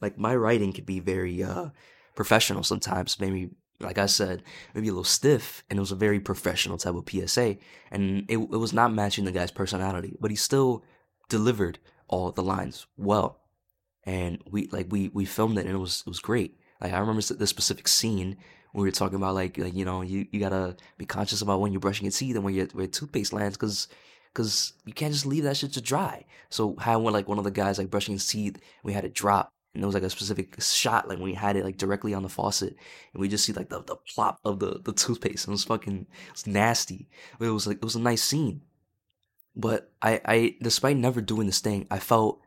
like 0.00 0.18
my 0.18 0.36
writing 0.36 0.74
could 0.74 0.86
be 0.86 1.00
very 1.00 1.42
uh, 1.42 1.70
professional 2.14 2.62
sometimes, 2.62 3.18
maybe 3.20 3.50
like 3.80 3.98
I 3.98 4.06
said, 4.06 4.42
maybe 4.74 4.88
a 4.88 4.92
little 4.92 5.04
stiff, 5.04 5.64
and 5.68 5.78
it 5.78 5.80
was 5.80 5.92
a 5.92 5.96
very 5.96 6.20
professional 6.20 6.78
type 6.78 6.94
of 6.94 7.08
PSA, 7.08 7.56
and 7.90 8.24
it 8.28 8.38
it 8.38 8.58
was 8.58 8.72
not 8.72 8.92
matching 8.92 9.24
the 9.24 9.32
guy's 9.32 9.50
personality, 9.50 10.16
but 10.20 10.30
he 10.30 10.36
still 10.36 10.84
delivered 11.28 11.78
all 12.08 12.30
the 12.32 12.42
lines 12.42 12.86
well, 12.96 13.40
and 14.04 14.42
we 14.50 14.68
like 14.68 14.86
we 14.90 15.08
we 15.08 15.24
filmed 15.24 15.58
it, 15.58 15.66
and 15.66 15.74
it 15.74 15.78
was 15.78 16.02
it 16.06 16.08
was 16.08 16.20
great. 16.20 16.58
Like 16.80 16.92
I 16.92 16.98
remember 16.98 17.22
this 17.22 17.50
specific 17.50 17.88
scene 17.88 18.36
where 18.72 18.82
we 18.82 18.88
were 18.88 18.92
talking 18.92 19.16
about 19.16 19.34
like 19.34 19.58
like 19.58 19.74
you 19.74 19.84
know 19.84 20.02
you, 20.02 20.26
you 20.30 20.40
gotta 20.40 20.76
be 20.98 21.06
conscious 21.06 21.42
about 21.42 21.60
when 21.60 21.72
you're 21.72 21.80
brushing 21.80 22.04
your 22.04 22.12
teeth 22.12 22.36
and 22.36 22.44
when 22.44 22.54
your, 22.54 22.66
where 22.66 22.86
toothpaste 22.86 23.32
lands 23.32 23.56
because 23.56 23.88
because 24.32 24.74
you 24.84 24.92
can't 24.92 25.12
just 25.12 25.26
leave 25.26 25.44
that 25.44 25.56
shit 25.56 25.72
to 25.72 25.80
dry. 25.80 26.24
So 26.50 26.76
how 26.78 26.98
when 26.98 27.14
like 27.14 27.28
one 27.28 27.38
of 27.38 27.44
the 27.44 27.50
guys 27.50 27.78
like 27.78 27.90
brushing 27.90 28.14
his 28.14 28.28
teeth, 28.28 28.58
we 28.82 28.92
had 28.92 29.04
it 29.04 29.14
drop 29.14 29.50
and 29.76 29.86
was 29.86 29.94
like 29.94 30.02
a 30.02 30.10
specific 30.10 30.60
shot 30.60 31.08
like 31.08 31.18
when 31.18 31.28
we 31.28 31.34
had 31.34 31.56
it 31.56 31.64
like 31.64 31.76
directly 31.76 32.14
on 32.14 32.22
the 32.22 32.28
faucet 32.28 32.76
and 33.12 33.20
we 33.20 33.28
just 33.28 33.44
see 33.44 33.52
like 33.52 33.68
the, 33.68 33.82
the 33.82 33.96
plop 33.96 34.40
of 34.44 34.58
the, 34.58 34.80
the 34.84 34.92
toothpaste 34.92 35.46
and 35.46 35.52
it 35.52 35.54
was 35.54 35.64
fucking 35.64 36.06
it 36.10 36.32
was 36.32 36.46
nasty. 36.46 37.08
But 37.38 37.48
it 37.48 37.50
was 37.50 37.66
like 37.66 37.78
it 37.78 37.84
was 37.84 37.96
a 37.96 38.00
nice 38.00 38.22
scene. 38.22 38.62
But 39.54 39.90
I, 40.02 40.20
I 40.24 40.56
despite 40.60 40.96
never 40.96 41.20
doing 41.20 41.46
this 41.46 41.60
thing 41.60 41.86
i 41.90 41.98
felt 41.98 42.40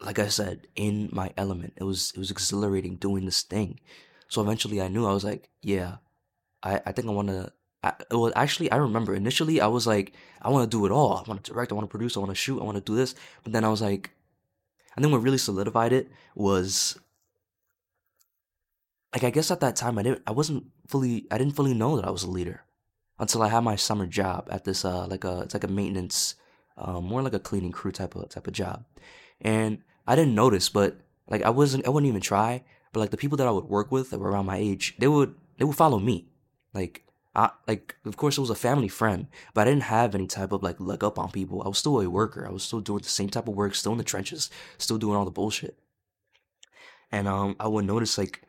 like 0.00 0.18
i 0.18 0.28
said 0.28 0.66
in 0.76 1.08
my 1.12 1.32
element. 1.36 1.74
It 1.76 1.84
was 1.84 2.12
it 2.14 2.18
was 2.18 2.30
exhilarating 2.30 2.96
doing 2.96 3.24
this 3.24 3.42
thing. 3.42 3.80
So 4.28 4.42
eventually 4.42 4.80
i 4.80 4.88
knew 4.88 5.06
i 5.06 5.12
was 5.12 5.24
like 5.24 5.50
yeah 5.62 5.96
i, 6.62 6.80
I 6.86 6.92
think 6.92 7.08
i 7.08 7.10
want 7.10 7.28
to 7.28 7.52
well 8.10 8.32
actually 8.36 8.70
i 8.70 8.76
remember. 8.76 9.14
Initially 9.14 9.60
i 9.60 9.66
was 9.66 9.86
like 9.86 10.12
i 10.42 10.50
want 10.50 10.70
to 10.70 10.76
do 10.76 10.86
it 10.86 10.92
all. 10.92 11.16
I 11.16 11.28
want 11.28 11.42
to 11.44 11.52
direct 11.52 11.72
i 11.72 11.74
want 11.74 11.88
to 11.88 11.90
produce 11.90 12.16
i 12.16 12.20
want 12.20 12.30
to 12.30 12.34
shoot 12.34 12.60
i 12.60 12.64
want 12.64 12.76
to 12.76 12.92
do 12.92 12.96
this. 12.96 13.14
But 13.42 13.52
then 13.52 13.64
i 13.64 13.68
was 13.68 13.82
like 13.82 14.10
I 14.96 15.00
think 15.00 15.12
what 15.12 15.22
really 15.22 15.38
solidified 15.38 15.92
it 15.92 16.10
was 16.34 16.98
like 19.12 19.24
I 19.24 19.30
guess 19.30 19.50
at 19.50 19.60
that 19.60 19.76
time 19.76 19.98
I 19.98 20.02
didn't 20.02 20.22
I 20.26 20.32
wasn't 20.32 20.66
fully 20.86 21.26
I 21.30 21.38
didn't 21.38 21.56
fully 21.56 21.74
know 21.74 21.96
that 21.96 22.06
I 22.06 22.10
was 22.10 22.22
a 22.22 22.30
leader 22.30 22.62
until 23.18 23.42
I 23.42 23.48
had 23.48 23.60
my 23.60 23.76
summer 23.76 24.06
job 24.06 24.48
at 24.50 24.64
this 24.64 24.84
uh 24.84 25.06
like 25.06 25.24
a 25.24 25.42
it's 25.42 25.54
like 25.54 25.64
a 25.64 25.68
maintenance 25.68 26.36
um, 26.76 27.04
more 27.04 27.22
like 27.22 27.34
a 27.34 27.38
cleaning 27.38 27.72
crew 27.72 27.92
type 27.92 28.16
of 28.16 28.28
type 28.28 28.46
of 28.46 28.52
job, 28.52 28.84
and 29.40 29.78
I 30.06 30.16
didn't 30.16 30.34
notice, 30.34 30.68
but 30.68 30.96
like 31.28 31.42
I 31.42 31.50
wasn't 31.50 31.86
I 31.86 31.90
wouldn't 31.90 32.08
even 32.08 32.20
try, 32.20 32.64
but 32.92 33.00
like 33.00 33.10
the 33.10 33.16
people 33.16 33.36
that 33.38 33.46
I 33.46 33.50
would 33.50 33.64
work 33.64 33.92
with 33.92 34.10
that 34.10 34.18
were 34.18 34.30
around 34.30 34.46
my 34.46 34.56
age, 34.56 34.94
they 34.98 35.08
would 35.08 35.34
they 35.58 35.64
would 35.64 35.76
follow 35.76 35.98
me, 35.98 36.28
like 36.72 37.03
I 37.34 37.50
like 37.66 37.96
of 38.04 38.16
course 38.16 38.38
it 38.38 38.40
was 38.40 38.50
a 38.50 38.54
family 38.54 38.88
friend, 38.88 39.26
but 39.54 39.62
I 39.62 39.70
didn't 39.70 39.84
have 39.84 40.14
any 40.14 40.26
type 40.26 40.52
of 40.52 40.62
like 40.62 40.80
leg 40.80 41.02
up 41.02 41.18
on 41.18 41.30
people. 41.30 41.62
I 41.62 41.68
was 41.68 41.78
still 41.78 42.00
a 42.00 42.08
worker. 42.08 42.46
I 42.46 42.52
was 42.52 42.62
still 42.62 42.80
doing 42.80 43.02
the 43.02 43.08
same 43.08 43.28
type 43.28 43.48
of 43.48 43.54
work, 43.54 43.74
still 43.74 43.92
in 43.92 43.98
the 43.98 44.04
trenches, 44.04 44.50
still 44.78 44.98
doing 44.98 45.16
all 45.16 45.24
the 45.24 45.30
bullshit. 45.30 45.78
And 47.10 47.28
um 47.28 47.56
I 47.58 47.68
would 47.68 47.84
notice 47.84 48.18
like 48.18 48.42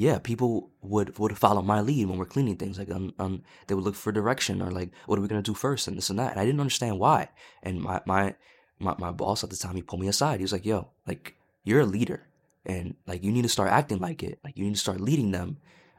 yeah, 0.00 0.18
people 0.18 0.70
would 0.80 1.18
would 1.18 1.36
follow 1.36 1.60
my 1.60 1.80
lead 1.82 2.06
when 2.08 2.18
we're 2.18 2.24
cleaning 2.24 2.56
things. 2.56 2.78
Like, 2.78 2.90
um, 2.90 3.12
um, 3.18 3.42
they 3.66 3.74
would 3.74 3.84
look 3.84 3.94
for 3.94 4.12
direction 4.12 4.62
or 4.62 4.70
like, 4.70 4.90
what 5.04 5.18
are 5.18 5.22
we 5.22 5.28
gonna 5.28 5.42
do 5.42 5.52
first, 5.52 5.88
and 5.88 5.96
this 5.96 6.08
and 6.08 6.18
that. 6.18 6.30
And 6.32 6.40
I 6.40 6.46
didn't 6.46 6.60
understand 6.60 6.98
why. 6.98 7.28
And 7.62 7.82
my 7.82 8.00
my 8.06 8.34
my, 8.78 8.94
my 8.98 9.10
boss 9.10 9.44
at 9.44 9.50
the 9.50 9.56
time, 9.56 9.76
he 9.76 9.82
pulled 9.82 10.00
me 10.00 10.08
aside. 10.08 10.40
He 10.40 10.44
was 10.44 10.52
like, 10.52 10.64
"Yo, 10.64 10.88
like, 11.06 11.36
you're 11.64 11.80
a 11.80 11.86
leader, 11.86 12.26
and 12.64 12.94
like, 13.06 13.22
you 13.22 13.30
need 13.30 13.42
to 13.42 13.48
start 13.50 13.70
acting 13.70 13.98
like 13.98 14.22
it. 14.22 14.38
Like, 14.42 14.56
you 14.56 14.64
need 14.64 14.74
to 14.74 14.80
start 14.80 15.00
leading 15.00 15.32
them, 15.32 15.58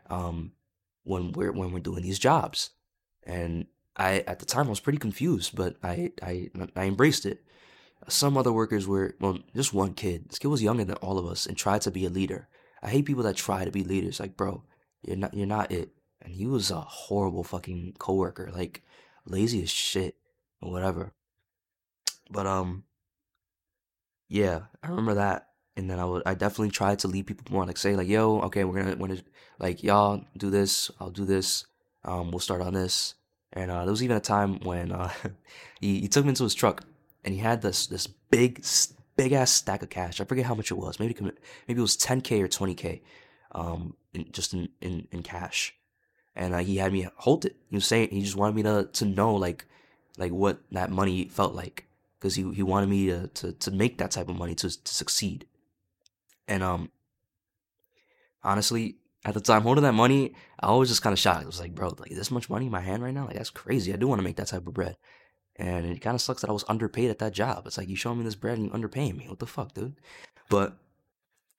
um, 0.09 0.53
when 1.03 1.31
we're 1.31 1.51
when 1.51 1.71
we're 1.71 1.79
doing 1.79 2.03
these 2.03 2.19
jobs." 2.19 2.71
And 3.23 3.67
I 3.95 4.19
at 4.27 4.39
the 4.39 4.45
time 4.45 4.67
I 4.67 4.71
was 4.71 4.79
pretty 4.79 4.99
confused, 4.99 5.55
but 5.55 5.75
I 5.83 6.11
I 6.21 6.49
I 6.75 6.85
embraced 6.85 7.25
it. 7.25 7.43
Some 8.07 8.37
other 8.37 8.51
workers 8.51 8.87
were 8.87 9.15
well, 9.19 9.39
just 9.55 9.73
one 9.73 9.93
kid. 9.93 10.29
This 10.29 10.39
kid 10.39 10.47
was 10.47 10.63
younger 10.63 10.83
than 10.85 10.95
all 10.97 11.17
of 11.19 11.25
us 11.25 11.45
and 11.45 11.57
tried 11.57 11.81
to 11.81 11.91
be 11.91 12.05
a 12.05 12.09
leader 12.09 12.47
I 12.81 12.89
hate 12.89 13.05
people 13.05 13.23
that 13.23 13.35
try 13.35 13.63
to 13.63 13.71
be 13.71 13.83
leaders. 13.83 14.19
Like, 14.19 14.35
bro, 14.35 14.63
you're 15.03 15.17
not 15.17 15.33
you're 15.33 15.45
not 15.45 15.71
it. 15.71 15.91
And 16.21 16.33
he 16.33 16.45
was 16.45 16.71
a 16.71 16.81
horrible 16.81 17.43
fucking 17.43 17.95
coworker, 17.99 18.51
like 18.53 18.83
lazy 19.25 19.63
as 19.63 19.69
shit 19.69 20.15
or 20.61 20.71
whatever. 20.71 21.13
But 22.29 22.47
um, 22.47 22.83
yeah, 24.27 24.61
I 24.81 24.89
remember 24.89 25.15
that. 25.15 25.47
And 25.77 25.89
then 25.89 25.99
I 25.99 26.05
would 26.05 26.23
I 26.25 26.33
definitely 26.33 26.71
try 26.71 26.95
to 26.95 27.07
lead 27.07 27.27
people 27.27 27.45
more, 27.49 27.65
like 27.65 27.77
say 27.77 27.95
like, 27.95 28.07
yo, 28.07 28.41
okay, 28.41 28.63
we're 28.63 28.83
gonna 28.83 28.95
when 28.95 29.21
like 29.59 29.83
y'all 29.83 30.23
do 30.37 30.49
this, 30.49 30.91
I'll 30.99 31.11
do 31.11 31.25
this. 31.25 31.65
Um, 32.03 32.31
we'll 32.31 32.39
start 32.39 32.61
on 32.61 32.73
this. 32.73 33.15
And 33.53 33.69
uh, 33.69 33.83
there 33.83 33.91
was 33.91 34.03
even 34.03 34.17
a 34.17 34.21
time 34.21 34.59
when 34.61 34.91
uh, 34.91 35.11
he, 35.81 36.01
he 36.01 36.07
took 36.07 36.25
me 36.25 36.29
into 36.29 36.43
his 36.43 36.55
truck 36.55 36.83
and 37.23 37.33
he 37.33 37.39
had 37.39 37.61
this 37.61 37.87
this 37.87 38.07
big 38.07 38.65
big 39.15 39.31
ass 39.33 39.51
stack 39.51 39.83
of 39.83 39.89
cash. 39.89 40.19
I 40.19 40.25
forget 40.25 40.45
how 40.45 40.55
much 40.55 40.71
it 40.71 40.75
was. 40.75 40.99
Maybe 40.99 41.15
maybe 41.21 41.79
it 41.79 41.81
was 41.81 41.97
10k 41.97 42.41
or 42.41 42.47
20k, 42.47 43.01
um, 43.53 43.95
in, 44.13 44.31
just 44.31 44.53
in, 44.53 44.69
in 44.81 45.07
in 45.11 45.23
cash. 45.23 45.75
And 46.35 46.53
uh, 46.53 46.59
he 46.59 46.77
had 46.77 46.93
me 46.93 47.07
hold 47.17 47.45
it. 47.45 47.55
He 47.69 47.75
was 47.75 47.85
saying 47.85 48.09
he 48.11 48.21
just 48.21 48.35
wanted 48.35 48.55
me 48.55 48.63
to 48.63 48.89
to 48.91 49.05
know 49.05 49.35
like 49.35 49.65
like 50.17 50.31
what 50.31 50.59
that 50.71 50.91
money 50.91 51.27
felt 51.27 51.53
like 51.53 51.85
because 52.19 52.35
he 52.35 52.51
he 52.53 52.63
wanted 52.63 52.89
me 52.89 53.07
to, 53.07 53.27
to 53.27 53.51
to 53.53 53.71
make 53.71 53.97
that 53.97 54.11
type 54.11 54.29
of 54.29 54.35
money 54.37 54.55
to 54.55 54.69
to 54.69 54.93
succeed. 54.93 55.45
And 56.51 56.63
um, 56.63 56.91
honestly, 58.43 58.97
at 59.23 59.33
the 59.33 59.39
time 59.39 59.61
holding 59.61 59.85
that 59.85 59.93
money, 59.93 60.33
I 60.59 60.73
was 60.73 60.89
just 60.89 61.01
kind 61.01 61.13
of 61.13 61.19
shocked. 61.19 61.43
I 61.43 61.45
was 61.45 61.61
like, 61.61 61.73
bro, 61.73 61.93
like 61.97 62.11
this 62.11 62.29
much 62.29 62.49
money 62.49 62.65
in 62.65 62.71
my 62.73 62.81
hand 62.81 63.01
right 63.01 63.13
now, 63.13 63.25
like 63.25 63.37
that's 63.37 63.49
crazy. 63.49 63.93
I 63.93 63.95
do 63.95 64.09
want 64.09 64.19
to 64.19 64.23
make 64.23 64.35
that 64.35 64.47
type 64.47 64.67
of 64.67 64.73
bread. 64.73 64.97
And 65.55 65.85
it 65.85 66.01
kind 66.01 66.13
of 66.13 66.19
sucks 66.19 66.41
that 66.41 66.49
I 66.49 66.53
was 66.53 66.65
underpaid 66.67 67.09
at 67.09 67.19
that 67.19 67.31
job. 67.31 67.63
It's 67.65 67.77
like 67.77 67.87
you 67.87 67.95
showing 67.95 68.17
me 68.17 68.25
this 68.25 68.35
bread 68.35 68.57
and 68.57 68.65
you 68.65 68.71
underpaying 68.73 69.15
me. 69.15 69.29
What 69.29 69.39
the 69.39 69.45
fuck, 69.45 69.73
dude? 69.73 69.95
But 70.49 70.75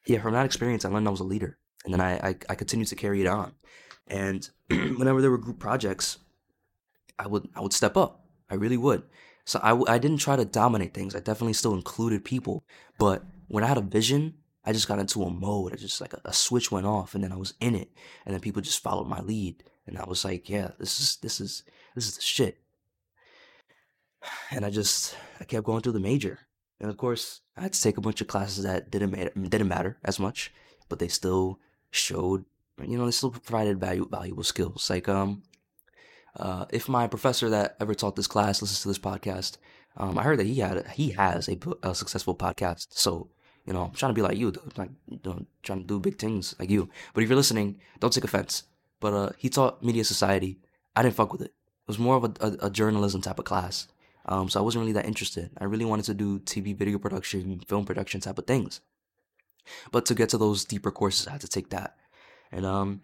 yeah, 0.07 0.21
from 0.21 0.35
that 0.35 0.45
experience, 0.45 0.85
I 0.85 0.91
learned 0.91 1.09
I 1.09 1.11
was 1.11 1.21
a 1.21 1.25
leader, 1.25 1.57
and 1.87 1.95
then 1.95 2.01
I 2.03 2.29
I, 2.29 2.37
I 2.51 2.55
continued 2.55 2.89
to 2.89 2.97
carry 2.97 3.23
it 3.23 3.27
on. 3.27 3.53
And 4.09 4.51
whenever 4.69 5.23
there 5.23 5.31
were 5.31 5.39
group 5.39 5.59
projects, 5.59 6.19
I 7.19 7.29
would 7.29 7.49
I 7.57 7.63
would 7.63 7.73
step 7.73 7.97
up. 7.97 8.27
I 8.51 8.57
really 8.57 8.77
would. 8.77 9.05
So 9.47 9.59
I, 9.63 9.95
I 9.95 9.99
didn't 9.99 10.19
try 10.19 10.37
to 10.37 10.45
dominate 10.45 10.93
things. 10.93 11.17
I 11.17 11.21
definitely 11.21 11.55
still 11.55 11.73
included 11.73 12.25
people. 12.25 12.65
But 12.99 13.25
when 13.49 13.65
I 13.65 13.69
had 13.69 13.79
a 13.79 13.83
vision, 13.83 14.35
I 14.65 14.73
just 14.73 14.89
got 14.89 14.99
into 14.99 15.23
a 15.23 15.31
mode. 15.31 15.73
I 15.73 15.77
just 15.77 16.01
like 16.01 16.13
a, 16.13 16.21
a 16.25 16.33
switch 16.33 16.71
went 16.71 16.87
off, 16.87 17.15
and 17.15 17.23
then 17.25 17.33
I 17.33 17.37
was 17.37 17.55
in 17.61 17.75
it, 17.75 17.91
and 18.25 18.35
then 18.35 18.41
people 18.41 18.63
just 18.63 18.83
followed 18.83 19.09
my 19.09 19.21
lead, 19.21 19.65
and 19.87 19.99
I 19.99 20.05
was 20.05 20.25
like, 20.25 20.49
yeah, 20.49 20.71
this 20.79 21.01
is 21.01 21.17
this 21.17 21.41
is 21.41 21.65
this 21.95 22.07
is 22.07 22.17
the 22.17 22.23
shit 22.23 22.63
and 24.51 24.65
I 24.65 24.71
just 24.71 25.17
I 25.41 25.45
kept 25.45 25.65
going 25.65 25.83
through 25.83 25.93
the 25.93 26.01
major. 26.01 26.41
And 26.81 26.91
of 26.91 26.97
course, 26.97 27.41
I 27.57 27.63
had 27.63 27.73
to 27.73 27.83
take 27.83 27.97
a 27.97 28.01
bunch 28.01 28.21
of 28.21 28.27
classes 28.27 28.65
that 28.65 28.91
didn't 28.91 29.13
matter, 29.13 29.31
didn't 29.37 29.69
matter 29.69 29.99
as 30.05 30.19
much, 30.19 30.53
but 30.89 30.99
they 30.99 31.09
still 31.09 31.61
showed, 31.91 32.45
you 32.83 32.99
know, 32.99 33.05
they 33.05 33.13
still 33.13 33.31
provided 33.31 33.79
value, 33.79 34.09
valuable 34.11 34.43
skills. 34.43 34.91
Like, 34.91 35.09
um, 35.09 35.43
uh, 36.37 36.65
if 36.71 36.89
my 36.89 37.07
professor 37.07 37.49
that 37.51 37.77
ever 37.79 37.95
taught 37.95 38.17
this 38.17 38.27
class 38.27 38.61
listens 38.61 38.83
to 38.83 38.89
this 38.89 38.99
podcast, 38.99 39.59
um, 39.97 40.19
I 40.19 40.23
heard 40.23 40.41
that 40.41 40.47
he 40.47 40.59
had 40.59 40.87
he 40.89 41.11
has 41.11 41.49
a, 41.49 41.59
a 41.83 41.95
successful 41.95 42.35
podcast. 42.35 42.89
So, 42.91 43.29
you 43.67 43.73
know, 43.73 43.85
I'm 43.85 43.93
trying 43.93 44.11
to 44.11 44.15
be 44.15 44.23
like 44.23 44.37
you, 44.37 44.51
dude. 44.51 44.77
Like, 44.77 44.91
you 45.09 45.21
know, 45.25 45.47
trying 45.63 45.81
to 45.81 45.87
do 45.87 46.01
big 46.01 46.19
things 46.19 46.55
like 46.59 46.71
you. 46.71 46.89
But 47.15 47.23
if 47.23 47.29
you're 47.29 47.37
listening, 47.37 47.81
don't 48.01 48.13
take 48.13 48.25
offense. 48.25 48.65
But 49.01 49.13
uh, 49.13 49.31
he 49.39 49.49
taught 49.49 49.83
media 49.83 50.05
society. 50.05 50.59
I 50.97 51.03
didn't 51.03 51.15
fuck 51.15 51.33
with 51.33 51.43
it. 51.43 51.53
It 51.53 51.89
was 51.89 51.99
more 51.99 52.17
of 52.17 52.25
a, 52.25 52.33
a, 52.41 52.67
a 52.67 52.71
journalism 52.71 53.21
type 53.21 53.39
of 53.39 53.45
class. 53.45 53.89
Um, 54.27 54.49
so 54.49 54.61
I 54.61 54.63
wasn't 54.63 54.83
really 54.83 54.93
that 54.93 55.07
interested. 55.07 55.51
I 55.59 55.65
really 55.65 55.85
wanted 55.85 56.05
to 56.07 56.15
do 56.15 56.39
TV 56.41 56.77
video 56.77 56.99
production, 56.99 57.61
film 57.67 57.85
production 57.85 58.21
type 58.21 58.39
of 58.39 58.47
things. 58.47 58.81
But 59.91 60.07
to 60.07 60.15
get 60.15 60.29
to 60.31 60.39
those 60.39 60.65
deeper 60.65 60.91
courses, 60.91 61.27
I 61.27 61.33
had 61.33 61.41
to 61.41 61.49
take 61.49 61.71
that. 61.71 61.97
And 62.51 62.67
um, 62.67 63.03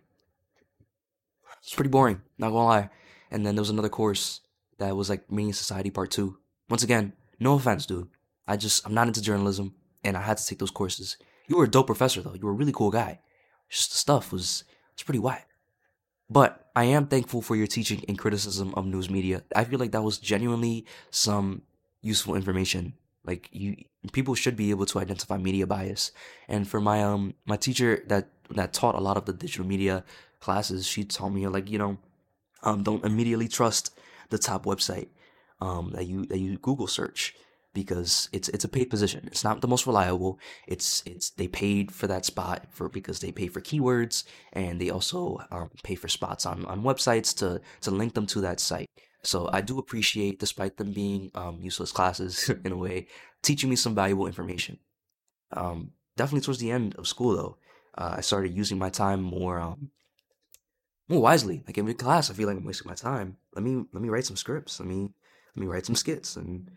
it's 1.60 1.74
pretty 1.74 1.90
boring, 1.90 2.22
not 2.36 2.50
gonna 2.50 2.64
lie. 2.64 2.90
And 3.30 3.44
then 3.44 3.54
there 3.54 3.62
was 3.62 3.70
another 3.70 3.88
course 3.88 4.40
that 4.78 4.96
was 4.96 5.10
like 5.10 5.30
Media 5.30 5.54
Society 5.54 5.90
Part 5.90 6.10
2. 6.10 6.36
Once 6.68 6.82
again, 6.82 7.12
no 7.40 7.54
offense, 7.54 7.86
dude. 7.86 8.08
I 8.46 8.56
just, 8.56 8.86
I'm 8.86 8.94
not 8.94 9.08
into 9.08 9.20
journalism, 9.20 9.74
and 10.08 10.16
I 10.16 10.22
had 10.22 10.38
to 10.38 10.46
take 10.46 10.58
those 10.58 10.70
courses. 10.70 11.16
You 11.46 11.56
were 11.56 11.64
a 11.64 11.70
dope 11.70 11.86
professor, 11.86 12.20
though. 12.20 12.34
You 12.34 12.46
were 12.46 12.52
a 12.52 12.60
really 12.60 12.72
cool 12.72 12.90
guy. 12.90 13.20
Just 13.68 13.90
the 13.90 13.98
stuff 13.98 14.32
was, 14.32 14.64
it's 14.94 15.02
pretty 15.02 15.18
whack. 15.18 15.48
But 16.30 16.68
I 16.76 16.84
am 16.84 17.06
thankful 17.06 17.42
for 17.42 17.56
your 17.56 17.66
teaching 17.66 18.04
and 18.08 18.18
criticism 18.18 18.74
of 18.74 18.86
news 18.86 19.08
media. 19.08 19.42
I 19.54 19.64
feel 19.64 19.78
like 19.78 19.92
that 19.92 20.02
was 20.02 20.18
genuinely 20.18 20.86
some 21.10 21.62
useful 22.02 22.34
information. 22.34 22.94
Like 23.24 23.48
you, 23.52 23.76
people 24.12 24.34
should 24.34 24.56
be 24.56 24.70
able 24.70 24.86
to 24.86 24.98
identify 24.98 25.38
media 25.38 25.66
bias. 25.66 26.12
And 26.48 26.68
for 26.68 26.80
my 26.80 27.02
um 27.02 27.34
my 27.46 27.56
teacher 27.56 28.02
that 28.06 28.28
that 28.50 28.72
taught 28.72 28.94
a 28.94 29.00
lot 29.00 29.16
of 29.16 29.24
the 29.24 29.32
digital 29.32 29.66
media 29.66 30.04
classes, 30.40 30.86
she 30.86 31.04
taught 31.04 31.30
me 31.30 31.46
like 31.48 31.70
you 31.70 31.78
know, 31.78 31.98
um 32.62 32.82
don't 32.82 33.04
immediately 33.04 33.48
trust 33.48 33.98
the 34.30 34.38
top 34.38 34.64
website 34.64 35.08
um 35.60 35.90
that 35.94 36.06
you 36.06 36.26
that 36.26 36.38
you 36.38 36.58
Google 36.58 36.86
search 36.86 37.34
because 37.82 38.28
it's 38.32 38.48
it's 38.48 38.64
a 38.64 38.68
paid 38.76 38.90
position. 38.90 39.22
It's 39.26 39.44
not 39.44 39.60
the 39.60 39.68
most 39.68 39.86
reliable. 39.86 40.40
It's 40.66 41.02
it's 41.06 41.30
they 41.30 41.46
paid 41.46 41.92
for 41.92 42.08
that 42.08 42.24
spot 42.24 42.66
for 42.70 42.88
because 42.88 43.20
they 43.20 43.30
pay 43.30 43.46
for 43.46 43.60
keywords 43.60 44.24
and 44.52 44.80
they 44.80 44.90
also 44.90 45.38
um, 45.52 45.70
pay 45.84 45.94
for 45.94 46.08
spots 46.08 46.44
on 46.44 46.64
on 46.66 46.82
websites 46.82 47.30
to 47.38 47.60
to 47.82 47.90
link 47.90 48.14
them 48.14 48.26
to 48.26 48.40
that 48.40 48.58
site. 48.58 48.90
So 49.22 49.48
I 49.52 49.60
do 49.60 49.78
appreciate, 49.78 50.40
despite 50.40 50.76
them 50.76 50.92
being 50.92 51.30
um, 51.34 51.58
useless 51.60 51.92
classes 51.92 52.50
in 52.64 52.72
a 52.72 52.76
way, 52.76 53.06
teaching 53.42 53.70
me 53.70 53.76
some 53.76 53.94
valuable 53.94 54.26
information. 54.26 54.78
Um, 55.52 55.92
definitely 56.16 56.44
towards 56.44 56.60
the 56.60 56.72
end 56.72 56.96
of 56.96 57.06
school 57.06 57.36
though, 57.36 57.56
uh, 57.96 58.14
I 58.18 58.22
started 58.22 58.54
using 58.54 58.78
my 58.78 58.90
time 58.90 59.22
more 59.22 59.60
um, 59.60 59.90
more 61.08 61.22
wisely. 61.22 61.62
Like 61.64 61.78
in 61.78 61.94
class, 61.94 62.28
I 62.28 62.34
feel 62.34 62.48
like 62.48 62.56
I'm 62.56 62.64
wasting 62.64 62.90
my 62.90 62.96
time. 62.96 63.36
Let 63.54 63.62
me 63.62 63.84
let 63.92 64.02
me 64.02 64.08
write 64.08 64.26
some 64.26 64.36
scripts. 64.36 64.80
Let 64.80 64.88
me 64.88 65.00
let 65.54 65.60
me 65.62 65.66
write 65.72 65.86
some 65.86 65.96
skits 65.96 66.36
and 66.36 66.50
and 66.58 66.70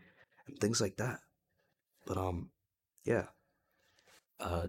things 0.62 0.80
like 0.80 0.98
that. 0.98 1.20
But 2.06 2.18
um, 2.18 2.50
yeah. 3.04 3.26
Uh, 4.40 4.68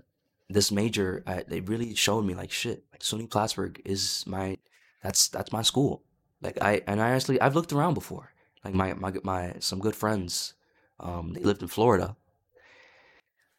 this 0.48 0.70
major, 0.70 1.22
I, 1.26 1.44
they 1.46 1.61
really 1.61 1.94
showed 1.94 2.24
me 2.24 2.35
like 2.35 2.50
shit. 2.50 2.85
Like 2.92 3.02
SUNY 3.02 3.31
Plattsburgh 3.31 3.81
is 3.85 4.24
my, 4.26 4.59
that's 5.02 5.28
that's 5.28 5.52
my 5.52 5.62
school. 5.62 6.02
Like 6.42 6.59
I 6.61 6.83
and 6.87 7.00
I 7.00 7.11
actually 7.11 7.40
I've 7.40 7.55
looked 7.55 7.72
around 7.72 7.95
before. 7.95 8.32
Like 8.64 8.74
my 8.74 8.95
my 8.95 9.12
my 9.22 9.55
some 9.61 9.78
good 9.78 9.97
friends, 9.97 10.55
um, 11.01 11.32
they 11.32 11.40
lived 11.40 11.62
in 11.62 11.68
Florida. 11.68 12.16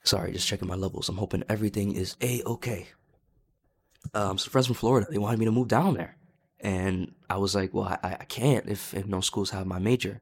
Sorry, 0.04 0.34
just 0.34 0.48
checking 0.48 0.68
my 0.68 0.76
levels. 0.76 1.08
I'm 1.08 1.18
hoping 1.18 1.44
everything 1.48 1.96
is 1.96 2.16
a 2.22 2.44
okay. 2.44 2.90
Um, 4.14 4.38
some 4.38 4.52
friends 4.52 4.68
from 4.68 4.76
Florida, 4.76 5.08
they 5.10 5.18
wanted 5.18 5.40
me 5.40 5.46
to 5.46 5.52
move 5.52 5.70
down 5.70 5.94
there, 5.94 6.18
and 6.60 7.14
I 7.30 7.38
was 7.38 7.56
like, 7.56 7.74
well, 7.74 7.86
I 8.04 8.18
I 8.20 8.26
can't 8.26 8.68
if 8.68 8.94
if 8.94 9.08
no 9.08 9.22
schools 9.22 9.52
have 9.52 9.66
my 9.66 9.80
major 9.80 10.22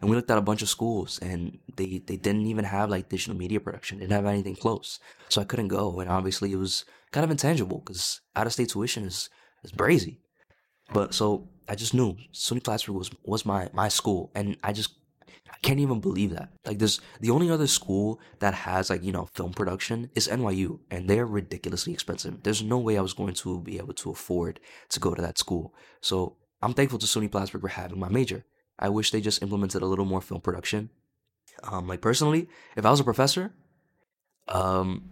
and 0.00 0.08
we 0.08 0.16
looked 0.16 0.30
at 0.30 0.38
a 0.38 0.42
bunch 0.42 0.62
of 0.62 0.68
schools 0.68 1.18
and 1.20 1.58
they 1.76 2.02
they 2.06 2.16
didn't 2.16 2.46
even 2.46 2.64
have 2.64 2.90
like 2.90 3.08
digital 3.08 3.36
media 3.36 3.60
production 3.60 3.98
they 3.98 4.04
didn't 4.04 4.16
have 4.16 4.26
anything 4.26 4.56
close 4.56 4.98
so 5.28 5.40
i 5.40 5.44
couldn't 5.44 5.68
go 5.68 6.00
and 6.00 6.10
obviously 6.10 6.52
it 6.52 6.56
was 6.56 6.84
kind 7.10 7.24
of 7.24 7.30
intangible 7.30 7.78
because 7.78 8.20
out 8.36 8.46
of 8.46 8.52
state 8.52 8.68
tuition 8.68 9.04
is 9.04 9.30
is 9.64 9.72
brazy 9.72 10.18
but 10.92 11.14
so 11.14 11.48
i 11.68 11.74
just 11.74 11.94
knew 11.94 12.16
suny 12.32 12.62
plattsburgh 12.62 12.96
was 12.96 13.10
was 13.24 13.44
my 13.44 13.68
my 13.72 13.88
school 13.88 14.30
and 14.34 14.56
i 14.62 14.72
just 14.72 14.90
I 15.50 15.56
can't 15.62 15.80
even 15.80 16.00
believe 16.00 16.30
that. 16.30 16.50
Like, 16.64 16.78
there's 16.78 17.00
the 17.20 17.30
only 17.30 17.50
other 17.50 17.66
school 17.66 18.20
that 18.38 18.54
has 18.54 18.90
like 18.90 19.02
you 19.02 19.12
know 19.12 19.28
film 19.34 19.52
production 19.52 20.10
is 20.14 20.28
NYU, 20.28 20.78
and 20.90 21.08
they're 21.08 21.26
ridiculously 21.26 21.92
expensive. 21.92 22.42
There's 22.42 22.62
no 22.62 22.78
way 22.78 22.96
I 22.96 23.00
was 23.00 23.12
going 23.12 23.34
to 23.34 23.60
be 23.60 23.78
able 23.78 23.94
to 23.94 24.10
afford 24.10 24.60
to 24.90 25.00
go 25.00 25.14
to 25.14 25.22
that 25.22 25.38
school. 25.38 25.74
So 26.00 26.36
I'm 26.62 26.74
thankful 26.74 26.98
to 26.98 27.06
SUNY 27.06 27.30
Plattsburgh 27.30 27.62
for 27.62 27.68
having 27.68 27.98
my 27.98 28.08
major. 28.08 28.44
I 28.78 28.88
wish 28.88 29.10
they 29.10 29.20
just 29.20 29.42
implemented 29.42 29.82
a 29.82 29.86
little 29.86 30.04
more 30.04 30.20
film 30.20 30.40
production. 30.40 30.90
Um, 31.64 31.88
like 31.88 32.00
personally, 32.00 32.48
if 32.76 32.86
I 32.86 32.90
was 32.90 33.00
a 33.00 33.04
professor, 33.04 33.52
um, 34.48 35.10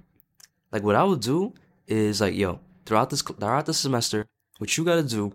like 0.72 0.82
what 0.82 0.94
I 0.94 1.02
would 1.02 1.20
do 1.20 1.54
is 1.86 2.20
like, 2.20 2.34
yo, 2.34 2.60
throughout 2.84 3.10
this 3.10 3.22
throughout 3.22 3.66
the 3.66 3.74
semester, 3.74 4.26
what 4.58 4.76
you 4.76 4.84
gotta 4.84 5.02
do 5.02 5.34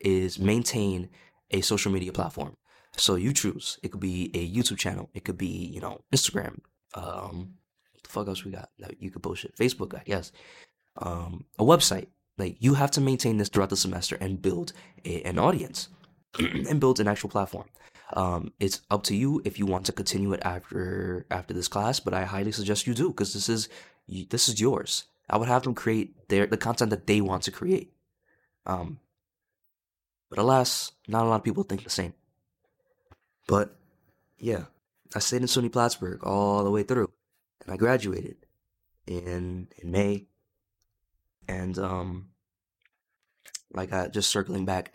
is 0.00 0.38
maintain 0.38 1.08
a 1.50 1.60
social 1.62 1.92
media 1.92 2.12
platform. 2.12 2.54
So 2.96 3.14
you 3.14 3.32
choose. 3.32 3.78
It 3.82 3.90
could 3.90 4.00
be 4.00 4.30
a 4.34 4.50
YouTube 4.50 4.78
channel. 4.78 5.08
It 5.14 5.24
could 5.24 5.38
be 5.38 5.46
you 5.46 5.80
know 5.80 6.02
Instagram. 6.12 6.58
Um, 6.94 7.54
the 8.02 8.08
fuck 8.08 8.28
else 8.28 8.44
we 8.44 8.50
got 8.50 8.68
that 8.78 9.00
you 9.00 9.10
could 9.10 9.22
bullshit? 9.22 9.56
Facebook, 9.56 9.94
I 9.98 10.02
guess. 10.04 10.32
Um, 10.98 11.46
a 11.58 11.64
website. 11.64 12.08
Like 12.36 12.56
you 12.60 12.74
have 12.74 12.90
to 12.92 13.00
maintain 13.00 13.38
this 13.38 13.48
throughout 13.48 13.70
the 13.70 13.76
semester 13.76 14.16
and 14.20 14.42
build 14.42 14.72
a, 15.04 15.22
an 15.22 15.38
audience 15.38 15.88
and 16.38 16.80
build 16.80 17.00
an 17.00 17.08
actual 17.08 17.30
platform. 17.30 17.66
Um, 18.14 18.52
it's 18.60 18.82
up 18.90 19.04
to 19.04 19.16
you 19.16 19.40
if 19.44 19.58
you 19.58 19.66
want 19.66 19.86
to 19.86 19.92
continue 19.92 20.32
it 20.32 20.40
after 20.44 21.26
after 21.30 21.54
this 21.54 21.68
class, 21.68 22.00
but 22.00 22.12
I 22.14 22.24
highly 22.24 22.52
suggest 22.52 22.86
you 22.86 22.94
do 22.94 23.08
because 23.08 23.32
this 23.32 23.48
is 23.48 23.68
this 24.08 24.48
is 24.48 24.60
yours. 24.60 25.04
I 25.30 25.38
would 25.38 25.48
have 25.48 25.62
them 25.62 25.74
create 25.74 26.28
their 26.28 26.46
the 26.46 26.58
content 26.58 26.90
that 26.90 27.06
they 27.06 27.20
want 27.20 27.44
to 27.44 27.50
create. 27.50 27.92
Um, 28.66 29.00
but 30.28 30.38
alas, 30.38 30.92
not 31.08 31.24
a 31.24 31.28
lot 31.28 31.36
of 31.36 31.44
people 31.44 31.62
think 31.62 31.84
the 31.84 31.90
same. 31.90 32.14
But 33.46 33.76
yeah, 34.38 34.64
I 35.14 35.18
stayed 35.18 35.42
in 35.42 35.48
SUNY 35.48 35.72
Plattsburgh 35.72 36.24
all 36.24 36.64
the 36.64 36.70
way 36.70 36.82
through, 36.82 37.10
and 37.64 37.72
I 37.72 37.76
graduated 37.76 38.36
in 39.06 39.68
in 39.78 39.90
May. 39.90 40.26
And 41.48 41.78
um, 41.78 42.28
like 43.72 43.92
I 43.92 44.08
just 44.08 44.30
circling 44.30 44.64
back, 44.64 44.92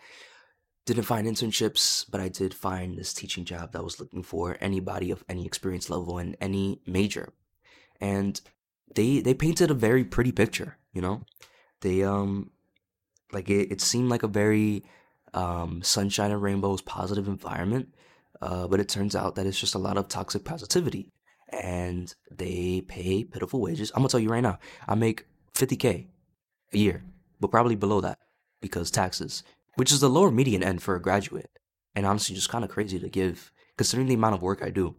didn't 0.88 1.04
find 1.04 1.26
internships, 1.26 2.04
but 2.10 2.20
I 2.20 2.28
did 2.28 2.52
find 2.52 2.96
this 2.96 3.14
teaching 3.14 3.44
job 3.44 3.72
that 3.72 3.84
was 3.84 4.00
looking 4.00 4.22
for 4.22 4.56
anybody 4.60 5.10
of 5.10 5.24
any 5.28 5.46
experience 5.46 5.88
level 5.88 6.18
in 6.18 6.36
any 6.40 6.80
major, 6.86 7.32
and 8.00 8.40
they 8.94 9.20
they 9.20 9.34
painted 9.34 9.70
a 9.70 9.74
very 9.74 10.04
pretty 10.04 10.32
picture. 10.32 10.76
You 10.92 11.02
know, 11.02 11.22
they 11.80 12.02
um 12.02 12.50
like 13.32 13.48
it, 13.50 13.70
it 13.70 13.80
seemed 13.80 14.08
like 14.08 14.22
a 14.22 14.28
very 14.28 14.84
um, 15.34 15.82
sunshine 15.82 16.30
and 16.30 16.42
rainbows 16.42 16.80
positive 16.80 17.28
environment 17.28 17.94
uh, 18.40 18.66
but 18.68 18.80
it 18.80 18.88
turns 18.88 19.16
out 19.16 19.34
that 19.34 19.46
it's 19.46 19.58
just 19.58 19.74
a 19.74 19.78
lot 19.78 19.96
of 19.96 20.08
toxic 20.08 20.44
positivity. 20.44 21.12
And 21.50 22.14
they 22.30 22.82
pay 22.82 23.24
pitiful 23.24 23.60
wages. 23.60 23.90
I'm 23.90 24.00
gonna 24.00 24.10
tell 24.10 24.20
you 24.20 24.28
right 24.28 24.42
now 24.42 24.58
i 24.86 24.94
make 24.94 25.24
50k 25.54 26.06
a 26.74 26.78
year 26.78 27.02
but 27.40 27.50
probably 27.50 27.74
below 27.74 28.00
that 28.02 28.18
because 28.60 28.90
taxes 28.90 29.42
which 29.78 29.92
is 29.92 30.00
the 30.00 30.10
lower 30.10 30.30
median 30.30 30.62
end 30.62 30.82
for 30.82 30.94
a 30.94 31.02
graduate 31.02 31.50
and 31.94 32.04
honestly 32.04 32.34
just 32.34 32.48
kind 32.48 32.64
of 32.64 32.70
crazy 32.70 32.98
to 32.98 33.08
give 33.08 33.52
considering 33.76 34.08
the 34.08 34.14
amount 34.14 34.34
of 34.34 34.42
work 34.42 34.62
i 34.62 34.70
do 34.70 34.96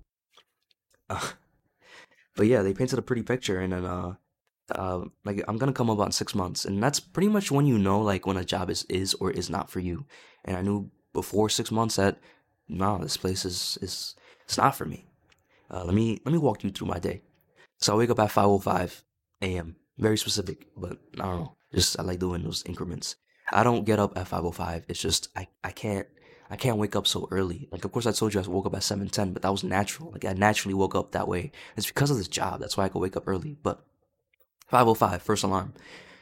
uh, 1.10 1.30
but 2.36 2.48
yeah 2.48 2.62
they 2.62 2.74
painted 2.74 2.98
a 3.00 3.04
pretty 3.04 3.24
picture 3.24 3.60
and 3.60 3.74
then 3.74 3.86
uh 3.86 4.14
uh, 4.72 5.06
like 5.26 5.44
I'm 5.48 5.58
gonna 5.58 5.74
come 5.74 5.90
about 5.90 6.08
in 6.08 6.12
six 6.12 6.36
months, 6.36 6.66
and 6.66 6.82
that's 6.82 7.00
pretty 7.00 7.28
much 7.30 7.52
when 7.52 7.66
you 7.66 7.78
know 7.78 8.02
like 8.02 8.26
when 8.26 8.38
a 8.38 8.46
job 8.46 8.70
is 8.70 8.84
is 8.90 9.14
or 9.16 9.32
is 9.32 9.50
not 9.50 9.70
for 9.70 9.80
you. 9.80 10.06
And 10.46 10.56
I 10.56 10.62
knew 10.62 10.92
before 11.14 11.50
six 11.50 11.72
months 11.72 11.96
that 11.96 12.20
no, 12.68 13.00
this 13.00 13.18
place 13.18 13.46
is 13.46 13.78
is 13.82 14.16
it's 14.46 14.58
not 14.58 14.76
for 14.76 14.86
me. 14.86 15.06
Uh, 15.72 15.84
let 15.86 15.94
me 15.94 16.20
let 16.26 16.32
me 16.32 16.38
walk 16.38 16.64
you 16.64 16.70
through 16.70 16.88
my 16.88 17.00
day. 17.00 17.22
So 17.80 17.94
I 17.94 17.98
wake 17.98 18.10
up 18.10 18.20
at 18.20 18.32
five 18.32 18.46
oh 18.48 18.60
five 18.60 19.04
a.m. 19.42 19.76
Very 19.98 20.18
specific, 20.18 20.68
but 20.78 20.98
I 21.20 21.24
don't 21.24 21.40
know. 21.40 21.56
Just 21.74 22.00
I 22.00 22.04
like 22.04 22.20
doing 22.20 22.44
those 22.44 22.64
increments. 22.66 23.16
I 23.52 23.64
don't 23.64 23.86
get 23.86 24.00
up 24.00 24.18
at 24.18 24.28
five 24.28 24.46
oh 24.46 24.52
five. 24.52 24.86
It's 24.88 25.02
just 25.02 25.30
I 25.36 25.48
I 25.64 25.72
can't 25.72 26.08
I 26.50 26.56
can't 26.56 26.78
wake 26.78 26.96
up 26.96 27.06
so 27.06 27.28
early. 27.32 27.68
Like, 27.72 27.86
of 27.86 27.92
course, 27.92 28.08
I 28.08 28.12
told 28.12 28.34
you 28.34 28.42
I 28.42 28.48
woke 28.48 28.66
up 28.66 28.74
at 28.74 28.82
7.10, 28.82 29.34
but 29.34 29.44
that 29.44 29.52
was 29.52 29.64
natural. 29.64 30.12
Like, 30.12 30.26
I 30.26 30.34
naturally 30.34 30.74
woke 30.74 30.96
up 30.96 31.12
that 31.12 31.28
way. 31.28 31.52
It's 31.78 31.86
because 31.86 32.10
of 32.10 32.18
this 32.18 32.28
job. 32.28 32.60
That's 32.60 32.76
why 32.76 32.86
I 32.86 32.90
could 32.90 33.02
wake 33.02 33.16
up 33.16 33.28
early. 33.28 33.56
But 33.62 33.86
505, 34.68 35.22
first 35.22 35.44
alarm. 35.44 35.74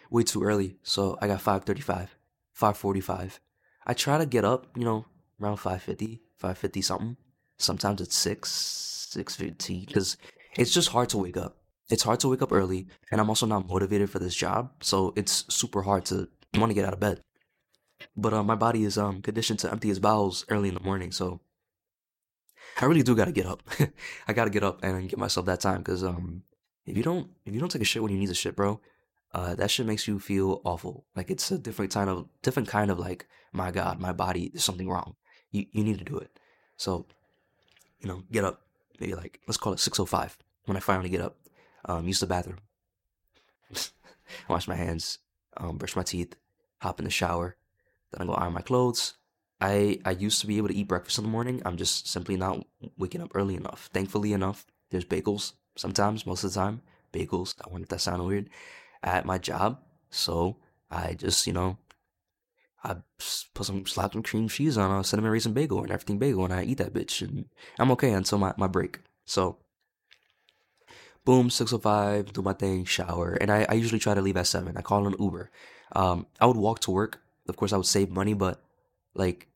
Way 0.09 0.23
too 0.23 0.43
early, 0.43 0.75
so 0.83 1.17
I 1.21 1.27
got 1.27 1.41
535, 1.41 2.15
545. 2.53 3.39
I 3.85 3.93
try 3.93 4.17
to 4.17 4.25
get 4.25 4.43
up, 4.43 4.67
you 4.75 4.83
know, 4.83 5.05
around 5.41 5.57
550, 5.57 6.21
550 6.37 6.81
something. 6.81 7.17
Sometimes 7.57 8.01
it's 8.01 8.15
6, 8.15 8.49
6:15 9.13 9.85
because 9.85 10.17
it's 10.55 10.73
just 10.73 10.89
hard 10.89 11.09
to 11.09 11.17
wake 11.17 11.37
up. 11.37 11.57
It's 11.89 12.03
hard 12.03 12.19
to 12.21 12.29
wake 12.29 12.41
up 12.41 12.51
early, 12.51 12.87
and 13.11 13.21
I'm 13.21 13.29
also 13.29 13.45
not 13.45 13.67
motivated 13.67 14.09
for 14.09 14.19
this 14.19 14.35
job, 14.35 14.71
so 14.81 15.13
it's 15.15 15.45
super 15.53 15.81
hard 15.83 16.05
to 16.05 16.27
want 16.55 16.69
to 16.69 16.73
get 16.73 16.85
out 16.85 16.93
of 16.93 16.99
bed. 16.99 17.21
But 18.15 18.33
uh, 18.33 18.43
my 18.43 18.55
body 18.55 18.83
is 18.83 18.97
um 18.97 19.21
conditioned 19.21 19.59
to 19.59 19.71
empty 19.71 19.89
its 19.89 19.99
bowels 19.99 20.45
early 20.49 20.69
in 20.69 20.75
the 20.75 20.81
morning, 20.81 21.11
so 21.11 21.39
I 22.79 22.85
really 22.85 23.03
do 23.03 23.15
gotta 23.15 23.31
get 23.31 23.45
up. 23.45 23.63
I 24.27 24.33
gotta 24.33 24.49
get 24.49 24.63
up 24.63 24.83
and 24.83 25.09
give 25.09 25.19
myself 25.19 25.45
that 25.47 25.59
time 25.59 25.79
because 25.79 26.03
um 26.03 26.43
if 26.85 26.95
you 26.95 27.03
don't 27.03 27.29
if 27.45 27.53
you 27.53 27.59
don't 27.59 27.69
take 27.69 27.81
a 27.81 27.85
shit 27.85 28.01
when 28.01 28.11
you 28.11 28.19
need 28.19 28.29
a 28.29 28.35
shit, 28.35 28.55
bro, 28.55 28.79
uh, 29.33 29.55
that 29.55 29.71
shit 29.71 29.85
makes 29.85 30.07
you 30.07 30.19
feel 30.19 30.61
awful. 30.63 31.05
Like 31.15 31.29
it's 31.29 31.51
a 31.51 31.57
different 31.57 31.91
kind 31.91 32.09
of 32.09 32.27
different 32.41 32.69
kind 32.69 32.91
of 32.91 32.99
like, 32.99 33.27
my 33.51 33.71
God, 33.71 33.99
my 33.99 34.11
body, 34.11 34.49
there's 34.53 34.63
something 34.63 34.89
wrong. 34.89 35.15
You 35.51 35.65
you 35.71 35.83
need 35.83 35.99
to 35.99 36.05
do 36.05 36.17
it. 36.17 36.39
So, 36.77 37.05
you 37.99 38.07
know, 38.07 38.23
get 38.31 38.43
up. 38.43 38.61
Maybe 38.99 39.15
like 39.15 39.39
let's 39.47 39.57
call 39.57 39.73
it 39.73 39.79
six 39.79 39.99
oh 39.99 40.05
five 40.05 40.37
when 40.65 40.77
I 40.77 40.79
finally 40.79 41.09
get 41.09 41.21
up. 41.21 41.37
Um, 41.85 42.07
use 42.07 42.19
the 42.19 42.27
bathroom, 42.27 42.57
wash 44.49 44.67
my 44.67 44.75
hands, 44.75 45.19
um, 45.57 45.77
brush 45.77 45.95
my 45.95 46.03
teeth, 46.03 46.35
hop 46.81 46.99
in 46.99 47.05
the 47.05 47.11
shower, 47.11 47.55
then 48.11 48.21
I 48.21 48.25
go 48.25 48.33
iron 48.33 48.53
my 48.53 48.61
clothes. 48.61 49.15
I 49.59 49.99
I 50.05 50.11
used 50.11 50.41
to 50.41 50.47
be 50.47 50.57
able 50.57 50.67
to 50.67 50.75
eat 50.75 50.87
breakfast 50.87 51.17
in 51.17 51.23
the 51.23 51.31
morning. 51.31 51.61
I'm 51.65 51.77
just 51.77 52.07
simply 52.07 52.37
not 52.37 52.65
waking 52.97 53.21
up 53.21 53.31
early 53.33 53.55
enough. 53.55 53.89
Thankfully 53.93 54.33
enough, 54.33 54.65
there's 54.91 55.05
bagels 55.05 55.53
sometimes, 55.75 56.25
most 56.25 56.43
of 56.43 56.53
the 56.53 56.59
time, 56.59 56.81
bagels. 57.11 57.55
I 57.65 57.71
wanted 57.71 57.89
that 57.89 58.01
sound 58.01 58.25
weird 58.25 58.49
at 59.03 59.25
my 59.25 59.37
job. 59.37 59.79
So 60.09 60.57
I 60.89 61.13
just, 61.15 61.47
you 61.47 61.53
know, 61.53 61.77
I 62.83 62.97
put 63.53 63.65
some 63.65 63.85
slap 63.85 64.13
some 64.13 64.23
cream 64.23 64.47
cheese 64.47 64.77
on 64.77 64.99
a 64.99 65.03
cinnamon 65.03 65.31
raisin 65.31 65.53
bagel 65.53 65.81
and 65.81 65.91
everything 65.91 66.19
bagel, 66.19 66.45
and 66.45 66.53
I 66.53 66.63
eat 66.63 66.77
that 66.77 66.93
bitch, 66.93 67.21
and 67.21 67.45
I'm 67.79 67.91
okay 67.91 68.13
until 68.13 68.37
my, 68.37 68.53
my 68.57 68.67
break. 68.67 68.99
So, 69.25 69.57
boom, 71.27 71.49
six 71.49 71.73
oh 71.73 71.77
five, 71.77 72.31
do 72.31 72.41
my 72.41 72.53
thing, 72.53 72.85
shower, 72.85 73.33
and 73.33 73.51
I, 73.51 73.65
I 73.67 73.73
usually 73.73 73.99
try 73.99 74.13
to 74.13 74.21
leave 74.21 74.37
at 74.37 74.47
seven. 74.47 74.77
I 74.77 74.81
call 74.81 75.05
an 75.05 75.15
Uber. 75.19 75.51
Um, 75.91 76.25
I 76.39 76.45
would 76.45 76.55
walk 76.55 76.79
to 76.81 76.91
work. 76.91 77.19
Of 77.49 77.57
course, 77.57 77.73
I 77.73 77.77
would 77.77 77.85
save 77.85 78.09
money, 78.09 78.33
but 78.33 78.61
like, 79.13 79.49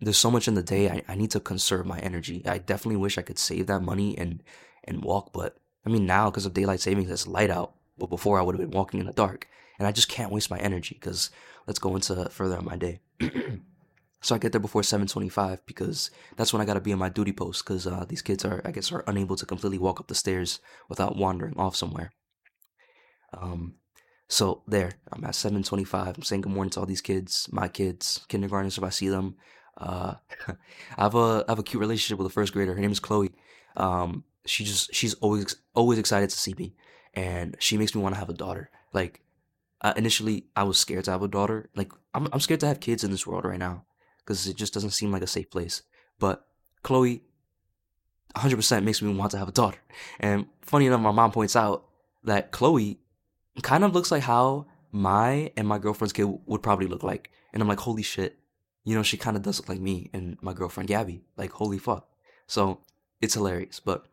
there's 0.00 0.16
so 0.16 0.30
much 0.30 0.48
in 0.48 0.54
the 0.54 0.62
day. 0.62 0.88
I, 0.88 1.02
I 1.06 1.14
need 1.14 1.30
to 1.32 1.40
conserve 1.40 1.84
my 1.84 1.98
energy. 1.98 2.42
I 2.46 2.56
definitely 2.56 2.96
wish 2.96 3.18
I 3.18 3.22
could 3.22 3.38
save 3.38 3.66
that 3.66 3.82
money 3.82 4.16
and 4.16 4.42
and 4.84 5.04
walk. 5.04 5.34
But 5.34 5.58
I 5.84 5.90
mean, 5.90 6.06
now 6.06 6.30
because 6.30 6.46
of 6.46 6.54
daylight 6.54 6.80
savings, 6.80 7.10
it's 7.10 7.26
light 7.26 7.50
out. 7.50 7.74
But 7.98 8.08
before, 8.08 8.38
I 8.38 8.42
would 8.42 8.58
have 8.58 8.70
been 8.70 8.78
walking 8.78 8.98
in 8.98 9.04
the 9.04 9.12
dark, 9.12 9.46
and 9.78 9.86
I 9.86 9.92
just 9.92 10.08
can't 10.08 10.32
waste 10.32 10.50
my 10.50 10.58
energy. 10.60 10.96
Because 10.98 11.30
let's 11.66 11.78
go 11.78 11.94
into 11.94 12.24
further 12.30 12.56
on 12.56 12.64
my 12.64 12.76
day. 12.76 13.00
so 14.22 14.36
I 14.36 14.38
get 14.38 14.52
there 14.52 14.60
before 14.60 14.84
seven 14.84 15.08
twenty-five 15.08 15.66
because 15.66 16.10
that's 16.36 16.52
when 16.52 16.62
I 16.62 16.64
gotta 16.64 16.80
be 16.80 16.92
in 16.92 16.98
my 16.98 17.08
duty 17.08 17.32
post. 17.32 17.64
Because 17.64 17.86
uh, 17.88 18.06
these 18.08 18.22
kids 18.22 18.44
are, 18.44 18.62
I 18.64 18.70
guess, 18.70 18.92
are 18.92 19.04
unable 19.08 19.34
to 19.36 19.44
completely 19.44 19.78
walk 19.78 20.00
up 20.00 20.06
the 20.06 20.14
stairs 20.14 20.60
without 20.88 21.16
wandering 21.16 21.58
off 21.58 21.74
somewhere. 21.74 22.12
Um, 23.36 23.74
so 24.28 24.62
there, 24.68 24.92
I'm 25.12 25.24
at 25.24 25.34
seven 25.34 25.64
twenty-five. 25.64 26.16
I'm 26.16 26.22
saying 26.22 26.42
good 26.42 26.52
morning 26.52 26.70
to 26.70 26.80
all 26.80 26.86
these 26.86 27.00
kids, 27.00 27.48
my 27.50 27.66
kids, 27.66 28.24
kindergartners 28.28 28.78
if 28.78 28.84
I 28.84 28.90
see 28.90 29.08
them. 29.08 29.34
Uh, 29.76 30.14
I 30.96 31.02
have 31.02 31.16
a 31.16 31.44
I 31.48 31.50
have 31.50 31.58
a 31.58 31.64
cute 31.64 31.80
relationship 31.80 32.18
with 32.18 32.30
a 32.30 32.34
first 32.34 32.52
grader. 32.52 32.74
Her 32.74 32.80
name 32.80 32.92
is 32.92 33.00
Chloe. 33.00 33.32
Um, 33.76 34.22
she 34.46 34.64
just 34.64 34.94
she's 34.94 35.14
always 35.14 35.56
always 35.74 35.98
excited 35.98 36.30
to 36.30 36.38
see 36.38 36.54
me, 36.56 36.76
and 37.12 37.56
she 37.58 37.76
makes 37.76 37.92
me 37.92 38.00
want 38.00 38.14
to 38.14 38.20
have 38.20 38.30
a 38.30 38.34
daughter. 38.34 38.70
Like 38.92 39.20
uh, 39.80 39.94
initially, 39.96 40.46
I 40.54 40.62
was 40.62 40.78
scared 40.78 41.06
to 41.06 41.10
have 41.10 41.22
a 41.22 41.28
daughter. 41.28 41.70
Like 41.74 41.90
I'm 42.14 42.28
I'm 42.32 42.40
scared 42.40 42.60
to 42.60 42.68
have 42.68 42.78
kids 42.78 43.02
in 43.02 43.10
this 43.10 43.26
world 43.26 43.44
right 43.44 43.58
now 43.58 43.84
because 44.24 44.46
it 44.46 44.56
just 44.56 44.74
doesn't 44.74 44.90
seem 44.90 45.12
like 45.12 45.22
a 45.22 45.26
safe 45.26 45.50
place. 45.50 45.82
But 46.18 46.46
Chloe, 46.82 47.22
100% 48.36 48.84
makes 48.84 49.02
me 49.02 49.14
want 49.14 49.30
to 49.32 49.38
have 49.38 49.48
a 49.48 49.52
daughter. 49.52 49.78
And 50.20 50.46
funny 50.62 50.86
enough, 50.86 51.00
my 51.00 51.10
mom 51.10 51.32
points 51.32 51.56
out 51.56 51.84
that 52.24 52.50
Chloe 52.50 52.98
kind 53.62 53.84
of 53.84 53.92
looks 53.92 54.10
like 54.10 54.22
how 54.22 54.66
my 54.90 55.50
and 55.56 55.66
my 55.66 55.78
girlfriend's 55.78 56.12
kid 56.12 56.28
would 56.46 56.62
probably 56.62 56.86
look 56.86 57.02
like. 57.02 57.30
And 57.52 57.62
I'm 57.62 57.68
like, 57.68 57.80
holy 57.80 58.02
shit. 58.02 58.38
You 58.84 58.96
know, 58.96 59.02
she 59.02 59.16
kind 59.16 59.36
of 59.36 59.42
does 59.42 59.58
look 59.58 59.68
like 59.68 59.80
me 59.80 60.10
and 60.12 60.36
my 60.42 60.52
girlfriend 60.52 60.88
Gabby. 60.88 61.22
Like, 61.36 61.52
holy 61.52 61.78
fuck. 61.78 62.08
So 62.46 62.80
it's 63.20 63.34
hilarious. 63.34 63.80
But 63.80 64.06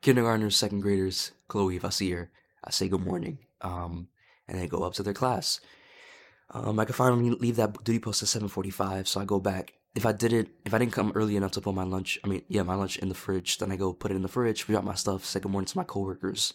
kindergartners, 0.00 0.56
second 0.56 0.80
graders, 0.80 1.32
Chloe, 1.48 1.76
if 1.76 1.84
I 1.84 1.90
see 1.90 2.10
her, 2.12 2.30
I 2.64 2.70
say 2.70 2.88
good 2.88 3.04
morning. 3.04 3.38
Um, 3.60 4.08
and 4.46 4.58
they 4.58 4.66
go 4.66 4.82
up 4.84 4.94
to 4.94 5.02
their 5.02 5.14
class. 5.14 5.60
Um, 6.50 6.78
I 6.80 6.84
can 6.84 6.94
finally 6.94 7.30
leave 7.30 7.56
that 7.56 7.84
duty 7.84 7.98
post 7.98 8.22
at 8.22 8.28
7:45, 8.28 9.06
so 9.06 9.20
I 9.20 9.24
go 9.24 9.38
back 9.38 9.74
if 9.94 10.06
I 10.06 10.12
didn't, 10.12 10.48
if 10.64 10.74
I 10.74 10.78
didn't 10.78 10.92
come 10.92 11.12
early 11.14 11.36
enough 11.36 11.52
to 11.52 11.60
put 11.60 11.74
my 11.74 11.82
lunch, 11.82 12.18
I 12.24 12.28
mean, 12.28 12.42
yeah, 12.48 12.62
my 12.62 12.76
lunch 12.76 12.98
in 12.98 13.08
the 13.08 13.14
fridge, 13.14 13.58
then 13.58 13.72
I 13.72 13.76
go 13.76 13.92
put 13.92 14.10
it 14.12 14.14
in 14.14 14.22
the 14.22 14.28
fridge, 14.28 14.64
drop 14.66 14.84
my 14.84 14.94
stuff, 14.94 15.24
say 15.24 15.40
good 15.40 15.50
morning 15.50 15.66
to 15.66 15.76
my 15.76 15.84
coworkers. 15.84 16.54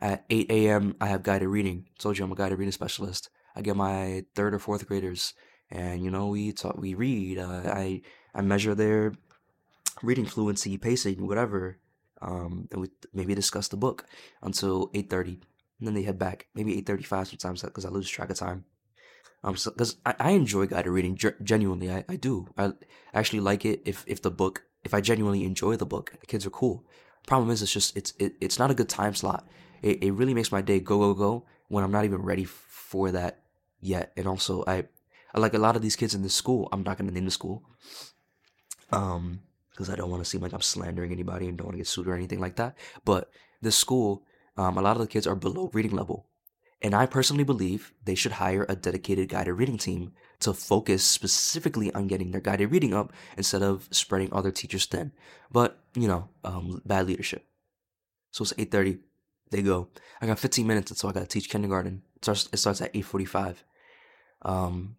At 0.00 0.24
8 0.30 0.48
a.m., 0.50 0.94
I 1.00 1.08
have 1.08 1.24
guided 1.24 1.48
reading. 1.48 1.86
Told 1.98 2.18
you 2.18 2.24
I'm 2.24 2.30
a 2.30 2.36
guided 2.36 2.58
reading 2.58 2.72
specialist. 2.72 3.30
I 3.56 3.62
get 3.62 3.74
my 3.74 4.24
third 4.36 4.54
or 4.54 4.60
fourth 4.60 4.86
graders, 4.86 5.34
and 5.72 6.04
you 6.04 6.10
know 6.10 6.28
we 6.28 6.52
talk, 6.52 6.78
we 6.78 6.94
read. 6.94 7.38
Uh, 7.38 7.62
I 7.66 8.02
I 8.32 8.42
measure 8.42 8.76
their 8.76 9.14
reading 10.00 10.26
fluency, 10.26 10.78
pacing, 10.78 11.26
whatever. 11.26 11.78
Um, 12.22 12.68
and 12.70 12.82
we 12.82 12.88
maybe 13.12 13.34
discuss 13.34 13.66
the 13.66 13.76
book 13.76 14.06
until 14.40 14.90
8:30, 14.94 15.40
and 15.80 15.86
then 15.86 15.94
they 15.94 16.02
head 16.02 16.18
back. 16.18 16.46
Maybe 16.54 16.76
8:35 16.76 17.26
sometimes 17.26 17.62
because 17.62 17.84
I 17.84 17.88
lose 17.88 18.08
track 18.08 18.30
of 18.30 18.36
time. 18.36 18.64
Um, 19.44 19.54
because 19.54 19.96
I, 20.04 20.14
I 20.18 20.30
enjoy 20.32 20.66
guided 20.66 20.92
reading 20.92 21.18
genuinely, 21.42 21.90
I, 21.92 22.04
I 22.08 22.16
do. 22.16 22.48
I 22.56 22.72
actually 23.14 23.40
like 23.40 23.64
it 23.64 23.82
if 23.84 24.04
if 24.06 24.20
the 24.20 24.30
book 24.30 24.64
if 24.84 24.94
I 24.94 25.00
genuinely 25.00 25.44
enjoy 25.44 25.76
the 25.76 25.86
book. 25.86 26.12
The 26.20 26.26
kids 26.26 26.46
are 26.46 26.50
cool. 26.50 26.84
Problem 27.26 27.50
is, 27.50 27.62
it's 27.62 27.72
just 27.72 27.96
it's 27.96 28.12
it, 28.18 28.34
it's 28.40 28.58
not 28.58 28.70
a 28.70 28.74
good 28.74 28.88
time 28.88 29.14
slot. 29.14 29.46
It 29.82 30.02
it 30.02 30.12
really 30.12 30.34
makes 30.34 30.50
my 30.50 30.60
day 30.60 30.80
go 30.80 30.98
go 30.98 31.14
go 31.14 31.46
when 31.68 31.84
I'm 31.84 31.92
not 31.92 32.04
even 32.04 32.22
ready 32.22 32.44
for 32.44 33.10
that 33.12 33.42
yet. 33.80 34.12
And 34.16 34.26
also, 34.26 34.64
I 34.66 34.84
I 35.34 35.40
like 35.40 35.54
a 35.54 35.58
lot 35.58 35.76
of 35.76 35.82
these 35.82 35.96
kids 35.96 36.14
in 36.14 36.22
this 36.22 36.34
school. 36.34 36.68
I'm 36.72 36.82
not 36.82 36.98
gonna 36.98 37.12
name 37.12 37.26
the 37.26 37.30
school. 37.30 37.62
Um, 38.90 39.42
because 39.70 39.90
I 39.90 39.94
don't 39.94 40.10
want 40.10 40.24
to 40.24 40.28
seem 40.28 40.40
like 40.40 40.52
I'm 40.52 40.60
slandering 40.60 41.12
anybody 41.12 41.46
and 41.46 41.56
don't 41.56 41.66
want 41.66 41.74
to 41.74 41.78
get 41.78 41.86
sued 41.86 42.08
or 42.08 42.14
anything 42.14 42.40
like 42.40 42.56
that. 42.56 42.76
But 43.04 43.30
this 43.62 43.76
school, 43.76 44.24
um, 44.56 44.76
a 44.76 44.82
lot 44.82 44.96
of 44.96 45.02
the 45.02 45.06
kids 45.06 45.24
are 45.24 45.36
below 45.36 45.70
reading 45.72 45.92
level. 45.92 46.26
And 46.80 46.94
I 46.94 47.06
personally 47.06 47.44
believe 47.44 47.92
they 48.04 48.14
should 48.14 48.32
hire 48.32 48.64
a 48.68 48.76
dedicated 48.76 49.28
guided 49.28 49.54
reading 49.54 49.78
team 49.78 50.12
to 50.40 50.52
focus 50.54 51.04
specifically 51.04 51.92
on 51.92 52.06
getting 52.06 52.30
their 52.30 52.40
guided 52.40 52.70
reading 52.70 52.94
up 52.94 53.12
instead 53.36 53.62
of 53.62 53.88
spreading 53.90 54.32
other 54.32 54.52
teachers 54.52 54.86
thin. 54.86 55.12
But, 55.50 55.78
you 55.94 56.06
know, 56.06 56.28
um, 56.44 56.80
bad 56.86 57.06
leadership. 57.06 57.44
So 58.30 58.42
it's 58.42 58.52
8.30. 58.52 59.00
They 59.50 59.62
go. 59.62 59.88
I 60.20 60.26
got 60.26 60.38
15 60.38 60.66
minutes 60.66 60.90
until 60.90 61.10
I 61.10 61.14
got 61.14 61.20
to 61.20 61.26
teach 61.26 61.50
kindergarten. 61.50 62.02
It 62.16 62.24
starts, 62.24 62.48
it 62.52 62.58
starts 62.58 62.80
at 62.80 62.94
8.45. 62.94 63.56
Um, 64.42 64.96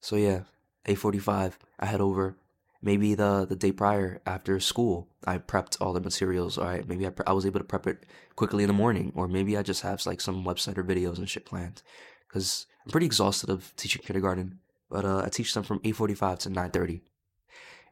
so 0.00 0.16
yeah, 0.16 0.40
8.45. 0.86 1.52
I 1.78 1.86
head 1.86 2.00
over 2.00 2.36
maybe 2.82 3.14
the 3.14 3.46
the 3.48 3.56
day 3.56 3.72
prior 3.72 4.20
after 4.26 4.58
school 4.60 5.08
i 5.26 5.36
prepped 5.38 5.76
all 5.80 5.92
the 5.92 6.00
materials. 6.00 6.58
All 6.58 6.64
right 6.64 6.86
maybe 6.86 7.06
I, 7.06 7.10
pre- 7.10 7.26
I 7.26 7.32
was 7.32 7.46
able 7.46 7.60
to 7.60 7.64
prep 7.64 7.86
it 7.86 8.06
quickly 8.36 8.64
in 8.64 8.68
the 8.68 8.74
morning 8.74 9.12
or 9.14 9.28
maybe 9.28 9.56
i 9.56 9.62
just 9.62 9.82
have 9.82 10.04
like 10.06 10.20
some 10.20 10.44
website 10.44 10.78
or 10.78 10.84
videos 10.84 11.18
and 11.18 11.28
shit 11.28 11.44
planned. 11.44 11.82
Because 12.28 12.66
i'm 12.84 12.90
pretty 12.90 13.06
exhausted 13.06 13.50
of 13.50 13.74
teaching 13.76 14.02
kindergarten 14.04 14.58
but 14.88 15.04
uh, 15.04 15.22
i 15.24 15.28
teach 15.28 15.54
them 15.54 15.62
from 15.62 15.80
8.45 15.80 16.38
to 16.40 16.50
9.30 16.50 17.00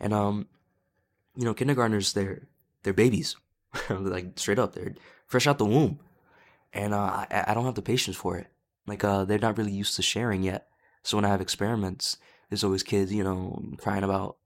and 0.01 0.15
um 0.15 0.47
you 1.37 1.45
know 1.45 1.55
kindergartners 1.55 2.13
they're 2.13 2.49
they're 2.83 2.93
babies. 2.93 3.37
Like 3.91 4.39
straight 4.39 4.59
up 4.59 4.75
they're 4.75 4.95
fresh 5.27 5.47
out 5.47 5.59
the 5.59 5.65
womb. 5.67 6.01
And 6.73 6.95
uh, 6.95 7.27
I, 7.31 7.45
I 7.49 7.55
don't 7.55 7.65
have 7.65 7.75
the 7.75 7.83
patience 7.83 8.17
for 8.17 8.37
it. 8.39 8.47
Like 8.87 9.05
uh 9.05 9.25
they're 9.25 9.39
not 9.39 9.59
really 9.59 9.73
used 9.73 9.97
to 9.97 10.03
sharing 10.03 10.43
yet. 10.43 10.69
So 11.03 11.17
when 11.17 11.25
i 11.25 11.29
have 11.29 11.41
experiments 11.41 12.17
there's 12.49 12.65
always 12.65 12.83
kids 12.83 13.13
you 13.13 13.23
know 13.23 13.63
crying 13.79 14.05
about 14.05 14.38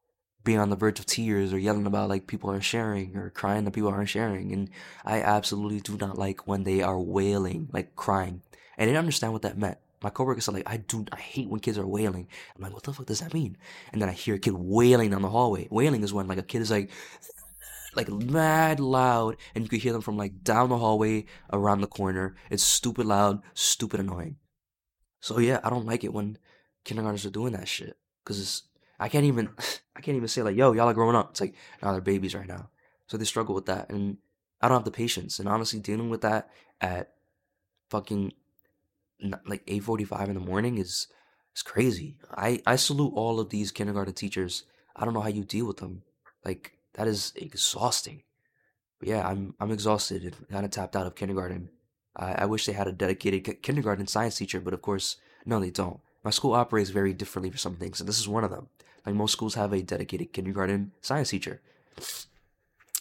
being 0.45 0.59
on 0.59 0.71
the 0.71 0.77
verge 0.77 0.99
of 0.99 1.07
tears 1.07 1.53
or 1.53 1.59
yelling 1.59 1.87
about 1.87 2.09
like 2.09 2.27
people 2.27 2.51
aren't 2.51 2.65
sharing 2.65 3.17
or 3.17 3.31
crying 3.31 3.65
that 3.65 3.73
people 3.73 3.91
aren't 3.91 4.09
sharing. 4.09 4.53
And 4.53 4.71
I 5.05 5.21
absolutely 5.21 5.81
do 5.81 5.97
not 5.97 6.19
like 6.19 6.47
when 6.47 6.65
they 6.65 6.83
are 6.83 6.99
wailing, 6.99 7.69
like 7.73 7.95
crying. 7.97 8.43
And 8.77 8.83
I 8.83 8.87
didn't 8.87 8.99
understand 8.99 9.33
what 9.33 9.43
that 9.43 9.59
meant. 9.59 9.79
My 10.03 10.11
coworkers 10.11 10.47
said 10.47 10.55
like, 10.55 10.69
I 10.69 10.79
do, 10.79 11.05
I 11.13 11.17
hate 11.17 11.49
when 11.49 11.61
kids 11.61 11.79
are 11.79 11.87
wailing. 11.87 12.27
I'm 12.57 12.63
like, 12.63 12.73
what 12.73 12.83
the 12.83 12.93
fuck 12.93 13.07
does 13.07 13.21
that 13.21 13.35
mean? 13.35 13.57
And 13.93 14.03
then 14.03 14.09
I 14.09 14.13
hear 14.13 14.35
a 14.35 14.39
kid 14.39 14.55
wailing 14.55 15.11
down 15.11 15.23
the 15.23 15.31
hallway. 15.31 15.69
Wailing 15.71 16.03
is 16.03 16.13
when 16.13 16.27
like 16.27 16.39
a 16.39 16.43
kid 16.43 16.63
is 16.63 16.71
like, 16.71 16.91
like 17.95 18.09
mad 18.09 18.81
loud 18.81 19.37
and 19.55 19.63
you 19.63 19.71
can 19.71 19.79
hear 19.79 19.93
them 19.93 20.01
from 20.01 20.17
like 20.17 20.43
down 20.43 20.71
the 20.71 20.79
hallway 20.79 21.27
around 21.53 21.83
the 21.83 21.87
corner. 21.87 22.35
It's 22.51 22.65
stupid 22.65 23.07
loud, 23.07 23.43
stupid 23.55 24.01
annoying. 24.01 24.37
So 25.21 25.39
yeah, 25.39 25.61
I 25.63 25.71
don't 25.71 25.87
like 25.87 26.03
it 26.03 26.13
when 26.13 26.39
kindergartners 26.85 27.27
are 27.27 27.31
doing 27.31 27.53
that 27.53 27.69
shit. 27.69 27.97
Cause 28.25 28.41
it's, 28.41 28.63
I 29.03 29.09
can't 29.09 29.25
even 29.25 29.51
I 29.97 30.01
can't 30.01 30.17
even 30.17 30.29
say 30.29 30.43
like, 30.43 30.57
yo, 30.57 30.73
y'all 30.73 30.89
are 30.89 30.95
growing 30.95 31.17
up. 31.17 31.31
It's 31.31 31.41
like, 31.41 31.55
now 31.83 31.93
they're 31.93 32.01
babies 32.01 32.35
right 32.35 32.47
now. 32.47 32.71
So 33.07 33.17
they 33.17 33.25
struggle 33.25 33.55
with 33.55 33.67
that. 33.67 33.91
And 33.91 34.19
I 34.61 34.69
don't 34.69 34.77
have 34.77 34.85
the 34.85 34.91
patience. 34.91 35.39
And 35.39 35.49
honestly, 35.49 35.81
dealing 35.81 36.09
with 36.09 36.23
that 36.23 36.49
at 36.81 37.11
fucking 37.91 38.33
like 39.47 39.65
8.45 39.67 40.29
in 40.29 40.35
the 40.35 40.41
morning 40.41 40.79
is 40.79 41.09
is 41.55 41.63
crazy. 41.63 42.17
I, 42.35 42.63
I 42.67 42.77
salute 42.77 43.13
all 43.15 43.39
of 43.39 43.51
these 43.51 43.71
kindergarten 43.71 44.15
teachers. 44.15 44.65
I 44.97 45.05
don't 45.05 45.13
know 45.13 45.21
how 45.21 45.29
you 45.29 45.45
deal 45.45 45.67
with 45.67 45.79
them. 45.79 46.03
Like, 46.45 46.79
that 46.95 47.07
is 47.07 47.33
exhausting. 47.37 48.23
But 48.99 49.09
yeah, 49.09 49.27
I'm 49.27 49.55
I'm 49.61 49.71
exhausted 49.71 50.23
and 50.23 50.49
kind 50.49 50.65
of 50.65 50.71
tapped 50.71 50.97
out 50.97 51.07
of 51.07 51.15
kindergarten. 51.15 51.71
I, 52.17 52.33
I 52.33 52.47
wish 52.47 52.67
they 52.67 52.73
had 52.73 52.87
a 52.87 52.93
dedicated 52.93 53.63
kindergarten 53.63 54.07
science 54.07 54.37
teacher, 54.37 54.61
but 54.61 54.73
of 54.75 54.81
course, 54.81 55.17
no, 55.45 55.61
they 55.61 55.71
don't. 55.71 56.01
My 56.25 56.31
school 56.31 56.53
operates 56.53 56.91
very 56.91 57.13
differently 57.13 57.51
for 57.51 57.59
some 57.59 57.77
things, 57.77 58.01
and 58.01 58.09
this 58.09 58.19
is 58.19 58.29
one 58.29 58.45
of 58.45 58.51
them. 58.51 58.69
Like 59.05 59.15
most 59.15 59.33
schools 59.33 59.55
have 59.55 59.73
a 59.73 59.83
dedicated 59.83 60.33
kindergarten 60.33 60.93
science 61.01 61.31
teacher. 61.31 61.61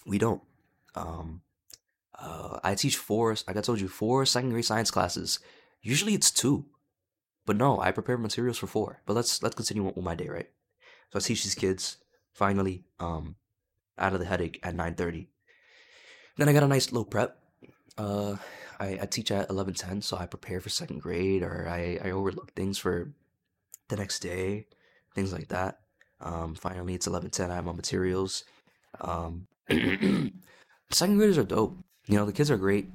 We 0.05 0.17
don't. 0.17 0.41
Um, 0.95 1.41
uh, 2.17 2.59
I 2.63 2.75
teach 2.75 2.97
four, 2.97 3.35
like 3.47 3.57
I 3.57 3.61
told 3.61 3.79
you, 3.79 3.87
four 3.87 4.25
second 4.25 4.51
grade 4.51 4.65
science 4.65 4.91
classes. 4.91 5.39
Usually 5.81 6.13
it's 6.13 6.31
two, 6.31 6.65
but 7.45 7.55
no, 7.55 7.79
I 7.79 7.91
prepare 7.91 8.17
materials 8.17 8.57
for 8.57 8.67
four. 8.67 9.01
But 9.05 9.13
let's 9.13 9.41
let's 9.43 9.55
continue 9.55 9.83
with 9.83 9.97
my 9.97 10.15
day, 10.15 10.27
right? 10.27 10.49
So 11.11 11.19
I 11.19 11.21
teach 11.21 11.43
these 11.43 11.55
kids 11.55 11.97
finally 12.33 12.85
um, 12.99 13.35
out 13.97 14.13
of 14.13 14.19
the 14.19 14.25
headache 14.25 14.59
at 14.63 14.75
nine 14.75 14.95
thirty. 14.95 15.29
Then 16.37 16.49
I 16.49 16.53
got 16.53 16.63
a 16.63 16.67
nice 16.67 16.91
little 16.91 17.05
prep. 17.05 17.37
Uh, 17.97 18.37
I, 18.81 18.97
I 19.03 19.05
teach 19.05 19.31
at 19.31 19.49
eleven 19.49 19.73
ten, 19.75 20.01
so 20.01 20.17
I 20.17 20.25
prepare 20.25 20.59
for 20.59 20.69
second 20.69 21.01
grade, 21.01 21.43
or 21.43 21.67
I 21.69 21.99
I 22.03 22.11
overlook 22.11 22.53
things 22.53 22.77
for 22.79 23.13
the 23.89 23.95
next 23.95 24.19
day, 24.19 24.65
things 25.13 25.31
like 25.31 25.49
that. 25.49 25.79
Um, 26.19 26.55
finally, 26.55 26.95
it's 26.95 27.07
eleven 27.07 27.29
ten. 27.29 27.51
I 27.51 27.55
have 27.55 27.65
my 27.65 27.73
materials. 27.73 28.43
Um, 28.99 29.47
second 29.69 31.17
graders 31.17 31.37
are 31.37 31.43
dope. 31.43 31.77
You 32.07 32.17
know, 32.17 32.25
the 32.25 32.33
kids 32.33 32.49
are 32.49 32.57
great. 32.57 32.89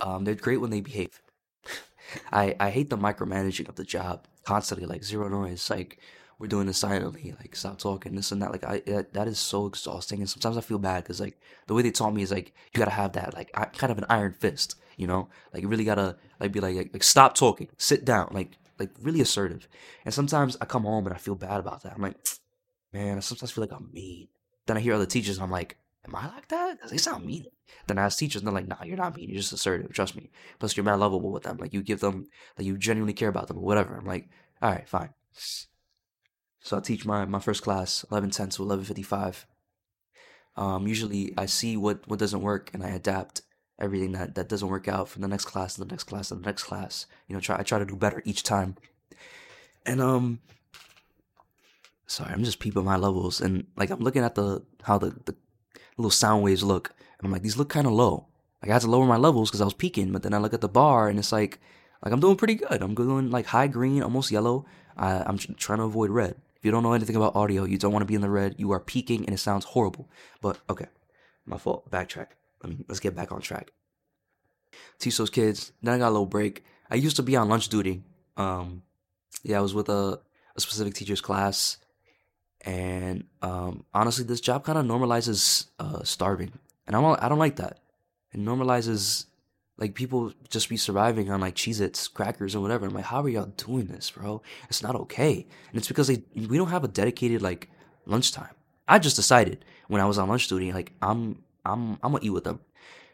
Um, 0.00 0.24
they're 0.24 0.34
great 0.34 0.60
when 0.60 0.70
they 0.70 0.80
behave. 0.82 1.20
I 2.32 2.54
I 2.60 2.70
hate 2.70 2.90
the 2.90 2.98
micromanaging 2.98 3.68
of 3.68 3.76
the 3.76 3.84
job 3.84 4.26
constantly, 4.44 4.86
like 4.86 5.02
zero 5.02 5.28
noise, 5.28 5.70
like 5.70 5.98
we're 6.38 6.48
doing 6.48 6.66
this 6.66 6.78
silently, 6.78 7.34
like 7.40 7.56
stop 7.56 7.78
talking, 7.78 8.16
this 8.16 8.32
and 8.32 8.42
that. 8.42 8.52
Like 8.52 8.64
I 8.64 8.80
that, 8.86 9.14
that 9.14 9.28
is 9.28 9.38
so 9.38 9.64
exhausting, 9.66 10.20
and 10.20 10.28
sometimes 10.28 10.58
I 10.58 10.60
feel 10.60 10.78
bad 10.78 11.04
because 11.04 11.20
like 11.20 11.40
the 11.68 11.74
way 11.74 11.82
they 11.82 11.90
taught 11.90 12.12
me 12.12 12.22
is 12.22 12.32
like 12.32 12.52
you 12.74 12.78
gotta 12.78 12.90
have 12.90 13.12
that 13.14 13.32
like 13.34 13.52
kind 13.78 13.90
of 13.90 13.98
an 13.98 14.06
iron 14.10 14.34
fist, 14.34 14.74
you 14.96 15.06
know, 15.06 15.28
like 15.52 15.62
you 15.62 15.68
really 15.68 15.84
gotta 15.84 16.16
like 16.40 16.52
be 16.52 16.60
like 16.60 16.76
like, 16.76 16.90
like 16.92 17.02
stop 17.02 17.34
talking, 17.34 17.68
sit 17.78 18.04
down, 18.04 18.28
like 18.32 18.52
like 18.78 18.90
really 19.00 19.20
assertive. 19.20 19.68
And 20.04 20.12
sometimes 20.12 20.56
I 20.60 20.64
come 20.64 20.82
home 20.84 21.06
and 21.06 21.14
I 21.14 21.18
feel 21.18 21.34
bad 21.34 21.60
about 21.60 21.82
that. 21.82 21.94
I'm 21.94 22.02
like 22.02 22.16
man, 22.92 23.16
I 23.16 23.20
sometimes 23.20 23.50
feel 23.50 23.62
like 23.62 23.72
I'm 23.72 23.90
mean. 23.92 24.28
Then 24.66 24.76
I 24.76 24.80
hear 24.80 24.94
other 24.94 25.06
teachers, 25.06 25.36
and 25.36 25.44
I'm 25.44 25.50
like, 25.50 25.76
am 26.06 26.14
I 26.14 26.26
like 26.28 26.48
that? 26.48 26.78
They 26.88 26.98
sound 26.98 27.24
mean. 27.24 27.46
Then 27.86 27.98
I 27.98 28.04
ask 28.04 28.18
teachers, 28.18 28.42
and 28.42 28.46
they're 28.46 28.54
like, 28.54 28.68
nah, 28.68 28.84
you're 28.84 28.96
not 28.96 29.16
mean. 29.16 29.28
You're 29.28 29.40
just 29.40 29.52
assertive. 29.52 29.92
Trust 29.92 30.14
me. 30.14 30.30
Plus, 30.58 30.76
you're 30.76 30.84
mad 30.84 31.00
lovable 31.00 31.32
with 31.32 31.42
them. 31.42 31.56
Like, 31.58 31.72
you 31.72 31.82
give 31.82 32.00
them, 32.00 32.26
like, 32.56 32.66
you 32.66 32.76
genuinely 32.76 33.14
care 33.14 33.28
about 33.28 33.48
them 33.48 33.58
or 33.58 33.64
whatever. 33.64 33.96
I'm 33.96 34.06
like, 34.06 34.28
all 34.60 34.70
right, 34.70 34.88
fine. 34.88 35.10
So 36.60 36.76
I 36.76 36.80
teach 36.80 37.04
my, 37.04 37.24
my 37.24 37.40
first 37.40 37.62
class, 37.62 38.04
1110 38.04 38.50
to 38.50 38.62
1155. 38.62 39.46
Um, 40.54 40.86
usually 40.86 41.32
I 41.36 41.46
see 41.46 41.76
what, 41.76 42.06
what 42.06 42.18
doesn't 42.18 42.42
work 42.42 42.70
and 42.74 42.84
I 42.84 42.90
adapt 42.90 43.42
everything 43.82 44.12
that, 44.12 44.34
that 44.36 44.48
doesn't 44.48 44.68
work 44.68 44.88
out 44.88 45.08
from 45.08 45.20
the 45.22 45.28
next 45.28 45.44
class 45.44 45.74
to 45.74 45.80
the 45.84 45.90
next 45.90 46.04
class 46.04 46.28
to 46.28 46.36
the 46.36 46.46
next 46.46 46.62
class. 46.62 47.06
You 47.26 47.34
know, 47.34 47.40
try 47.40 47.58
I 47.58 47.62
try 47.62 47.78
to 47.78 47.84
do 47.84 47.96
better 47.96 48.22
each 48.24 48.42
time. 48.42 48.76
And 49.84 50.00
um 50.00 50.40
sorry, 52.06 52.32
I'm 52.32 52.44
just 52.44 52.60
peeping 52.60 52.84
my 52.84 52.96
levels 52.96 53.40
and 53.40 53.66
like 53.76 53.90
I'm 53.90 54.00
looking 54.00 54.22
at 54.22 54.36
the 54.36 54.62
how 54.84 54.98
the, 54.98 55.10
the 55.24 55.34
little 55.96 56.10
sound 56.10 56.42
waves 56.42 56.62
look. 56.62 56.94
And 57.18 57.26
I'm 57.26 57.32
like, 57.32 57.42
these 57.42 57.56
look 57.56 57.68
kind 57.68 57.86
of 57.86 57.92
low. 57.92 58.26
Like 58.62 58.70
I 58.70 58.74
had 58.74 58.82
to 58.82 58.90
lower 58.90 59.06
my 59.06 59.16
levels 59.16 59.50
because 59.50 59.60
I 59.60 59.64
was 59.64 59.74
peaking, 59.74 60.12
but 60.12 60.22
then 60.22 60.34
I 60.34 60.38
look 60.38 60.54
at 60.54 60.60
the 60.60 60.68
bar 60.68 61.08
and 61.08 61.18
it's 61.18 61.32
like, 61.32 61.58
like 62.04 62.12
I'm 62.12 62.20
doing 62.20 62.36
pretty 62.36 62.54
good. 62.54 62.80
I'm 62.82 62.94
doing 62.94 63.30
like 63.30 63.46
high 63.46 63.66
green, 63.66 64.02
almost 64.02 64.30
yellow. 64.30 64.64
I, 64.96 65.22
I'm 65.26 65.38
trying 65.38 65.78
to 65.78 65.84
avoid 65.84 66.10
red. 66.10 66.36
If 66.56 66.64
you 66.64 66.70
don't 66.70 66.84
know 66.84 66.92
anything 66.92 67.16
about 67.16 67.34
audio, 67.34 67.64
you 67.64 67.76
don't 67.76 67.92
want 67.92 68.02
to 68.02 68.06
be 68.06 68.14
in 68.14 68.20
the 68.20 68.30
red. 68.30 68.54
You 68.58 68.70
are 68.70 68.78
peaking 68.78 69.24
and 69.24 69.34
it 69.34 69.38
sounds 69.38 69.64
horrible. 69.64 70.08
But 70.40 70.58
okay, 70.70 70.86
my 71.44 71.58
fault. 71.58 71.90
Backtrack. 71.90 72.28
Let's 72.88 73.00
get 73.00 73.14
back 73.14 73.32
on 73.32 73.40
track. 73.40 73.72
Teach 74.98 75.16
those 75.16 75.30
kids. 75.30 75.72
Then 75.82 75.94
I 75.94 75.98
got 75.98 76.08
a 76.08 76.10
little 76.10 76.26
break. 76.26 76.64
I 76.90 76.96
used 76.96 77.16
to 77.16 77.22
be 77.22 77.36
on 77.36 77.48
lunch 77.48 77.68
duty. 77.68 78.02
Um, 78.36 78.82
yeah, 79.42 79.58
I 79.58 79.60
was 79.60 79.74
with 79.74 79.88
a, 79.88 80.20
a 80.56 80.60
specific 80.60 80.94
teacher's 80.94 81.20
class 81.20 81.78
and 82.64 83.24
um, 83.42 83.84
honestly, 83.92 84.24
this 84.24 84.40
job 84.40 84.64
kind 84.64 84.78
of 84.78 84.86
normalizes 84.86 85.66
uh, 85.78 86.02
starving, 86.04 86.52
and 86.86 86.94
I 86.94 87.00
don't 87.00 87.22
I 87.22 87.28
don't 87.28 87.38
like 87.38 87.56
that. 87.56 87.80
It 88.32 88.40
normalizes 88.40 89.26
like 89.78 89.94
people 89.94 90.32
just 90.48 90.68
be 90.68 90.76
surviving 90.76 91.30
on 91.30 91.40
like 91.40 91.56
Cheez-Its, 91.56 92.08
crackers, 92.08 92.54
or 92.54 92.60
whatever. 92.60 92.86
I'm 92.86 92.94
like, 92.94 93.06
how 93.06 93.22
are 93.22 93.28
y'all 93.28 93.46
doing 93.46 93.86
this, 93.86 94.10
bro? 94.10 94.42
It's 94.68 94.82
not 94.82 94.94
okay, 94.94 95.46
and 95.70 95.78
it's 95.78 95.88
because 95.88 96.06
they 96.06 96.22
we 96.34 96.56
don't 96.56 96.68
have 96.68 96.84
a 96.84 96.88
dedicated 96.88 97.42
like 97.42 97.68
lunchtime. 98.06 98.54
I 98.86 98.98
just 98.98 99.16
decided 99.16 99.64
when 99.88 100.00
I 100.00 100.06
was 100.06 100.18
on 100.18 100.28
lunch 100.28 100.46
duty, 100.46 100.72
like 100.72 100.92
I'm 101.02 101.42
I'm 101.64 101.98
I'm 102.02 102.12
gonna 102.12 102.20
eat 102.22 102.30
with 102.30 102.44
them, 102.44 102.60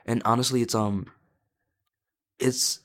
and 0.07 0.22
honestly, 0.24 0.62
it's 0.62 0.74
um, 0.74 1.07
it's 2.38 2.80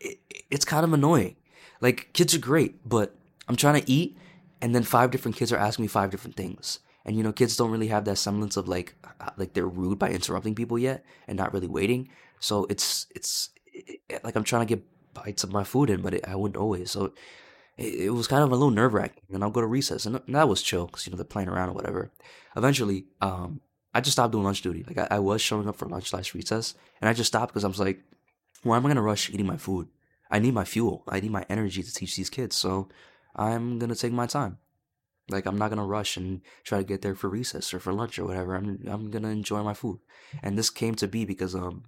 it, 0.00 0.18
it's 0.50 0.64
kind 0.64 0.84
of 0.84 0.92
annoying. 0.92 1.36
Like 1.80 2.10
kids 2.12 2.34
are 2.34 2.38
great, 2.38 2.88
but 2.88 3.14
I'm 3.48 3.56
trying 3.56 3.80
to 3.80 3.90
eat, 3.90 4.16
and 4.60 4.74
then 4.74 4.82
five 4.82 5.10
different 5.10 5.36
kids 5.36 5.52
are 5.52 5.56
asking 5.58 5.84
me 5.84 5.88
five 5.88 6.10
different 6.10 6.36
things, 6.36 6.80
and 7.04 7.16
you 7.16 7.22
know, 7.22 7.32
kids 7.32 7.56
don't 7.56 7.70
really 7.70 7.88
have 7.88 8.04
that 8.04 8.16
semblance 8.16 8.56
of 8.56 8.68
like 8.68 8.94
like 9.36 9.54
they're 9.54 9.66
rude 9.66 9.98
by 9.98 10.10
interrupting 10.10 10.54
people 10.54 10.78
yet 10.78 11.04
and 11.26 11.38
not 11.38 11.52
really 11.52 11.68
waiting. 11.68 12.10
So 12.40 12.66
it's 12.68 13.06
it's 13.14 13.50
it, 13.72 14.00
like 14.24 14.36
I'm 14.36 14.44
trying 14.44 14.66
to 14.66 14.74
get 14.74 14.84
bites 15.14 15.44
of 15.44 15.52
my 15.52 15.64
food 15.64 15.90
in, 15.90 16.02
but 16.02 16.14
it, 16.14 16.28
I 16.28 16.36
wouldn't 16.36 16.56
always. 16.56 16.90
So 16.90 17.12
it, 17.76 18.12
was 18.12 18.26
kind 18.26 18.42
of 18.42 18.50
a 18.50 18.56
little 18.56 18.70
nerve 18.70 18.94
wracking. 18.94 19.22
And 19.32 19.42
I'll 19.42 19.50
go 19.50 19.60
to 19.60 19.66
recess, 19.66 20.06
and, 20.06 20.16
and 20.26 20.34
that 20.34 20.48
was 20.48 20.62
chill 20.62 20.86
because 20.86 21.06
you 21.06 21.10
know 21.10 21.16
they're 21.16 21.24
playing 21.24 21.48
around 21.48 21.70
or 21.70 21.72
whatever. 21.72 22.10
Eventually, 22.56 23.06
um, 23.20 23.60
I 23.98 24.00
just 24.00 24.12
stopped 24.12 24.30
doing 24.30 24.44
lunch 24.44 24.62
duty. 24.62 24.84
Like 24.86 24.98
I, 24.98 25.16
I 25.16 25.18
was 25.18 25.42
showing 25.42 25.68
up 25.68 25.74
for 25.74 25.86
lunch 25.86 26.10
slash 26.10 26.32
recess, 26.32 26.74
and 27.00 27.08
I 27.08 27.12
just 27.12 27.26
stopped 27.26 27.52
because 27.52 27.64
I 27.64 27.68
was 27.68 27.80
like, 27.80 27.98
why 28.62 28.76
am 28.76 28.86
I 28.86 28.90
gonna 28.90 29.02
rush 29.02 29.28
eating 29.28 29.44
my 29.44 29.56
food? 29.56 29.88
I 30.30 30.38
need 30.38 30.54
my 30.54 30.62
fuel. 30.64 31.02
I 31.08 31.18
need 31.18 31.32
my 31.32 31.44
energy 31.48 31.82
to 31.82 31.92
teach 31.92 32.14
these 32.14 32.30
kids. 32.30 32.54
So 32.54 32.88
I'm 33.34 33.80
gonna 33.80 33.96
take 33.96 34.12
my 34.12 34.26
time. 34.26 34.58
Like 35.28 35.46
I'm 35.46 35.58
not 35.58 35.70
gonna 35.70 35.84
rush 35.84 36.16
and 36.16 36.42
try 36.62 36.78
to 36.78 36.84
get 36.84 37.02
there 37.02 37.16
for 37.16 37.28
recess 37.28 37.74
or 37.74 37.80
for 37.80 37.92
lunch 37.92 38.20
or 38.20 38.24
whatever. 38.24 38.54
I'm 38.54 38.78
I'm 38.86 39.10
gonna 39.10 39.30
enjoy 39.30 39.64
my 39.64 39.74
food. 39.74 39.98
And 40.44 40.56
this 40.56 40.70
came 40.70 40.94
to 40.94 41.08
be 41.08 41.24
because 41.24 41.56
um 41.56 41.86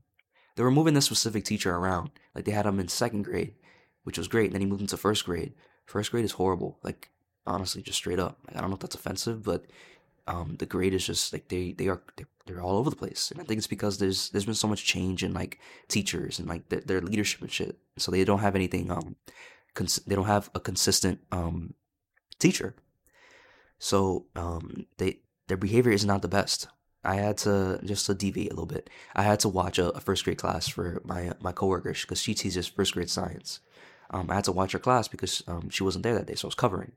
they 0.56 0.64
were 0.64 0.70
moving 0.72 0.94
this 0.94 1.06
specific 1.06 1.44
teacher 1.44 1.72
around. 1.76 2.11
Like 2.34 2.44
they 2.44 2.50
had 2.50 2.66
him 2.66 2.80
in 2.80 2.88
second 2.88 3.22
grade, 3.22 3.54
which 4.02 4.18
was 4.18 4.26
great. 4.26 4.46
And 4.46 4.54
then 4.54 4.62
he 4.62 4.66
moved 4.66 4.82
into 4.82 4.96
first 4.96 5.24
grade. 5.24 5.52
First 5.86 6.11
grade 6.11 6.24
is 6.24 6.32
horrible. 6.32 6.80
Like 6.82 7.08
honestly, 7.46 7.82
just 7.82 7.98
straight 7.98 8.18
up. 8.18 8.40
Like 8.48 8.56
I 8.56 8.61
don't 8.61 8.70
know 8.70 8.74
if 8.74 8.80
that's 8.80 8.96
offensive, 8.96 9.44
but 9.44 9.66
um 10.26 10.56
the 10.58 10.66
grade 10.66 10.94
is 10.94 11.06
just 11.06 11.32
like 11.32 11.48
they 11.48 11.72
they 11.72 11.88
are 11.88 12.02
they're, 12.16 12.28
they're 12.46 12.62
all 12.62 12.76
over 12.76 12.90
the 12.90 12.96
place. 12.96 13.30
And 13.30 13.40
I 13.40 13.44
think 13.44 13.58
it's 13.58 13.66
because 13.66 13.98
there's 13.98 14.30
there's 14.30 14.44
been 14.44 14.54
so 14.54 14.68
much 14.68 14.84
change 14.84 15.22
in 15.22 15.32
like 15.32 15.58
teachers 15.88 16.38
and 16.38 16.48
like 16.48 16.68
their, 16.68 16.80
their 16.80 17.00
leadership 17.00 17.40
and 17.42 17.50
shit. 17.50 17.78
So 17.98 18.10
they 18.10 18.24
don't 18.24 18.40
have 18.40 18.56
anything 18.56 18.90
um 18.90 19.16
cons- 19.74 20.04
they 20.06 20.14
don't 20.14 20.26
have 20.26 20.50
a 20.54 20.60
consistent 20.60 21.20
um 21.32 21.74
teacher. 22.38 22.74
So 23.78 24.26
um 24.36 24.86
they 24.98 25.20
their 25.48 25.56
behavior 25.56 25.92
is 25.92 26.04
not 26.04 26.22
the 26.22 26.28
best. 26.28 26.68
I 27.02 27.16
had 27.16 27.38
to 27.38 27.80
just 27.84 28.06
to 28.06 28.14
deviate 28.14 28.52
a 28.52 28.54
little 28.54 28.66
bit. 28.66 28.90
I 29.14 29.22
had 29.22 29.40
to 29.40 29.48
watch 29.48 29.78
a, 29.78 29.90
a 29.90 30.00
first 30.00 30.24
grade 30.24 30.38
class 30.38 30.68
for 30.68 31.00
my 31.04 31.32
my 31.40 31.52
coworker 31.52 31.92
because 31.92 32.20
she 32.20 32.34
teaches 32.34 32.66
first 32.66 32.94
grade 32.94 33.10
science. 33.10 33.60
Um, 34.10 34.30
I 34.30 34.34
had 34.34 34.44
to 34.44 34.52
watch 34.52 34.72
her 34.72 34.78
class 34.78 35.08
because 35.08 35.42
um, 35.46 35.70
she 35.70 35.84
wasn't 35.84 36.02
there 36.02 36.14
that 36.14 36.26
day, 36.26 36.34
so 36.34 36.46
I 36.46 36.48
was 36.48 36.54
covering. 36.56 36.92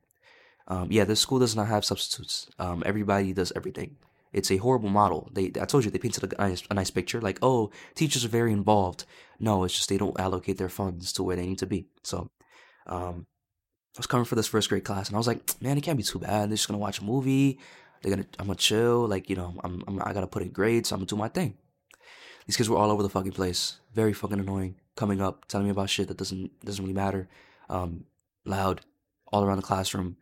Um, 0.66 0.88
yeah, 0.90 1.04
this 1.04 1.20
school 1.20 1.38
does 1.38 1.54
not 1.54 1.68
have 1.68 1.84
substitutes. 1.84 2.48
Um, 2.58 2.82
everybody 2.86 3.32
does 3.32 3.52
everything. 3.54 3.96
It's 4.32 4.50
a 4.50 4.56
horrible 4.56 4.88
model. 4.88 5.30
They, 5.32 5.52
I 5.60 5.64
told 5.64 5.84
you, 5.84 5.90
they 5.90 5.98
painted 5.98 6.32
a 6.32 6.36
nice, 6.42 6.62
a 6.68 6.74
nice 6.74 6.90
picture, 6.90 7.20
like, 7.20 7.38
oh, 7.40 7.70
teachers 7.94 8.24
are 8.24 8.28
very 8.28 8.52
involved. 8.52 9.04
No, 9.38 9.62
it's 9.64 9.74
just 9.74 9.88
they 9.88 9.98
don't 9.98 10.18
allocate 10.18 10.58
their 10.58 10.68
funds 10.68 11.12
to 11.14 11.22
where 11.22 11.36
they 11.36 11.46
need 11.46 11.58
to 11.58 11.66
be. 11.66 11.86
So, 12.02 12.30
um, 12.86 13.26
I 13.96 14.00
was 14.00 14.08
coming 14.08 14.24
for 14.24 14.34
this 14.34 14.48
first 14.48 14.68
grade 14.68 14.82
class, 14.82 15.08
and 15.08 15.14
I 15.14 15.18
was 15.18 15.28
like, 15.28 15.62
man, 15.62 15.78
it 15.78 15.82
can't 15.82 15.96
be 15.96 16.02
too 16.02 16.18
bad. 16.18 16.50
They're 16.50 16.56
just 16.56 16.66
gonna 16.66 16.78
watch 16.78 16.98
a 16.98 17.04
movie. 17.04 17.60
They're 18.02 18.10
gonna, 18.10 18.26
I'm 18.40 18.46
gonna 18.46 18.56
chill. 18.56 19.06
Like, 19.06 19.30
you 19.30 19.36
know, 19.36 19.54
I'm, 19.62 19.84
I'm 19.86 20.02
I 20.02 20.12
gotta 20.12 20.26
put 20.26 20.42
in 20.42 20.50
grades, 20.50 20.88
so 20.88 20.96
I'm 20.96 21.00
gonna 21.00 21.06
do 21.06 21.16
my 21.16 21.28
thing. 21.28 21.56
These 22.46 22.56
kids 22.56 22.68
were 22.68 22.76
all 22.76 22.90
over 22.90 23.04
the 23.04 23.08
fucking 23.08 23.32
place. 23.32 23.78
Very 23.94 24.12
fucking 24.12 24.40
annoying. 24.40 24.76
Coming 24.96 25.20
up, 25.20 25.46
telling 25.46 25.66
me 25.66 25.70
about 25.70 25.90
shit 25.90 26.08
that 26.08 26.16
doesn't 26.16 26.50
doesn't 26.64 26.84
really 26.84 26.94
matter. 26.94 27.28
Um, 27.70 28.04
loud, 28.44 28.80
all 29.32 29.44
around 29.44 29.58
the 29.58 29.62
classroom. 29.62 30.16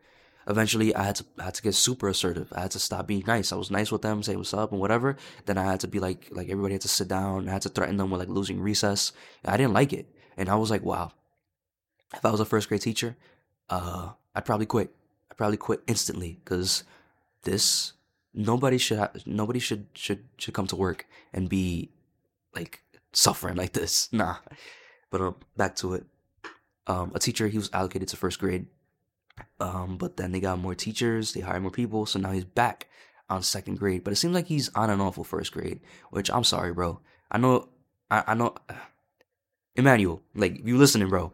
Eventually, 0.48 0.94
I 0.94 1.04
had 1.04 1.16
to 1.16 1.24
I 1.38 1.44
had 1.44 1.54
to 1.54 1.62
get 1.62 1.74
super 1.74 2.08
assertive. 2.08 2.52
I 2.54 2.62
had 2.62 2.70
to 2.72 2.78
stop 2.78 3.06
being 3.06 3.24
nice. 3.26 3.52
I 3.52 3.56
was 3.56 3.70
nice 3.70 3.92
with 3.92 4.02
them, 4.02 4.22
say 4.22 4.36
what's 4.36 4.54
up 4.54 4.72
and 4.72 4.80
whatever. 4.80 5.16
Then 5.46 5.58
I 5.58 5.64
had 5.64 5.80
to 5.80 5.88
be 5.88 6.00
like 6.00 6.28
like 6.30 6.48
everybody 6.48 6.74
had 6.74 6.82
to 6.82 6.88
sit 6.88 7.08
down. 7.08 7.48
I 7.48 7.52
had 7.52 7.62
to 7.62 7.68
threaten 7.68 7.96
them 7.96 8.10
with 8.10 8.20
like 8.20 8.28
losing 8.28 8.60
recess. 8.60 9.12
I 9.44 9.56
didn't 9.56 9.72
like 9.72 9.92
it, 9.92 10.06
and 10.36 10.48
I 10.48 10.56
was 10.56 10.70
like, 10.70 10.82
wow. 10.82 11.12
If 12.14 12.24
I 12.24 12.30
was 12.30 12.40
a 12.40 12.44
first 12.44 12.68
grade 12.68 12.82
teacher, 12.82 13.16
uh, 13.70 14.10
I'd 14.34 14.44
probably 14.44 14.66
quit. 14.66 14.94
I'd 15.30 15.36
probably 15.36 15.56
quit 15.56 15.82
instantly 15.86 16.40
because 16.44 16.84
this 17.44 17.92
nobody 18.34 18.78
should 18.78 18.98
ha- 18.98 19.12
nobody 19.26 19.58
should 19.58 19.86
should 19.94 20.24
should 20.36 20.54
come 20.54 20.66
to 20.66 20.76
work 20.76 21.06
and 21.32 21.48
be 21.48 21.90
like 22.54 22.82
suffering 23.12 23.56
like 23.56 23.72
this. 23.72 24.08
Nah. 24.12 24.36
But 25.10 25.20
um, 25.20 25.36
back 25.56 25.76
to 25.76 25.94
it. 25.94 26.06
Um, 26.86 27.12
a 27.14 27.18
teacher 27.18 27.46
he 27.48 27.58
was 27.58 27.70
allocated 27.72 28.08
to 28.08 28.16
first 28.16 28.38
grade. 28.40 28.66
Um, 29.60 29.96
but 29.96 30.16
then 30.16 30.32
they 30.32 30.40
got 30.40 30.58
more 30.58 30.74
teachers, 30.74 31.32
they 31.32 31.40
hired 31.40 31.62
more 31.62 31.70
people, 31.70 32.06
so 32.06 32.18
now 32.18 32.32
he's 32.32 32.44
back 32.44 32.88
on 33.28 33.42
second 33.42 33.78
grade. 33.78 34.04
But 34.04 34.12
it 34.12 34.16
seems 34.16 34.34
like 34.34 34.46
he's 34.46 34.68
on 34.74 34.90
and 34.90 35.00
off 35.00 35.18
with 35.18 35.28
first 35.28 35.52
grade, 35.52 35.80
which 36.10 36.30
I'm 36.30 36.44
sorry, 36.44 36.72
bro. 36.72 37.00
I 37.30 37.38
know, 37.38 37.68
I, 38.10 38.24
I 38.28 38.34
know, 38.34 38.54
Emmanuel, 39.76 40.22
like 40.34 40.64
you 40.64 40.76
listening, 40.76 41.08
bro. 41.08 41.32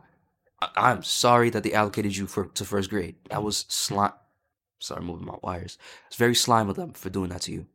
I, 0.61 0.91
am 0.91 1.03
sorry 1.03 1.51
that 1.51 1.63
they 1.63 1.73
allocated 1.73 2.17
you 2.17 2.27
for 2.27 2.47
to 2.47 2.65
first 2.65 2.91
grade. 2.91 3.17
That 3.31 3.43
was 3.43 3.65
slime. 3.69 4.13
Sorry, 4.81 5.03
moving 5.03 5.27
my 5.27 5.37
wires. 5.43 5.79
It's 6.07 6.17
very 6.17 6.35
slime 6.35 6.69
of 6.69 6.77
them 6.77 6.93
for 6.93 7.11
doing 7.11 7.31
that 7.31 7.43
to 7.43 7.53
you. 7.53 7.67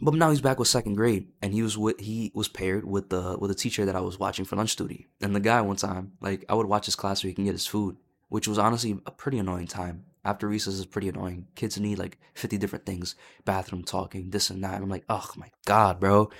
But 0.00 0.14
now 0.14 0.30
he's 0.30 0.40
back 0.40 0.58
with 0.58 0.68
second 0.68 0.94
grade, 0.94 1.28
and 1.40 1.52
he 1.52 1.62
was 1.62 1.78
with 1.78 2.00
he 2.00 2.32
was 2.34 2.48
paired 2.48 2.84
with 2.84 3.10
the 3.10 3.36
with 3.38 3.50
a 3.50 3.54
teacher 3.54 3.84
that 3.86 3.96
I 3.96 4.00
was 4.00 4.18
watching 4.18 4.44
for 4.44 4.56
lunch 4.56 4.76
duty. 4.76 5.06
And 5.20 5.34
the 5.34 5.40
guy 5.40 5.60
one 5.60 5.76
time, 5.76 6.12
like 6.20 6.44
I 6.48 6.54
would 6.54 6.66
watch 6.66 6.86
his 6.86 6.96
class 6.96 7.22
so 7.22 7.28
he 7.28 7.34
can 7.34 7.44
get 7.44 7.52
his 7.52 7.66
food, 7.66 7.96
which 8.28 8.48
was 8.48 8.58
honestly 8.58 8.98
a 9.06 9.10
pretty 9.10 9.38
annoying 9.38 9.66
time. 9.66 10.04
After 10.24 10.48
recess 10.48 10.74
is 10.74 10.84
pretty 10.84 11.08
annoying. 11.08 11.46
Kids 11.54 11.78
need 11.78 11.98
like 11.98 12.18
fifty 12.34 12.58
different 12.58 12.84
things, 12.84 13.14
bathroom 13.44 13.82
talking, 13.82 14.30
this 14.30 14.50
and 14.50 14.62
that. 14.64 14.74
And 14.74 14.84
I'm 14.84 14.90
like, 14.90 15.04
oh 15.08 15.30
my 15.36 15.50
god, 15.64 16.00
bro. 16.00 16.30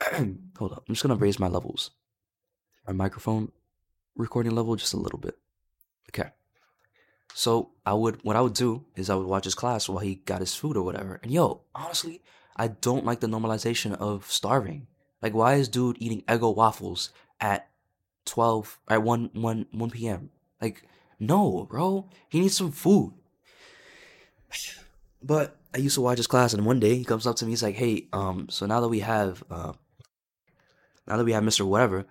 Hold 0.58 0.72
up, 0.72 0.84
I'm 0.88 0.94
just 0.94 1.02
gonna 1.02 1.16
raise 1.16 1.38
my 1.38 1.48
levels, 1.48 1.90
my 2.86 2.92
microphone 2.92 3.50
recording 4.16 4.54
level 4.54 4.76
just 4.76 4.94
a 4.94 4.98
little 4.98 5.18
bit. 5.18 5.36
Okay. 6.10 6.30
So 7.34 7.70
I 7.86 7.94
would 7.94 8.22
what 8.22 8.36
I 8.36 8.40
would 8.40 8.54
do 8.54 8.84
is 8.96 9.10
I 9.10 9.14
would 9.14 9.26
watch 9.26 9.44
his 9.44 9.54
class 9.54 9.88
while 9.88 9.98
he 9.98 10.16
got 10.16 10.40
his 10.40 10.54
food 10.54 10.76
or 10.76 10.82
whatever. 10.82 11.20
And 11.22 11.32
yo, 11.32 11.62
honestly, 11.74 12.22
I 12.56 12.68
don't 12.68 13.04
like 13.04 13.20
the 13.20 13.26
normalization 13.26 13.94
of 13.94 14.30
starving. 14.30 14.86
Like 15.22 15.34
why 15.34 15.54
is 15.54 15.68
dude 15.68 15.96
eating 16.00 16.22
Eggo 16.22 16.54
waffles 16.54 17.10
at 17.40 17.68
12 18.26 18.78
at 18.88 19.02
1 19.02 19.30
1 19.32 19.66
1 19.70 19.90
p.m. 19.90 20.30
Like 20.60 20.82
no, 21.18 21.66
bro. 21.68 22.08
He 22.28 22.40
needs 22.40 22.56
some 22.56 22.72
food. 22.72 23.12
But 25.22 25.56
I 25.74 25.78
used 25.78 25.94
to 25.96 26.00
watch 26.00 26.16
his 26.16 26.26
class 26.26 26.54
and 26.54 26.64
one 26.64 26.80
day 26.80 26.96
he 26.96 27.04
comes 27.04 27.26
up 27.26 27.36
to 27.36 27.44
me 27.44 27.52
he's 27.52 27.62
like, 27.62 27.76
"Hey, 27.76 28.08
um 28.12 28.48
so 28.48 28.66
now 28.66 28.80
that 28.80 28.88
we 28.88 29.00
have 29.00 29.44
uh 29.50 29.72
now 31.06 31.16
that 31.16 31.24
we 31.24 31.32
have 31.32 31.44
Mr. 31.44 31.66
whatever, 31.66 32.06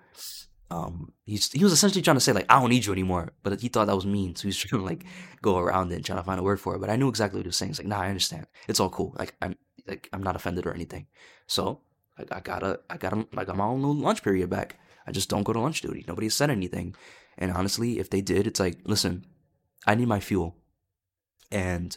um 0.70 1.12
he's 1.24 1.50
he 1.52 1.64
was 1.64 1.72
essentially 1.72 2.02
trying 2.02 2.16
to 2.16 2.20
say 2.20 2.32
like 2.32 2.46
I 2.48 2.60
don't 2.60 2.70
need 2.70 2.86
you 2.86 2.92
anymore, 2.92 3.32
but 3.42 3.60
he 3.60 3.68
thought 3.68 3.86
that 3.86 3.96
was 3.96 4.06
mean, 4.06 4.36
so 4.36 4.44
he's 4.46 4.56
trying 4.62 4.80
to 4.80 4.86
like 4.86 5.04
go 5.42 5.58
around 5.58 5.92
it 5.92 5.96
and 5.96 6.04
trying 6.04 6.18
to 6.18 6.24
find 6.24 6.38
a 6.40 6.44
word 6.44 6.60
for 6.60 6.76
it. 6.76 6.78
But 6.78 6.90
I 6.90 6.96
knew 6.96 7.08
exactly 7.08 7.38
what 7.38 7.46
he 7.46 7.48
was 7.48 7.56
saying. 7.56 7.70
He's 7.70 7.80
like, 7.80 7.88
nah, 7.88 8.00
I 8.00 8.08
understand. 8.08 8.46
It's 8.68 8.80
all 8.80 8.90
cool. 8.90 9.14
Like 9.18 9.34
I'm 9.42 9.56
like 9.86 10.08
I'm 10.12 10.22
not 10.22 10.36
offended 10.36 10.66
or 10.66 10.74
anything. 10.74 11.06
So 11.46 11.80
I, 12.18 12.36
I 12.36 12.40
gotta 12.40 12.80
I 12.88 12.96
got 12.96 13.12
I 13.36 13.44
got 13.44 13.56
my 13.56 13.64
own 13.64 13.80
little 13.80 13.96
lunch 13.96 14.22
period 14.22 14.48
back. 14.50 14.78
I 15.06 15.12
just 15.12 15.28
don't 15.28 15.42
go 15.42 15.52
to 15.52 15.60
lunch 15.60 15.80
duty. 15.80 16.04
Nobody 16.06 16.28
said 16.28 16.50
anything. 16.50 16.94
And 17.40 17.50
honestly, 17.52 17.98
if 17.98 18.10
they 18.10 18.20
did, 18.20 18.46
it's 18.46 18.60
like, 18.60 18.78
listen, 18.84 19.24
I 19.86 19.94
need 19.94 20.08
my 20.08 20.20
fuel. 20.20 20.56
And 21.50 21.96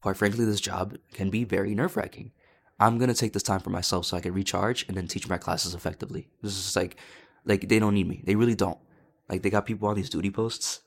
quite 0.00 0.16
frankly, 0.16 0.44
this 0.44 0.60
job 0.60 0.96
can 1.12 1.28
be 1.28 1.44
very 1.44 1.74
nerve 1.74 1.96
wracking. 1.96 2.32
I'm 2.78 2.98
gonna 2.98 3.14
take 3.14 3.32
this 3.32 3.42
time 3.42 3.60
for 3.60 3.70
myself 3.70 4.06
so 4.06 4.16
I 4.16 4.20
can 4.20 4.32
recharge 4.32 4.86
and 4.88 4.96
then 4.96 5.06
teach 5.06 5.28
my 5.28 5.38
classes 5.38 5.74
effectively. 5.74 6.28
This 6.42 6.52
is 6.52 6.74
like 6.74 6.96
like 7.44 7.68
they 7.68 7.78
don't 7.78 7.94
need 7.94 8.08
me. 8.08 8.22
They 8.24 8.34
really 8.34 8.54
don't. 8.54 8.78
Like 9.28 9.42
they 9.42 9.50
got 9.50 9.66
people 9.66 9.88
on 9.88 9.96
these 9.96 10.10
duty 10.10 10.30
posts 10.30 10.80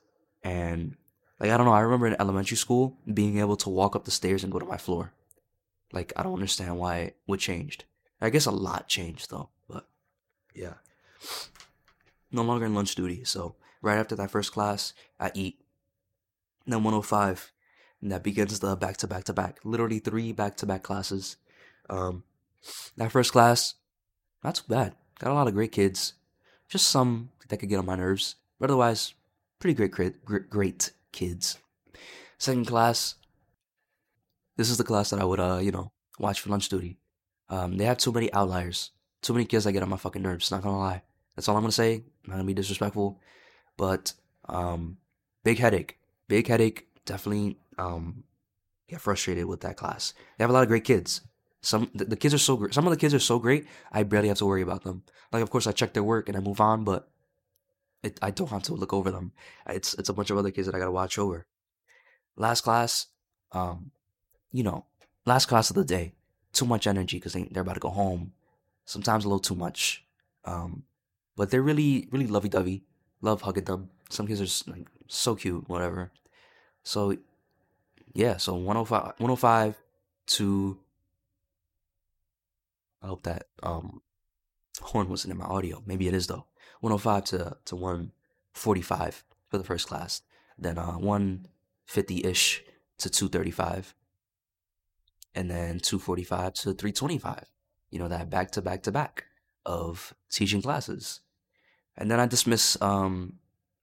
and 0.44 0.96
like 1.40 1.52
I 1.52 1.58
don't 1.58 1.66
know, 1.66 1.74
I 1.74 1.82
remember 1.82 2.08
in 2.08 2.16
elementary 2.20 2.58
school 2.58 2.98
being 3.14 3.40
able 3.40 3.56
to 3.58 3.70
walk 3.70 3.96
up 3.96 4.06
the 4.06 4.12
stairs 4.12 4.44
and 4.44 4.52
go 4.52 4.60
to 4.60 4.66
my 4.66 4.78
floor. 4.78 5.14
Like 5.94 6.12
I 6.16 6.24
don't 6.24 6.34
understand 6.34 6.78
why 6.78 7.14
what 7.26 7.40
changed. 7.40 7.86
I 8.20 8.30
guess 8.30 8.46
a 8.46 8.52
lot 8.52 8.88
changed 8.88 9.30
though, 9.30 9.50
but 9.70 9.88
yeah. 10.54 10.76
No 12.32 12.42
longer 12.42 12.66
in 12.66 12.74
lunch 12.74 12.96
duty, 12.96 13.24
so 13.24 13.56
right 13.86 13.98
after 13.98 14.16
that 14.16 14.32
first 14.32 14.52
class, 14.52 14.94
I 15.20 15.32
eat. 15.34 15.62
Then 16.66 16.84
105, 16.84 17.52
and 18.02 18.12
that 18.12 18.24
begins 18.24 18.60
the 18.60 18.76
back 18.76 18.98
to 18.98 19.08
back 19.08 19.24
to 19.26 19.34
back. 19.34 19.60
Literally 19.64 20.00
three 20.00 20.32
back 20.32 20.58
to 20.58 20.66
back 20.66 20.84
classes. 20.84 21.38
Um, 21.90 22.24
that 22.98 23.12
first 23.12 23.32
class, 23.32 23.76
not 24.44 24.56
too 24.56 24.64
bad. 24.68 24.96
Got 25.20 25.32
a 25.32 25.34
lot 25.34 25.48
of 25.48 25.54
great 25.54 25.72
kids. 25.72 26.14
Just 26.68 26.88
some 26.88 27.30
that 27.48 27.58
could 27.58 27.70
get 27.70 27.78
on 27.78 27.86
my 27.86 27.96
nerves. 27.96 28.36
But 28.60 28.70
otherwise, 28.70 29.14
pretty 29.60 29.76
great, 29.76 29.92
great, 29.92 30.50
great 30.50 30.92
kids. 31.12 31.60
Second 32.38 32.66
class, 32.66 33.16
this 34.58 34.70
is 34.70 34.78
the 34.78 34.84
class 34.84 35.12
that 35.12 35.20
I 35.20 35.26
would, 35.26 35.40
uh, 35.40 35.60
you 35.62 35.72
know, 35.72 35.92
watch 36.20 36.42
for 36.42 36.50
lunch 36.50 36.70
duty. 36.70 36.98
Um, 37.50 37.78
they 37.78 37.86
have 37.86 37.98
too 37.98 38.12
many 38.12 38.34
outliers. 38.34 38.92
Too 39.22 39.34
many 39.34 39.46
kids 39.46 39.66
that 39.66 39.74
get 39.74 39.84
on 39.84 39.90
my 39.90 39.98
fucking 39.98 40.22
nerves, 40.22 40.52
not 40.52 40.64
gonna 40.64 40.80
lie. 40.80 41.04
That's 41.36 41.48
all 41.48 41.56
I'm 41.56 41.64
gonna 41.64 41.72
say. 41.72 41.96
I'm 41.96 42.04
not 42.28 42.36
gonna 42.36 42.46
be 42.46 42.54
disrespectful. 42.54 43.20
But, 43.78 44.14
um, 44.48 44.98
big 45.44 45.60
headache. 45.60 45.98
Big 46.28 46.48
headache. 46.48 46.88
Definitely, 47.06 47.58
um, 47.78 48.24
get 48.88 49.02
frustrated 49.02 49.46
with 49.46 49.62
that 49.62 49.78
class. 49.78 50.14
They 50.38 50.44
have 50.44 50.50
a 50.50 50.54
lot 50.54 50.64
of 50.64 50.70
great 50.70 50.84
kids. 50.84 51.22
Some 51.62 51.90
the, 51.96 52.06
the 52.06 52.16
kids 52.16 52.34
are 52.34 52.40
so 52.40 52.58
great. 52.58 52.74
Some 52.74 52.86
of 52.86 52.92
the 52.92 52.98
kids 52.98 53.14
are 53.14 53.20
so 53.20 53.40
great. 53.40 53.66
I 53.92 54.04
barely 54.04 54.28
have 54.28 54.38
to 54.38 54.46
worry 54.46 54.62
about 54.62 54.84
them. 54.84 55.04
Like 55.32 55.42
of 55.42 55.50
course 55.50 55.68
I 55.68 55.72
check 55.72 55.94
their 55.94 56.04
work 56.04 56.30
and 56.30 56.38
I 56.38 56.42
move 56.42 56.62
on, 56.62 56.84
but 56.84 57.10
it, 58.04 58.20
I 58.22 58.30
don't 58.32 58.50
have 58.52 58.64
to 58.64 58.76
look 58.76 58.94
over 58.94 59.10
them. 59.10 59.32
It's 59.68 59.96
it's 59.96 60.10
a 60.10 60.14
bunch 60.14 60.30
of 60.30 60.38
other 60.38 60.52
kids 60.52 60.68
that 60.68 60.76
I 60.76 60.80
gotta 60.80 60.92
watch 60.92 61.18
over. 61.18 61.48
Last 62.38 62.62
class, 62.62 63.08
um, 63.52 63.92
you 64.52 64.64
know, 64.64 64.86
last 65.26 65.48
class 65.48 65.70
of 65.70 65.76
the 65.76 65.84
day. 65.86 66.14
Too 66.54 66.66
much 66.66 66.88
energy 66.88 67.18
because 67.18 67.34
they, 67.34 67.44
they're 67.52 67.64
about 67.64 67.74
to 67.74 67.80
go 67.80 67.90
home. 67.90 68.32
Sometimes 68.86 69.26
a 69.26 69.28
little 69.28 69.40
too 69.40 69.56
much. 69.56 70.06
Um, 70.46 70.84
but 71.36 71.50
they're 71.50 71.64
really 71.64 72.08
really 72.12 72.28
lovey 72.28 72.50
dovey. 72.50 72.84
Love 73.26 73.42
hugging 73.42 73.64
them. 73.64 73.90
Some 74.12 74.28
kids 74.28 74.40
are 74.40 74.46
just 74.46 74.68
like 74.68 74.88
so 75.08 75.34
cute, 75.34 75.68
whatever. 75.68 76.12
So 76.84 77.18
yeah, 78.14 78.38
so 78.38 78.54
105, 78.54 79.14
105 79.18 79.82
to 80.28 80.78
I 83.02 83.08
hope 83.08 83.24
that 83.24 83.48
um 83.64 84.04
horn 84.80 85.10
wasn't 85.10 85.32
in 85.32 85.40
my 85.40 85.46
audio. 85.46 85.82
Maybe 85.88 86.08
it 86.08 86.14
is 86.14 86.28
though. 86.28 86.46
105 86.82 87.26
to 87.26 87.58
to 87.66 87.76
145 87.76 89.24
for 89.50 89.58
the 89.58 89.64
first 89.64 89.88
class. 89.88 90.22
Then 90.56 90.78
uh 90.78 91.00
150-ish 91.00 92.64
to 93.00 93.10
235. 93.10 93.96
And 95.34 95.50
then 95.50 95.80
245 95.80 96.54
to 96.54 96.62
325. 96.76 97.46
You 97.90 97.98
know, 97.98 98.08
that 98.08 98.30
back 98.30 98.52
to 98.52 98.62
back 98.62 98.84
to 98.84 98.92
back 98.92 99.26
of 99.66 100.14
teaching 100.30 100.62
classes. 100.62 101.22
And 101.98 102.12
then 102.12 102.20
I 102.20 102.26
dismiss 102.26 102.80
um 102.82 103.40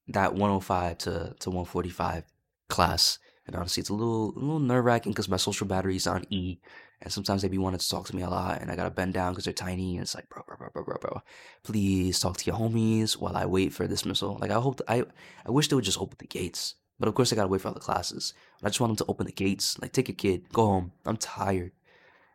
that 0.08 0.34
105 0.34 0.98
to 0.98 1.34
to 1.40 1.50
145 1.50 2.24
class. 2.68 3.18
And 3.46 3.56
honestly, 3.56 3.80
it's 3.80 3.90
a 3.90 3.94
little 3.94 4.30
a 4.30 4.38
little 4.38 4.60
nerve 4.60 4.84
wracking 4.84 5.12
because 5.12 5.28
my 5.28 5.36
social 5.36 5.66
battery 5.66 5.96
is 5.96 6.06
on 6.06 6.24
E, 6.30 6.58
and 7.00 7.12
sometimes 7.12 7.42
they 7.42 7.48
be 7.48 7.58
wanting 7.58 7.80
to 7.80 7.88
talk 7.88 8.06
to 8.06 8.16
me 8.16 8.22
a 8.22 8.30
lot, 8.30 8.60
and 8.60 8.70
I 8.70 8.76
gotta 8.76 8.90
bend 8.90 9.14
down 9.14 9.32
because 9.32 9.44
they're 9.44 9.52
tiny, 9.52 9.96
and 9.96 10.02
it's 10.02 10.14
like, 10.14 10.28
bro, 10.28 10.42
bro, 10.46 10.56
bro, 10.56 10.70
bro, 10.72 10.84
bro, 10.84 10.96
bro, 11.00 11.22
please 11.64 12.20
talk 12.20 12.36
to 12.36 12.46
your 12.46 12.56
homies 12.56 13.14
while 13.14 13.36
I 13.36 13.46
wait 13.46 13.72
for 13.72 13.86
dismissal. 13.88 14.38
Like 14.40 14.52
I 14.52 14.60
hope 14.60 14.80
I 14.86 15.04
I 15.44 15.50
wish 15.50 15.68
they 15.68 15.74
would 15.74 15.84
just 15.84 16.00
open 16.00 16.16
the 16.20 16.28
gates, 16.28 16.76
but 17.00 17.08
of 17.08 17.14
course 17.14 17.32
I 17.32 17.36
gotta 17.36 17.48
wait 17.48 17.60
for 17.60 17.68
other 17.68 17.80
classes. 17.80 18.32
I 18.62 18.68
just 18.68 18.80
want 18.80 18.90
them 18.90 19.04
to 19.04 19.10
open 19.10 19.26
the 19.26 19.32
gates. 19.32 19.76
Like 19.80 19.92
take 19.92 20.08
your 20.08 20.14
kid, 20.14 20.52
go 20.52 20.66
home. 20.66 20.92
I'm 21.04 21.16
tired, 21.16 21.72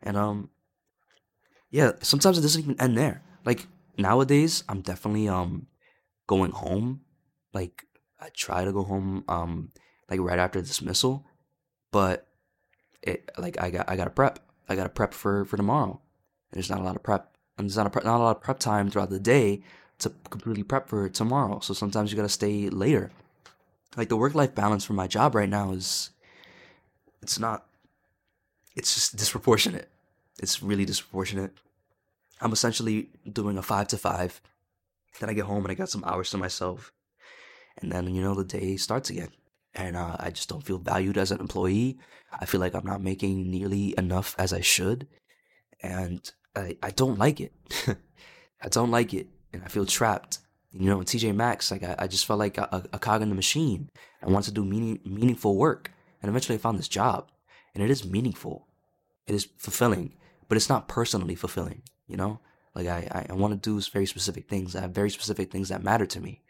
and 0.04 0.18
um, 0.18 0.50
yeah, 1.70 1.94
sometimes 2.02 2.38
it 2.38 2.42
doesn't 2.42 2.64
even 2.64 2.82
end 2.82 2.98
there. 2.98 3.24
Like 3.46 3.68
nowadays, 3.98 4.64
I'm 4.70 4.82
definitely 4.82 5.28
um 5.28 5.68
going 6.28 6.52
home. 6.52 7.02
Like 7.54 7.86
I 8.20 8.30
try 8.30 8.66
to 8.66 8.72
go 8.72 8.84
home 8.84 9.24
um 9.28 9.72
like 10.10 10.20
right 10.20 10.40
after 10.40 10.62
dismissal, 10.62 11.26
but 11.92 12.28
it 13.02 13.30
like 13.38 13.62
I 13.62 13.70
got 13.70 13.90
I 13.90 13.96
got 13.96 14.06
to 14.06 14.12
prep. 14.12 14.40
I 14.70 14.76
got 14.76 14.84
to 14.84 14.90
prep 14.90 15.14
for 15.14 15.46
for 15.46 15.58
tomorrow. 15.58 16.02
And 16.52 16.58
there's 16.58 16.70
not 16.70 16.80
a 16.80 16.84
lot 16.84 16.96
of 16.96 17.04
prep. 17.04 17.36
And 17.58 17.68
there's 17.68 17.78
not 17.78 17.88
a 17.88 17.90
prep, 17.90 18.06
not 18.06 18.18
a 18.18 18.24
lot 18.24 18.36
of 18.36 18.42
prep 18.42 18.60
time 18.60 18.90
throughout 18.90 19.10
the 19.10 19.20
day 19.20 19.62
to 20.00 20.12
completely 20.30 20.64
prep 20.64 20.88
for 20.88 21.10
tomorrow. 21.10 21.60
So 21.60 21.74
sometimes 21.74 22.12
you 22.12 22.18
got 22.18 22.24
to 22.24 22.30
stay 22.30 22.70
later. 22.70 23.12
Like 23.96 24.10
the 24.10 24.18
work 24.18 24.36
life 24.36 24.54
balance 24.54 24.86
for 24.86 24.94
my 24.94 25.08
job 25.08 25.34
right 25.34 25.50
now 25.50 25.72
is 25.72 26.12
it's 27.22 27.40
not 27.40 27.66
it's 28.76 28.94
just 28.94 29.16
disproportionate. 29.16 29.90
It's 30.40 30.62
really 30.62 30.86
disproportionate. 30.86 31.52
I'm 32.42 32.52
essentially 32.52 33.10
doing 33.32 33.58
a 33.58 33.62
5 33.62 33.88
to 33.90 33.98
5. 33.98 34.42
Then 35.20 35.30
I 35.30 35.34
get 35.34 35.46
home 35.46 35.64
and 35.64 35.72
I 35.72 35.76
got 35.76 35.90
some 35.90 36.04
hours 36.04 36.30
to 36.32 36.38
myself. 36.38 36.92
And 37.80 37.92
then 37.92 38.14
you 38.14 38.22
know 38.22 38.36
the 38.36 38.44
day 38.44 38.78
starts 38.78 39.10
again 39.10 39.30
and 39.78 39.96
uh, 39.96 40.18
I 40.20 40.32
just 40.32 40.50
don't 40.50 40.66
feel 40.66 40.80
valued 40.80 41.18
as 41.18 41.32
an 41.32 41.40
employee. 41.40 42.00
I 42.38 42.46
feel 42.46 42.60
like 42.60 42.74
I'm 42.74 42.86
not 42.86 43.02
making 43.02 43.50
nearly 43.50 43.94
enough 43.98 44.36
as 44.38 44.52
I 44.52 44.62
should, 44.62 45.08
and 45.82 46.30
I 46.56 46.78
I 46.84 46.90
don't 46.90 47.20
like 47.20 47.40
it. 47.40 47.54
I 48.62 48.70
don't 48.70 48.92
like 48.92 49.14
it, 49.14 49.28
and 49.54 49.64
I 49.64 49.68
feel 49.68 49.86
trapped. 49.86 50.40
You 50.74 50.90
know, 50.90 51.00
in 51.00 51.06
TJ 51.06 51.34
Maxx, 51.34 51.72
like 51.72 51.84
I, 51.84 51.96
I 52.00 52.08
just 52.08 52.26
felt 52.26 52.40
like 52.40 52.58
a, 52.58 52.84
a 52.92 53.00
cog 53.00 53.22
in 53.22 53.30
the 53.30 53.36
machine. 53.36 53.90
I 54.22 54.28
wanted 54.28 54.48
to 54.48 54.54
do 54.54 54.66
meaning, 54.66 55.00
meaningful 55.06 55.56
work, 55.56 55.92
and 56.22 56.30
eventually 56.30 56.56
I 56.56 56.60
found 56.60 56.78
this 56.78 56.90
job, 56.90 57.30
and 57.74 57.84
it 57.84 57.90
is 57.90 58.04
meaningful. 58.04 58.68
It 59.28 59.36
is 59.36 59.48
fulfilling, 59.58 60.16
but 60.50 60.56
it's 60.56 60.70
not 60.70 60.88
personally 60.88 61.36
fulfilling. 61.36 61.84
You 62.08 62.18
know, 62.18 62.40
like 62.74 62.88
I 62.88 63.28
I, 63.30 63.34
want 63.34 63.54
to 63.54 63.70
do 63.70 63.82
very 63.92 64.06
specific 64.06 64.50
things. 64.50 64.76
I 64.76 64.82
have 64.82 64.92
very 64.92 65.10
specific 65.10 65.52
things 65.52 65.70
that 65.70 65.84
matter 65.84 66.06
to 66.06 66.20
me. 66.20 66.42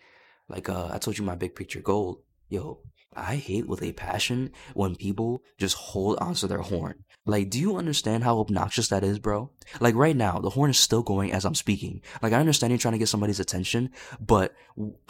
Like 0.48 0.70
uh, 0.70 0.90
I 0.94 0.98
told 0.98 1.18
you, 1.18 1.26
my 1.26 1.36
big 1.36 1.56
picture 1.56 1.82
goal. 1.82 2.24
Yo, 2.50 2.80
I 3.14 3.36
hate 3.36 3.68
with 3.68 3.82
a 3.82 3.92
passion 3.94 4.52
when 4.74 4.96
people 4.96 5.44
just 5.58 5.76
hold 5.76 6.18
onto 6.20 6.48
their 6.48 6.60
horn. 6.62 7.04
Like, 7.26 7.50
do 7.50 7.60
you 7.60 7.76
understand 7.76 8.24
how 8.24 8.40
obnoxious 8.40 8.88
that 8.88 9.04
is, 9.04 9.20
bro? 9.20 9.50
Like, 9.82 9.96
right 9.96 10.16
now, 10.16 10.40
the 10.40 10.52
horn 10.52 10.70
is 10.70 10.80
still 10.80 11.04
going 11.04 11.34
as 11.34 11.44
I'm 11.44 11.56
speaking. 11.56 12.02
Like, 12.22 12.32
I 12.32 12.40
understand 12.40 12.72
you're 12.72 12.78
trying 12.78 12.94
to 12.94 12.98
get 13.00 13.10
somebody's 13.10 13.42
attention, 13.42 13.90
but, 14.20 14.56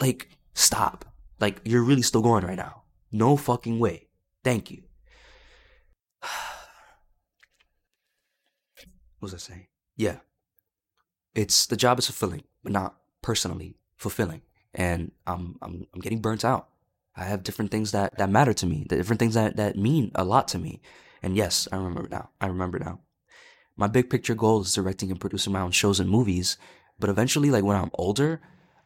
like, 0.00 0.28
stop. 0.52 1.04
Like, 1.38 1.60
you're 1.64 1.84
really 1.84 2.02
still 2.02 2.22
going 2.22 2.44
right 2.44 2.56
now. 2.56 2.82
No 3.12 3.36
fucking 3.36 3.78
way. 3.78 4.08
Thank 4.42 4.72
you. 4.72 4.82
what 6.22 6.28
was 9.20 9.34
I 9.34 9.38
saying? 9.38 9.68
Yeah. 9.96 10.16
It's, 11.34 11.66
the 11.66 11.76
job 11.76 11.98
is 11.98 12.06
fulfilling, 12.06 12.42
but 12.62 12.72
not 12.72 12.96
personally 13.22 13.76
fulfilling. 13.96 14.42
And 14.74 15.12
I'm, 15.26 15.56
I'm, 15.62 15.86
I'm 15.94 16.00
getting 16.00 16.20
burnt 16.20 16.44
out. 16.44 16.68
I 17.16 17.24
have 17.24 17.42
different 17.42 17.70
things 17.70 17.90
that, 17.92 18.16
that 18.18 18.30
matter 18.30 18.54
to 18.54 18.66
me, 18.66 18.86
the 18.88 18.96
different 18.96 19.18
things 19.18 19.34
that, 19.34 19.56
that 19.56 19.76
mean 19.76 20.12
a 20.14 20.24
lot 20.24 20.46
to 20.48 20.58
me. 20.58 20.80
And 21.22 21.36
yes, 21.36 21.66
I 21.72 21.76
remember 21.76 22.08
now. 22.08 22.30
I 22.40 22.46
remember 22.46 22.78
now. 22.78 23.00
My 23.76 23.88
big 23.88 24.08
picture 24.10 24.34
goal 24.34 24.60
is 24.62 24.72
directing 24.72 25.10
and 25.10 25.20
producing 25.20 25.52
my 25.52 25.60
own 25.60 25.72
shows 25.72 26.00
and 26.00 26.08
movies. 26.08 26.58
But 26.98 27.10
eventually, 27.10 27.50
like 27.50 27.64
when 27.64 27.76
I'm 27.76 27.90
older, 27.94 28.40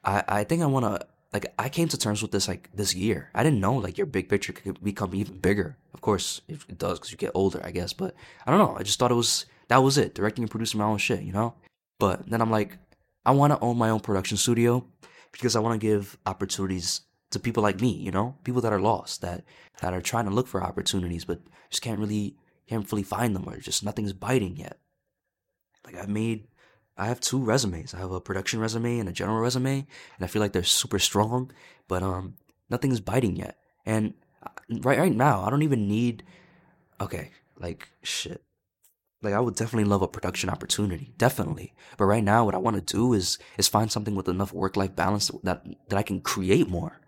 I, 0.05 0.23
I 0.29 0.45
think 0.45 0.63
I 0.63 0.67
want 0.67 0.85
to, 0.85 1.07
like, 1.33 1.53
I 1.59 1.69
came 1.69 1.89
to 1.89 1.99
terms 1.99 2.21
with 2.21 2.31
this 2.31 2.49
like 2.49 2.71
this 2.75 2.95
year. 2.95 3.31
I 3.35 3.43
didn't 3.43 3.61
know 3.61 3.75
like 3.75 3.97
your 3.97 4.07
big 4.07 4.29
picture 4.29 4.53
could 4.53 4.83
become 4.83 5.15
even 5.15 5.39
bigger. 5.39 5.77
Of 5.95 6.01
course, 6.01 6.43
it 6.49 6.79
does 6.79 6.99
because 6.99 7.11
you 7.11 7.19
get 7.19 7.33
older, 7.35 7.61
I 7.65 7.71
guess. 7.71 7.93
But 7.93 8.15
I 8.47 8.51
don't 8.51 8.61
know. 8.61 8.77
I 8.79 8.83
just 8.83 8.99
thought 8.99 9.11
it 9.11 9.15
was, 9.15 9.47
that 9.69 9.83
was 9.83 9.97
it. 9.99 10.15
Directing 10.15 10.45
and 10.45 10.51
producing 10.51 10.79
my 10.79 10.87
own 10.87 10.99
shit, 10.99 11.23
you 11.23 11.33
know? 11.33 11.55
But 11.99 12.29
then 12.29 12.41
I'm 12.41 12.51
like, 12.51 12.79
I 13.25 13.31
want 13.31 13.53
to 13.53 13.61
own 13.61 13.79
my 13.79 13.91
own 13.91 14.01
production 14.01 14.37
studio 14.37 14.85
because 15.31 15.57
I 15.57 15.61
want 15.61 15.81
to 15.81 15.87
give 15.87 16.19
opportunities 16.27 17.03
to 17.31 17.41
people 17.41 17.63
like 17.63 17.81
me, 17.81 17.91
you 17.91 18.11
know, 18.11 18.37
people 18.45 18.61
that 18.61 18.73
are 18.73 18.81
lost, 18.81 19.23
that 19.23 19.45
that 19.81 19.95
are 19.95 20.01
trying 20.01 20.27
to 20.27 20.31
look 20.31 20.47
for 20.47 20.63
opportunities, 20.63 21.25
but 21.25 21.41
just 21.71 21.83
can't 21.83 21.99
really 21.99 22.37
can't 22.69 22.91
really 22.93 23.03
find 23.03 23.35
them, 23.35 23.49
or 23.49 23.57
just 23.59 23.85
nothing's 23.85 24.13
biting 24.13 24.57
yet. 24.57 24.79
Like 25.85 25.97
I've 25.97 26.09
made, 26.09 26.47
I 26.97 27.07
have 27.07 27.21
two 27.21 27.43
resumes. 27.43 27.95
I 27.95 27.99
have 27.99 28.13
a 28.13 28.21
production 28.21 28.61
resume 28.61 28.99
and 28.99 29.09
a 29.09 29.13
general 29.13 29.41
resume, 29.41 29.87
and 30.17 30.25
I 30.25 30.27
feel 30.27 30.41
like 30.41 30.53
they're 30.53 30.63
super 30.63 30.99
strong, 30.99 31.51
but 31.89 32.03
um, 32.03 32.35
nothing's 32.71 33.01
biting 33.01 33.37
yet. 33.37 33.59
And 33.85 34.15
uh, 34.43 34.51
right 34.83 34.99
right 34.99 35.15
now, 35.15 35.43
I 35.43 35.51
don't 35.51 35.63
even 35.63 35.89
need. 35.89 36.25
Okay, 37.01 37.31
like 37.59 37.89
shit. 38.03 38.43
Like 39.23 39.35
I 39.35 39.41
would 39.41 39.55
definitely 39.55 39.89
love 39.89 40.03
a 40.03 40.09
production 40.09 40.51
opportunity, 40.51 41.15
definitely. 41.17 41.75
But 41.97 42.07
right 42.07 42.25
now, 42.25 42.45
what 42.45 42.55
I 42.55 42.59
want 42.59 42.77
to 42.77 42.97
do 42.97 43.13
is 43.13 43.39
is 43.57 43.69
find 43.69 43.91
something 43.91 44.17
with 44.17 44.29
enough 44.29 44.53
work 44.53 44.77
life 44.77 44.97
balance 44.97 45.31
that 45.45 45.65
that 45.89 45.97
I 45.97 46.03
can 46.03 46.21
create 46.21 46.69
more. 46.69 47.01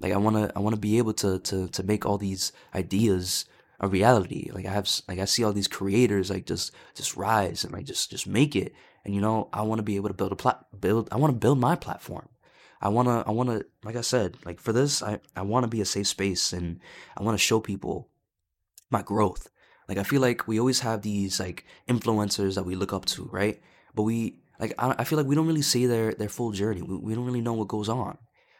Like 0.00 0.12
I 0.12 0.16
want 0.16 0.36
to 0.36 0.52
I 0.56 0.60
want 0.60 0.74
to 0.74 0.80
be 0.80 0.98
able 0.98 1.12
to 1.14 1.38
to 1.40 1.68
to 1.68 1.82
make 1.82 2.06
all 2.06 2.18
these 2.18 2.52
ideas 2.74 3.44
a 3.80 3.88
reality. 3.88 4.50
Like 4.52 4.66
I 4.66 4.72
have 4.72 4.88
like 5.08 5.18
I 5.18 5.26
see 5.26 5.44
all 5.44 5.52
these 5.52 5.68
creators 5.68 6.30
like 6.30 6.46
just 6.46 6.72
just 6.94 7.16
rise 7.16 7.64
and 7.64 7.72
like 7.72 7.84
just 7.84 8.10
just 8.10 8.26
make 8.26 8.56
it. 8.56 8.72
And 9.04 9.14
you 9.14 9.20
know, 9.20 9.48
I 9.52 9.62
want 9.62 9.78
to 9.78 9.84
be 9.84 9.96
able 9.96 10.08
to 10.08 10.14
build 10.14 10.32
a 10.32 10.36
plat 10.36 10.64
build 10.80 11.08
I 11.12 11.16
want 11.16 11.32
to 11.32 11.38
build 11.38 11.58
my 11.58 11.76
platform. 11.76 12.28
I 12.80 12.88
want 12.88 13.08
to 13.08 13.24
I 13.26 13.30
want 13.32 13.50
to 13.50 13.66
like 13.84 13.96
I 13.96 14.02
said, 14.02 14.36
like 14.44 14.60
for 14.60 14.72
this 14.72 15.02
I 15.02 15.20
I 15.34 15.42
want 15.42 15.64
to 15.64 15.68
be 15.68 15.80
a 15.80 15.86
safe 15.86 16.06
space 16.06 16.52
and 16.52 16.80
I 17.16 17.22
want 17.22 17.34
to 17.34 17.44
show 17.44 17.60
people 17.60 18.08
my 18.90 19.02
growth. 19.02 19.50
Like 19.88 19.98
I 19.98 20.02
feel 20.02 20.20
like 20.20 20.48
we 20.48 20.58
always 20.58 20.80
have 20.80 21.02
these 21.02 21.38
like 21.38 21.64
influencers 21.88 22.54
that 22.56 22.64
we 22.64 22.74
look 22.74 22.92
up 22.92 23.04
to, 23.06 23.28
right? 23.32 23.60
But 23.94 24.02
we 24.02 24.38
like 24.58 24.74
I, 24.78 24.94
I 24.98 25.04
feel 25.04 25.16
like 25.16 25.26
we 25.26 25.34
don't 25.34 25.46
really 25.46 25.62
see 25.62 25.86
their 25.86 26.12
their 26.14 26.28
full 26.28 26.52
journey. 26.52 26.82
We, 26.82 26.96
we 26.96 27.14
don't 27.14 27.26
really 27.26 27.40
know 27.40 27.52
what 27.52 27.68
goes 27.68 27.88
on. 27.88 28.18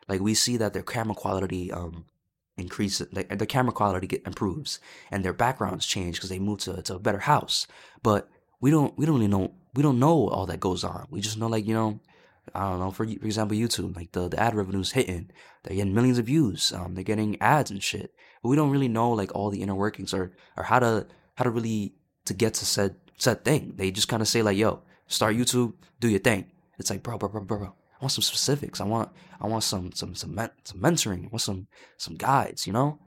Like 0.09 0.20
we 0.20 0.35
see 0.35 0.57
that 0.59 0.72
their 0.72 0.83
camera 0.83 1.14
quality 1.14 1.72
um 1.72 2.05
increases, 2.57 3.09
like 3.12 3.29
their 3.29 3.47
camera 3.47 3.72
quality 3.72 4.07
get, 4.07 4.27
improves, 4.27 4.81
and 5.11 5.24
their 5.24 5.33
backgrounds 5.33 5.85
change 5.85 6.16
because 6.16 6.31
they 6.31 6.39
move 6.39 6.61
to 6.61 6.81
to 6.83 6.95
a 6.95 7.01
better 7.01 7.20
house. 7.20 7.66
But 8.03 8.29
we 8.61 8.70
don't 8.70 8.97
we 8.97 9.05
don't 9.05 9.16
really 9.16 9.29
know 9.29 9.53
we 9.74 9.83
don't 9.83 9.99
know 9.99 10.29
all 10.29 10.47
that 10.47 10.61
goes 10.61 10.85
on. 10.85 11.07
We 11.11 11.20
just 11.20 11.39
know 11.39 11.49
like 11.49 11.66
you 11.66 11.74
know. 11.74 12.01
I 12.55 12.61
don't 12.70 12.79
know. 12.79 12.93
For 12.93 13.05
for 13.05 13.27
example, 13.27 13.57
YouTube, 13.57 13.97
like 13.97 14.12
the, 14.12 14.29
the 14.29 14.41
ad 14.41 14.55
revenue's 14.55 14.93
hitting, 14.93 15.33
they're 15.64 15.74
getting 15.74 15.93
millions 15.93 16.16
of 16.16 16.27
views. 16.27 16.72
Um, 16.72 16.95
they're 16.95 17.03
getting 17.03 17.43
ads 17.43 17.72
and 17.72 17.83
shit. 17.83 18.14
But 18.47 18.51
we 18.51 18.57
don't 18.57 18.70
really 18.70 18.86
know 18.86 19.11
like 19.11 19.34
all 19.34 19.51
the 19.51 19.61
inner 19.61 19.74
workings 19.74 20.14
or 20.14 20.30
or 20.57 20.62
how 20.62 20.78
to 20.78 21.09
how 21.34 21.42
to 21.42 21.51
really 21.51 21.94
to 22.26 22.32
get 22.32 22.55
to 22.55 22.64
said 22.64 22.94
said 23.18 23.44
thing. 23.44 23.72
They 23.74 23.90
just 23.90 24.07
kind 24.07 24.22
of 24.22 24.28
say 24.28 24.40
like, 24.40 24.57
"Yo, 24.57 24.84
start 25.09 25.34
YouTube, 25.34 25.72
do 25.99 26.09
your 26.09 26.20
thing." 26.20 26.53
It's 26.78 26.88
like, 26.88 27.03
bro, 27.03 27.18
bro, 27.18 27.28
bro, 27.28 27.40
bro, 27.40 27.59
bro. 27.59 27.66
I 27.66 28.05
want 28.05 28.12
some 28.12 28.22
specifics. 28.22 28.80
I 28.80 28.84
want 28.84 29.11
I 29.40 29.49
want 29.49 29.64
some 29.64 29.90
some 29.90 30.14
some 30.14 30.36
men, 30.36 30.51
some 30.62 30.78
mentoring. 30.78 31.24
I 31.24 31.26
want 31.26 31.40
some 31.40 31.66
some 31.97 32.14
guides. 32.14 32.68
You 32.68 32.72
know, 32.72 33.01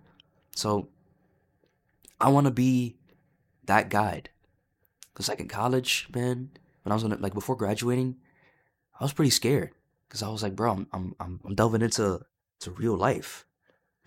so 0.57 0.89
I 2.19 2.27
want 2.27 2.43
to 2.47 2.51
be 2.51 2.97
that 3.63 3.89
guide. 3.89 4.31
Cause 5.13 5.29
like 5.29 5.39
in 5.39 5.47
college, 5.47 6.09
man, 6.13 6.49
when 6.83 6.91
I 6.91 6.95
was 6.95 7.03
gonna 7.03 7.15
like 7.15 7.33
before 7.33 7.55
graduating, 7.55 8.17
I 8.99 9.05
was 9.05 9.13
pretty 9.13 9.31
scared. 9.31 9.71
Cause 10.09 10.21
I 10.21 10.27
was 10.27 10.43
like, 10.43 10.57
bro, 10.57 10.73
I'm 10.73 10.87
I'm 10.91 11.39
I'm 11.45 11.55
delving 11.55 11.81
into 11.81 12.25
to 12.59 12.71
real 12.71 12.97
life. 12.97 13.45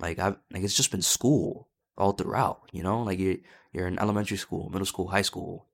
Like 0.03 0.19
I 0.19 0.35
like 0.53 0.65
it's 0.65 0.77
just 0.77 0.91
been 0.91 1.03
school 1.03 1.69
all 1.97 2.13
throughout, 2.13 2.63
you 2.73 2.83
know? 2.83 3.03
Like 3.03 3.21
you 3.21 3.41
you're 3.73 3.87
in 3.87 3.99
elementary 3.99 4.37
school, 4.37 4.69
middle 4.71 4.87
school, 4.87 5.09
high 5.09 5.23
school. 5.23 5.69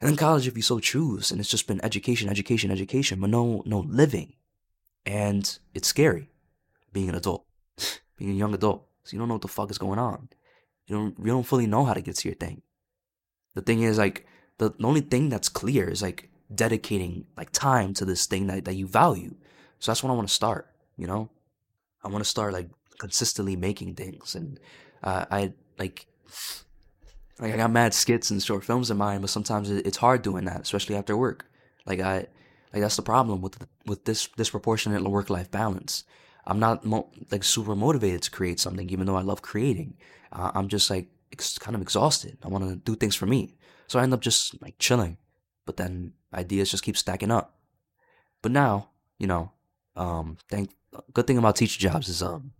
And 0.00 0.08
then 0.08 0.16
college 0.16 0.48
if 0.48 0.56
you 0.56 0.62
so 0.62 0.80
choose. 0.80 1.30
And 1.30 1.38
it's 1.38 1.50
just 1.50 1.66
been 1.66 1.84
education, 1.84 2.30
education, 2.30 2.70
education, 2.70 3.20
but 3.20 3.30
no 3.30 3.62
no 3.66 3.80
living. 3.80 4.32
And 5.04 5.58
it's 5.74 5.88
scary 5.88 6.30
being 6.92 7.10
an 7.10 7.14
adult. 7.14 7.44
being 8.16 8.30
a 8.30 8.34
young 8.34 8.54
adult. 8.54 8.86
So 9.04 9.14
you 9.14 9.18
don't 9.18 9.28
know 9.28 9.34
what 9.34 9.42
the 9.42 9.48
fuck 9.48 9.70
is 9.70 9.78
going 9.78 9.98
on. 9.98 10.30
You 10.86 10.96
don't 10.96 11.18
you 11.18 11.26
don't 11.26 11.46
fully 11.46 11.66
know 11.66 11.84
how 11.84 11.94
to 11.94 12.00
get 12.00 12.16
to 12.16 12.28
your 12.28 12.36
thing. 12.36 12.62
The 13.54 13.62
thing 13.62 13.82
is 13.82 13.98
like 13.98 14.26
the, 14.58 14.70
the 14.70 14.86
only 14.86 15.02
thing 15.02 15.28
that's 15.28 15.48
clear 15.48 15.88
is 15.88 16.00
like 16.00 16.30
dedicating 16.54 17.26
like 17.36 17.50
time 17.50 17.92
to 17.94 18.04
this 18.04 18.26
thing 18.26 18.46
that, 18.46 18.64
that 18.64 18.74
you 18.74 18.86
value. 18.86 19.34
So 19.78 19.90
that's 19.90 20.02
what 20.02 20.10
I 20.10 20.14
want 20.14 20.28
to 20.28 20.34
start, 20.34 20.68
you 20.96 21.06
know? 21.06 21.30
I 22.02 22.08
want 22.08 22.24
to 22.24 22.28
start 22.28 22.52
like 22.52 22.68
consistently 23.00 23.56
making 23.56 23.94
things 23.94 24.34
and 24.34 24.60
uh, 25.02 25.24
I 25.30 25.52
like 25.78 26.06
like 27.40 27.54
I 27.54 27.56
got 27.56 27.70
mad 27.70 27.94
skits 27.94 28.30
and 28.30 28.42
short 28.42 28.64
films 28.64 28.90
in 28.90 28.98
mind, 28.98 29.22
but 29.22 29.30
sometimes 29.30 29.70
it's 29.70 29.96
hard 29.96 30.22
doing 30.22 30.44
that, 30.44 30.60
especially 30.60 30.94
after 30.94 31.16
work. 31.16 31.46
Like 31.86 32.00
I 32.00 32.26
like 32.72 32.82
that's 32.82 32.96
the 32.96 33.02
problem 33.02 33.40
with 33.40 33.66
with 33.86 34.04
this 34.04 34.28
disproportionate 34.36 35.02
work 35.02 35.30
life 35.30 35.50
balance. 35.50 36.04
I'm 36.46 36.60
not 36.60 36.84
mo- 36.84 37.10
like 37.30 37.44
super 37.44 37.74
motivated 37.74 38.22
to 38.22 38.30
create 38.30 38.60
something, 38.60 38.90
even 38.90 39.06
though 39.06 39.16
I 39.16 39.22
love 39.22 39.42
creating. 39.42 39.96
Uh, 40.32 40.50
I'm 40.54 40.68
just 40.68 40.90
like 40.90 41.08
ex- 41.32 41.58
kind 41.58 41.74
of 41.74 41.82
exhausted. 41.82 42.38
I 42.44 42.48
want 42.48 42.68
to 42.68 42.76
do 42.76 42.94
things 42.94 43.14
for 43.14 43.26
me, 43.26 43.56
so 43.86 43.98
I 43.98 44.02
end 44.02 44.14
up 44.14 44.20
just 44.20 44.60
like 44.60 44.78
chilling. 44.78 45.16
But 45.64 45.76
then 45.76 46.12
ideas 46.34 46.70
just 46.70 46.82
keep 46.84 46.96
stacking 46.96 47.30
up. 47.30 47.56
But 48.42 48.52
now, 48.52 48.90
you 49.18 49.26
know, 49.26 49.52
um, 49.96 50.36
thank 50.50 50.70
good 51.12 51.26
thing 51.26 51.38
about 51.38 51.56
teacher 51.56 51.78
jobs 51.78 52.08
is 52.08 52.22
um, 52.22 52.52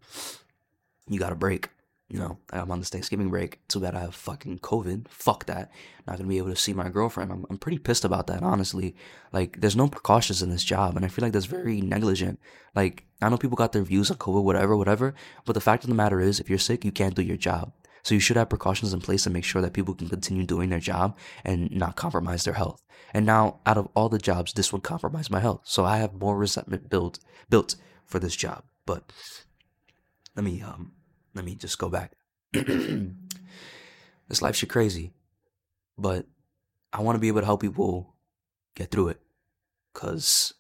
you 1.09 1.19
got 1.19 1.33
a 1.33 1.37
break. 1.37 1.71
You 2.09 2.19
know, 2.19 2.39
I'm 2.53 2.73
on 2.73 2.81
this 2.81 2.89
Thanksgiving 2.89 3.31
break. 3.31 3.61
Too 3.69 3.79
bad 3.79 3.95
I 3.95 4.01
have 4.01 4.17
fucking 4.17 4.59
COVID. 4.59 5.07
Fuck 5.09 5.47
that. 5.47 5.71
Not 6.09 6.17
gonna 6.17 6.29
be 6.29 6.39
able 6.39 6.51
to 6.51 6.57
see 6.57 6.73
my 6.73 6.89
girlfriend. 6.89 7.31
I'm, 7.31 7.47
I'm 7.49 7.59
pretty 7.59 7.79
pissed 7.79 8.05
about 8.05 8.27
that, 8.27 8.43
honestly. 8.43 8.97
Like, 9.33 9.61
there's 9.61 9.77
no 9.77 9.87
precautions 9.87 10.43
in 10.43 10.51
this 10.51 10.65
job, 10.65 10.97
and 10.97 11.05
I 11.05 11.09
feel 11.09 11.23
like 11.23 11.33
that's 11.33 11.47
very 11.47 11.81
negligent. 11.81 12.41
Like, 12.75 13.05
I 13.23 13.29
know 13.29 13.37
people 13.37 13.57
got 13.57 13.71
their 13.71 13.85
views 13.85 14.11
on 14.11 14.17
COVID, 14.17 14.43
whatever, 14.43 14.77
whatever, 14.77 15.15
but 15.45 15.53
the 15.53 15.61
fact 15.61 15.85
of 15.85 15.89
the 15.89 15.95
matter 15.95 16.21
is, 16.21 16.41
if 16.41 16.51
you're 16.51 16.59
sick, 16.59 16.85
you 16.85 16.91
can't 16.91 17.15
do 17.15 17.23
your 17.23 17.37
job. 17.37 17.73
So 18.03 18.15
you 18.15 18.21
should 18.21 18.37
have 18.37 18.49
precautions 18.49 18.93
in 18.93 19.01
place 19.01 19.25
to 19.25 19.31
make 19.31 19.45
sure 19.45 19.63
that 19.63 19.73
people 19.73 19.95
can 19.95 20.09
continue 20.09 20.45
doing 20.45 20.71
their 20.71 20.81
job 20.81 21.17
and 21.45 21.71
not 21.71 21.97
compromise 21.97 22.45
their 22.45 22.55
health. 22.55 22.83
And 23.13 23.27
now, 23.27 23.61
out 23.67 23.79
of 23.79 23.89
all 23.95 24.09
the 24.09 24.19
jobs, 24.19 24.53
this 24.53 24.73
would 24.73 24.83
compromise 24.83 25.31
my 25.31 25.41
health. 25.41 25.61
So 25.65 25.85
I 25.85 25.99
have 25.99 26.15
more 26.15 26.37
resentment 26.37 26.91
built 26.91 27.19
built 27.49 27.77
for 28.11 28.19
this 28.19 28.37
job. 28.37 28.65
But 28.85 29.11
let 30.37 30.45
me 30.45 30.61
um 30.61 30.93
let 31.35 31.45
me 31.45 31.55
just 31.55 31.79
go 31.79 31.89
back. 31.89 32.13
this 32.53 34.43
life 34.43 34.57
shit 34.57 34.69
crazy, 34.69 35.13
but 35.97 36.27
I 36.93 37.01
want 37.01 37.17
to 37.17 37.21
be 37.21 37.29
able 37.29 37.41
to 37.41 37.47
help 37.47 37.63
people 37.63 38.15
get 38.75 38.91
through 38.91 39.09
it, 39.09 39.21
cause 39.95 40.53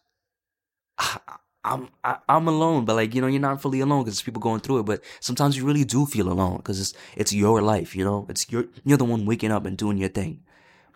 I'm 0.98 1.88
I, 2.04 2.12
am 2.12 2.18
i 2.28 2.36
am 2.36 2.48
alone, 2.48 2.84
but 2.84 2.94
like 2.94 3.14
you 3.14 3.20
know, 3.20 3.26
you're 3.26 3.40
not 3.40 3.60
fully 3.60 3.80
alone 3.80 4.04
because 4.04 4.22
people 4.22 4.40
going 4.40 4.60
through 4.60 4.78
it. 4.80 4.84
But 4.84 5.02
sometimes 5.18 5.56
you 5.56 5.66
really 5.66 5.84
do 5.84 6.06
feel 6.06 6.30
alone 6.30 6.58
because 6.58 6.80
it's 6.80 6.94
it's 7.16 7.32
your 7.32 7.60
life, 7.60 7.96
you 7.96 8.04
know. 8.04 8.26
It's 8.28 8.50
your 8.50 8.66
you're 8.84 8.98
the 8.98 9.04
one 9.04 9.26
waking 9.26 9.50
up 9.50 9.66
and 9.66 9.76
doing 9.76 9.98
your 9.98 10.08
thing. 10.08 10.42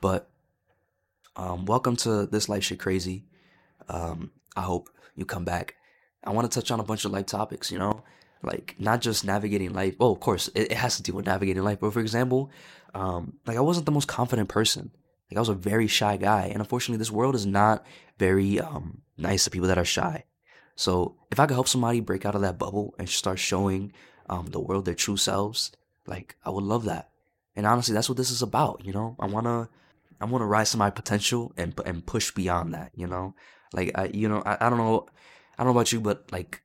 But 0.00 0.30
um, 1.36 1.66
welcome 1.66 1.96
to 1.96 2.26
this 2.26 2.48
life 2.48 2.62
shit 2.62 2.78
crazy. 2.78 3.24
Um, 3.88 4.30
I 4.57 4.62
hope 4.62 4.88
you 5.16 5.24
come 5.24 5.44
back. 5.44 5.74
I 6.25 6.31
want 6.31 6.51
to 6.51 6.61
touch 6.61 6.70
on 6.70 6.81
a 6.81 6.85
bunch 6.85 7.05
of 7.05 7.12
life 7.12 7.27
topics, 7.27 7.70
you 7.70 7.79
know 7.79 8.03
like 8.45 8.75
not 8.79 9.01
just 9.01 9.25
navigating 9.25 9.72
life. 9.72 9.97
Well, 9.99 10.12
of 10.12 10.20
course, 10.20 10.49
it, 10.55 10.72
it 10.72 10.77
has 10.77 10.97
to 10.97 11.03
do 11.03 11.14
with 11.14 11.27
navigating 11.27 11.62
life. 11.62 11.81
But 11.81 11.93
for 11.93 12.01
example, 12.01 12.51
um, 12.95 13.35
like 13.47 13.57
I 13.57 13.61
wasn't 13.61 13.87
the 13.87 13.93
most 13.93 14.09
confident 14.09 14.49
person. 14.49 14.91
Like 15.31 15.39
I 15.39 15.41
was 15.41 15.49
a 15.49 15.55
very 15.55 15.87
shy 15.87 16.16
guy, 16.16 16.47
and 16.47 16.59
unfortunately, 16.59 16.99
this 16.99 17.11
world 17.11 17.35
is 17.35 17.47
not 17.47 17.85
very 18.18 18.61
um, 18.61 19.03
nice 19.16 19.45
to 19.45 19.51
people 19.51 19.68
that 19.68 19.79
are 19.79 19.85
shy. 19.85 20.25
So 20.77 21.16
if 21.31 21.41
I 21.41 21.47
could 21.47 21.55
help 21.55 21.68
somebody 21.68 22.01
break 22.01 22.27
out 22.27 22.35
of 22.35 22.43
that 22.43 22.59
bubble 22.59 22.95
and 22.99 23.09
start 23.09 23.39
showing 23.39 23.93
um, 24.29 24.47
the 24.47 24.61
world 24.61 24.85
their 24.85 24.95
true 24.95 25.16
selves, 25.16 25.72
like 26.07 26.37
I 26.45 26.51
would 26.51 26.64
love 26.64 26.85
that. 26.85 27.11
And 27.57 27.66
honestly, 27.66 27.95
that's 27.95 28.09
what 28.09 28.18
this 28.18 28.31
is 28.31 28.43
about. 28.43 28.85
You 28.85 28.93
know, 28.93 29.16
I 29.18 29.27
wanna, 29.27 29.68
I 30.20 30.25
wanna 30.25 30.47
rise 30.47 30.72
to 30.72 30.77
my 30.77 30.91
potential 30.91 31.53
and 31.57 31.79
and 31.87 32.05
push 32.05 32.33
beyond 32.33 32.75
that. 32.75 32.91
You 32.95 33.07
know, 33.07 33.35
like 33.72 33.93
I, 33.95 34.07
you 34.12 34.29
know, 34.29 34.43
I, 34.45 34.59
I 34.61 34.68
don't 34.68 34.79
know, 34.79 35.07
I 35.59 35.62
don't 35.62 35.72
know 35.72 35.78
about 35.78 35.92
you, 35.92 36.00
but 36.00 36.30
like 36.32 36.62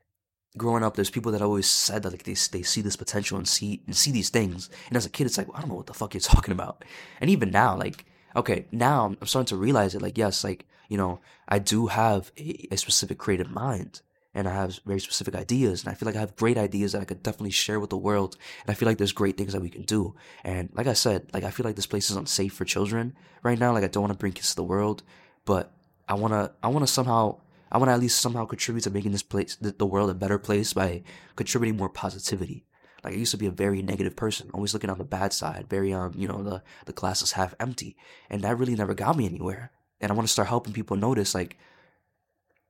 growing 0.58 0.84
up, 0.84 0.96
there's 0.96 1.10
people 1.10 1.32
that 1.32 1.42
always 1.42 1.68
said 1.68 2.04
that 2.04 2.12
like 2.12 2.24
they 2.24 2.34
they 2.52 2.64
see 2.64 2.82
this 2.82 2.96
potential 2.96 3.38
and 3.38 3.48
see 3.48 3.82
and 3.86 3.96
see 3.96 4.12
these 4.12 4.30
things. 4.30 4.70
And 4.88 4.98
as 4.98 5.06
a 5.06 5.10
kid, 5.10 5.26
it's 5.26 5.38
like 5.38 5.48
well, 5.48 5.58
I 5.58 5.62
don't 5.62 5.70
know 5.70 5.76
what 5.76 5.88
the 5.88 5.94
fuck 5.94 6.14
you're 6.14 6.22
talking 6.36 6.52
about. 6.52 6.86
And 7.22 7.30
even 7.30 7.52
now, 7.52 7.78
like 7.78 8.06
okay, 8.36 8.66
now 8.72 9.06
I'm 9.06 9.28
starting 9.28 9.48
to 9.48 9.58
realize 9.58 9.96
it. 9.96 10.02
Like 10.02 10.18
yes, 10.18 10.44
like 10.44 10.66
you 10.88 10.98
know, 10.98 11.20
I 11.48 11.60
do 11.60 11.88
have 11.88 12.32
a, 12.38 12.68
a 12.72 12.78
specific 12.78 13.18
creative 13.18 13.52
mind. 13.52 14.02
And 14.32 14.48
I 14.48 14.54
have 14.54 14.80
very 14.86 15.00
specific 15.00 15.34
ideas, 15.34 15.84
and 15.84 15.92
I 15.92 15.96
feel 15.96 16.06
like 16.06 16.16
I 16.16 16.20
have 16.20 16.36
great 16.36 16.56
ideas 16.56 16.92
that 16.92 17.02
I 17.02 17.06
could 17.06 17.24
definitely 17.24 17.50
share 17.50 17.80
with 17.80 17.90
the 17.90 17.98
world. 17.98 18.38
And 18.62 18.70
I 18.70 18.76
feel 18.76 18.88
like 18.88 19.00
there's 19.00 19.12
great 19.12 19.38
things 19.38 19.54
that 19.54 19.62
we 19.62 19.72
can 19.72 19.82
do. 19.82 20.14
And 20.44 20.70
like 20.74 20.86
I 20.86 20.94
said, 20.94 21.26
like 21.34 21.44
I 21.44 21.50
feel 21.50 21.66
like 21.66 21.76
this 21.76 21.88
place 21.88 22.12
is 22.12 22.16
unsafe 22.16 22.54
for 22.54 22.64
children 22.64 23.16
right 23.42 23.58
now. 23.58 23.74
Like 23.74 23.84
I 23.84 23.88
don't 23.88 24.04
want 24.04 24.14
to 24.14 24.20
bring 24.20 24.34
kids 24.34 24.52
to 24.52 24.56
the 24.56 24.64
world, 24.64 25.02
but 25.46 25.74
I 26.08 26.14
wanna, 26.14 26.52
I 26.62 26.68
wanna 26.68 26.86
somehow 26.86 27.40
I 27.72 27.78
want 27.78 27.90
to 27.90 27.94
at 27.94 28.00
least 28.00 28.20
somehow 28.20 28.46
contribute 28.46 28.84
to 28.84 28.90
making 28.90 29.12
this 29.12 29.24
place, 29.24 29.56
the 29.56 29.86
world, 29.86 30.10
a 30.10 30.14
better 30.14 30.40
place 30.40 30.74
by 30.74 31.04
contributing 31.36 31.78
more 31.78 31.90
positivity. 31.90 32.66
Like 33.04 33.14
I 33.14 33.18
used 33.18 33.32
to 33.32 33.38
be 33.38 33.46
a 33.46 33.52
very 33.52 33.82
negative 33.82 34.16
person, 34.16 34.50
always 34.54 34.74
looking 34.74 34.90
on 34.90 34.98
the 34.98 35.04
bad 35.04 35.32
side, 35.34 35.68
very 35.70 35.94
um, 35.94 36.14
you 36.18 36.28
know, 36.28 36.44
the 36.44 36.62
the 36.86 36.94
glass 36.94 37.22
is 37.22 37.34
half 37.34 37.56
empty, 37.60 37.96
and 38.30 38.42
that 38.42 38.58
really 38.58 38.76
never 38.76 38.94
got 38.94 39.16
me 39.16 39.26
anywhere. 39.26 39.72
And 40.02 40.12
I 40.12 40.16
want 40.16 40.28
to 40.28 40.32
start 40.32 40.48
helping 40.48 40.74
people 40.74 40.98
notice, 40.98 41.34
like, 41.34 41.58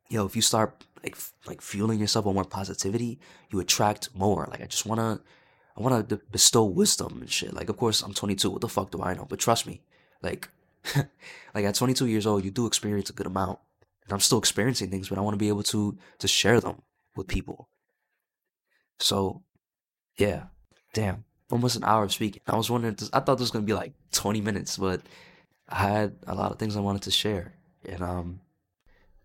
yo, 0.09 0.25
if 0.25 0.35
you 0.35 0.41
start 0.41 0.85
like 1.03 1.17
like 1.47 1.61
fueling 1.61 1.99
yourself 1.99 2.25
with 2.25 2.35
more 2.35 2.45
positivity, 2.45 3.19
you 3.49 3.59
attract 3.59 4.09
more. 4.13 4.47
Like 4.51 4.61
I 4.61 4.65
just 4.65 4.85
wanna, 4.85 5.21
I 5.75 5.81
wanna 5.81 6.03
bestow 6.31 6.63
wisdom 6.63 7.21
and 7.21 7.29
shit. 7.29 7.53
Like 7.53 7.69
of 7.69 7.77
course 7.77 8.03
I'm 8.03 8.13
22, 8.13 8.49
what 8.51 8.61
the 8.61 8.67
fuck 8.67 8.91
do 8.91 9.01
I 9.01 9.13
know? 9.15 9.25
But 9.25 9.39
trust 9.39 9.65
me, 9.65 9.81
like, 10.21 10.49
like 11.55 11.65
at 11.65 11.75
22 11.75 12.05
years 12.07 12.27
old, 12.27 12.43
you 12.43 12.51
do 12.51 12.67
experience 12.67 13.09
a 13.09 13.13
good 13.13 13.27
amount 13.27 13.59
and 14.09 14.13
I'm 14.15 14.19
still 14.21 14.39
experiencing 14.39 14.89
things, 14.89 15.07
but 15.07 15.19
I 15.19 15.21
want 15.21 15.35
to 15.35 15.37
be 15.37 15.49
able 15.49 15.61
to 15.63 15.95
to 16.17 16.27
share 16.27 16.59
them 16.59 16.81
with 17.15 17.27
people. 17.27 17.69
So, 18.97 19.43
yeah, 20.17 20.45
damn, 20.93 21.25
almost 21.51 21.75
an 21.75 21.83
hour 21.83 22.05
of 22.05 22.11
speaking. 22.11 22.41
I 22.47 22.57
was 22.57 22.71
wondering, 22.71 22.97
I 23.13 23.19
thought 23.19 23.35
this 23.35 23.41
was 23.41 23.51
gonna 23.51 23.65
be 23.65 23.75
like 23.75 23.93
20 24.11 24.41
minutes, 24.41 24.77
but 24.77 25.01
I 25.67 25.75
had 25.75 26.15
a 26.25 26.33
lot 26.33 26.51
of 26.51 26.57
things 26.57 26.75
I 26.75 26.79
wanted 26.79 27.03
to 27.03 27.11
share, 27.11 27.53
and 27.87 28.01
um, 28.01 28.41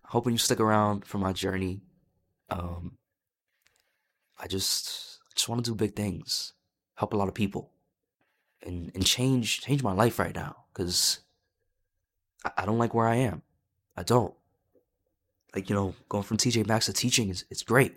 hoping 0.03 0.33
you 0.33 0.37
stick 0.37 0.59
around 0.59 1.03
for 1.03 1.17
my 1.17 1.33
journey. 1.33 1.81
Um, 2.51 2.99
I 4.39 4.45
just 4.45 5.19
just 5.33 5.49
want 5.49 5.65
to 5.65 5.71
do 5.71 5.75
big 5.75 5.95
things, 5.95 6.53
help 6.93 7.13
a 7.13 7.17
lot 7.17 7.27
of 7.27 7.33
people, 7.33 7.71
and 8.61 8.91
and 8.93 9.03
change 9.03 9.61
change 9.61 9.81
my 9.81 9.93
life 9.93 10.19
right 10.19 10.35
now 10.35 10.65
because 10.71 11.21
I 12.55 12.67
don't 12.67 12.77
like 12.77 12.93
where 12.93 13.07
I 13.07 13.15
am. 13.15 13.41
I 13.97 14.03
don't 14.03 14.35
like 15.55 15.69
you 15.69 15.75
know 15.75 15.95
going 16.09 16.23
from 16.23 16.37
TJ 16.37 16.67
Maxx 16.67 16.85
to 16.87 16.93
teaching 16.93 17.29
is 17.29 17.45
it's 17.49 17.63
great. 17.63 17.95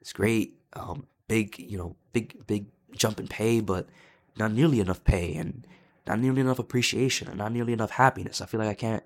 It's 0.00 0.12
great. 0.12 0.58
Um, 0.74 1.06
big 1.26 1.58
you 1.58 1.78
know 1.78 1.96
big 2.12 2.46
big 2.46 2.66
jump 2.94 3.18
in 3.18 3.26
pay, 3.26 3.60
but 3.60 3.88
not 4.36 4.52
nearly 4.52 4.80
enough 4.80 5.02
pay 5.04 5.34
and 5.34 5.66
not 6.06 6.18
nearly 6.18 6.42
enough 6.42 6.58
appreciation 6.58 7.28
and 7.28 7.38
not 7.38 7.52
nearly 7.52 7.72
enough 7.72 7.90
happiness. 7.90 8.40
I 8.40 8.46
feel 8.46 8.60
like 8.60 8.68
I 8.68 8.74
can't 8.74 9.02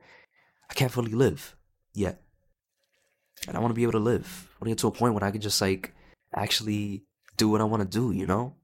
I 0.69 0.75
can't 0.75 0.93
fully 0.93 1.13
live 1.13 1.57
yet, 1.95 2.21
and 3.47 3.57
I 3.57 3.61
want 3.61 3.71
to 3.71 3.77
be 3.77 3.85
able 3.85 3.93
to 3.93 3.99
live. 3.99 4.49
I 4.51 4.65
want 4.65 4.67
to 4.67 4.71
get 4.71 4.79
to 4.79 4.89
a 4.89 4.93
point 4.93 5.15
where 5.15 5.25
I 5.25 5.31
can 5.31 5.41
just 5.41 5.61
like 5.61 5.95
actually 6.35 7.05
do 7.37 7.49
what 7.49 7.61
I 7.61 7.65
want 7.65 7.83
to 7.83 7.99
do. 7.99 8.13
You 8.13 8.27
know, 8.27 8.57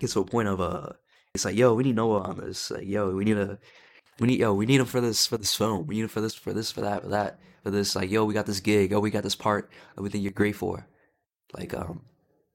get 0.00 0.10
to 0.10 0.20
a 0.20 0.24
point 0.24 0.48
of 0.48 0.60
uh, 0.60 0.88
it's 1.34 1.44
like 1.44 1.56
yo, 1.56 1.74
we 1.74 1.84
need 1.84 1.96
Noah 1.96 2.22
on 2.22 2.38
this. 2.38 2.72
Like, 2.72 2.86
yo, 2.86 3.10
we 3.10 3.24
need 3.24 3.38
a 3.38 3.58
we 4.18 4.28
need 4.28 4.40
yo, 4.40 4.54
we 4.54 4.66
need 4.66 4.80
him 4.80 4.86
for 4.86 5.00
this 5.00 5.26
for 5.26 5.36
this 5.36 5.54
film. 5.54 5.86
We 5.86 5.96
need 5.96 6.02
him 6.02 6.08
for 6.08 6.20
this 6.20 6.34
for 6.34 6.52
this 6.52 6.70
for 6.70 6.80
that 6.82 7.02
for 7.02 7.08
that 7.08 7.38
for 7.62 7.70
this. 7.70 7.94
Like 7.94 8.10
yo, 8.10 8.24
we 8.24 8.34
got 8.34 8.46
this 8.46 8.60
gig. 8.60 8.92
Oh, 8.92 9.00
we 9.00 9.10
got 9.10 9.22
this 9.22 9.34
part 9.34 9.70
that 9.94 10.02
we 10.02 10.08
think 10.08 10.22
you're 10.22 10.32
great 10.32 10.56
for. 10.56 10.86
Like 11.56 11.74
um, 11.74 12.02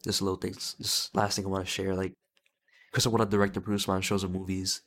just 0.04 0.22
little 0.22 0.38
things. 0.38 0.76
Just 0.82 1.16
last 1.16 1.36
thing 1.36 1.46
I 1.46 1.50
want 1.50 1.66
to 1.66 1.72
share. 1.72 1.96
Like, 1.96 2.14
because 2.92 3.06
I 3.06 3.10
want 3.10 3.22
to 3.24 3.38
direct 3.38 3.56
and 3.56 3.64
produce 3.64 3.88
my 3.88 3.96
own 3.96 4.02
shows 4.02 4.24
and 4.24 4.34
movies. 4.34 4.82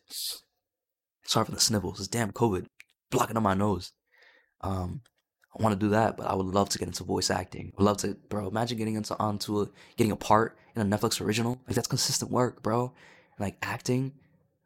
Sorry 1.24 1.46
for 1.46 1.52
the 1.52 1.60
sniffles. 1.60 2.00
It's 2.00 2.08
damn 2.08 2.32
COVID 2.32 2.66
blocking 3.10 3.36
on 3.36 3.42
my 3.42 3.54
nose. 3.54 3.92
Um, 4.60 5.02
I 5.58 5.62
want 5.62 5.78
to 5.78 5.86
do 5.86 5.90
that, 5.90 6.16
but 6.16 6.26
I 6.26 6.34
would 6.34 6.46
love 6.46 6.68
to 6.70 6.78
get 6.78 6.88
into 6.88 7.04
voice 7.04 7.30
acting. 7.30 7.72
I 7.74 7.82
would 7.82 7.86
love 7.86 7.96
to, 7.98 8.16
bro. 8.28 8.48
Imagine 8.48 8.76
getting 8.76 8.96
into 8.96 9.16
onto 9.18 9.62
a, 9.62 9.70
getting 9.96 10.10
a 10.10 10.16
part 10.16 10.58
in 10.74 10.82
a 10.82 10.96
Netflix 10.96 11.20
original. 11.20 11.60
Like 11.66 11.76
that's 11.76 11.86
consistent 11.86 12.30
work, 12.30 12.62
bro. 12.62 12.92
like 13.38 13.56
acting. 13.62 14.12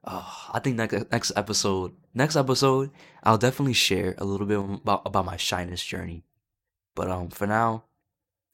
Oh, 0.04 0.50
I 0.52 0.60
think 0.60 0.76
next 0.76 1.10
next 1.10 1.32
episode, 1.36 1.92
next 2.14 2.36
episode, 2.36 2.90
I'll 3.24 3.38
definitely 3.38 3.74
share 3.74 4.14
a 4.18 4.24
little 4.24 4.46
bit 4.46 4.58
about 4.58 5.02
about 5.04 5.24
my 5.24 5.36
shyness 5.36 5.84
journey. 5.84 6.24
But 6.94 7.10
um, 7.10 7.28
for 7.30 7.46
now, 7.46 7.84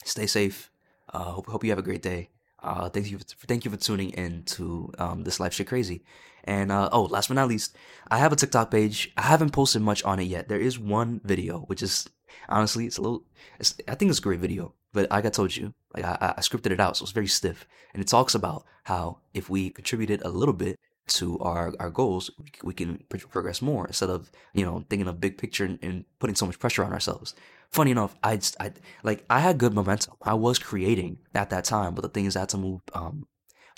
stay 0.05 0.27
safe. 0.27 0.71
Uh, 1.13 1.33
hope 1.33 1.47
hope 1.47 1.65
you 1.65 1.71
have 1.71 1.79
a 1.79 1.83
great 1.83 2.03
day. 2.03 2.31
Uh, 2.63 2.89
thank 2.89 3.11
you, 3.11 3.19
for, 3.19 3.25
thank 3.47 3.67
you 3.67 3.71
for 3.71 3.77
tuning 3.77 4.11
in 4.11 4.43
to 4.45 4.91
um, 4.99 5.23
this 5.23 5.39
life 5.39 5.53
shit 5.53 5.67
crazy. 5.67 6.03
And 6.45 6.73
uh, 6.73 6.89
oh, 6.93 7.03
last 7.05 7.29
but 7.29 7.35
not 7.35 7.49
least, 7.49 7.77
I 8.09 8.17
have 8.19 8.33
a 8.33 8.37
TikTok 8.37 8.71
page. 8.71 9.13
I 9.19 9.23
haven't 9.23 9.51
posted 9.51 9.83
much 9.83 10.03
on 10.05 10.19
it 10.19 10.25
yet. 10.25 10.49
There 10.49 10.59
is 10.61 10.79
one 10.79 11.21
video, 11.25 11.61
which 11.61 11.83
is 11.83 12.09
honestly, 12.49 12.87
it's 12.87 12.97
a 12.97 13.03
little. 13.03 13.25
It's, 13.61 13.75
I 13.87 13.95
think 13.95 14.09
it's 14.09 14.19
a 14.19 14.23
great 14.23 14.41
video, 14.41 14.75
but 14.95 15.11
like 15.11 15.27
I 15.27 15.31
told 15.31 15.55
you, 15.55 15.75
like 15.95 16.05
I, 16.05 16.35
I 16.37 16.41
scripted 16.41 16.71
it 16.71 16.81
out, 16.81 16.97
so 16.97 17.03
it's 17.03 17.13
very 17.13 17.27
stiff, 17.27 17.67
and 17.93 18.03
it 18.03 18.09
talks 18.09 18.35
about 18.35 18.65
how 18.85 19.19
if 19.35 19.51
we 19.51 19.71
contributed 19.71 20.23
a 20.23 20.31
little 20.31 20.55
bit 20.55 20.79
to 21.07 21.39
our 21.41 21.73
our 21.79 21.91
goals, 21.91 22.31
we, 22.63 22.73
can 22.73 23.03
progress 23.09 23.61
more 23.61 23.87
instead 23.87 24.11
of 24.11 24.31
you 24.55 24.65
know 24.65 24.85
thinking 24.89 25.09
of 25.09 25.21
big 25.21 25.39
picture 25.39 25.65
and, 25.65 25.79
and 25.83 26.05
putting 26.19 26.37
so 26.37 26.47
much 26.47 26.59
pressure 26.59 26.85
on 26.85 26.93
ourselves 26.93 27.35
funny 27.75 27.91
enough, 27.91 28.15
I, 28.23 28.41
I 28.61 28.73
like 29.03 29.25
I 29.29 29.41
had 29.41 29.59
good 29.59 29.75
momentum. 29.75 30.15
I 30.23 30.35
was 30.35 30.59
creating 30.59 31.19
at 31.35 31.51
that 31.51 31.65
time, 31.65 31.95
but 31.95 32.03
the 32.03 32.09
thing 32.09 32.25
is, 32.25 32.37
I 32.37 32.41
had 32.41 32.49
to 32.51 32.57
move 32.57 32.81
um, 32.95 33.27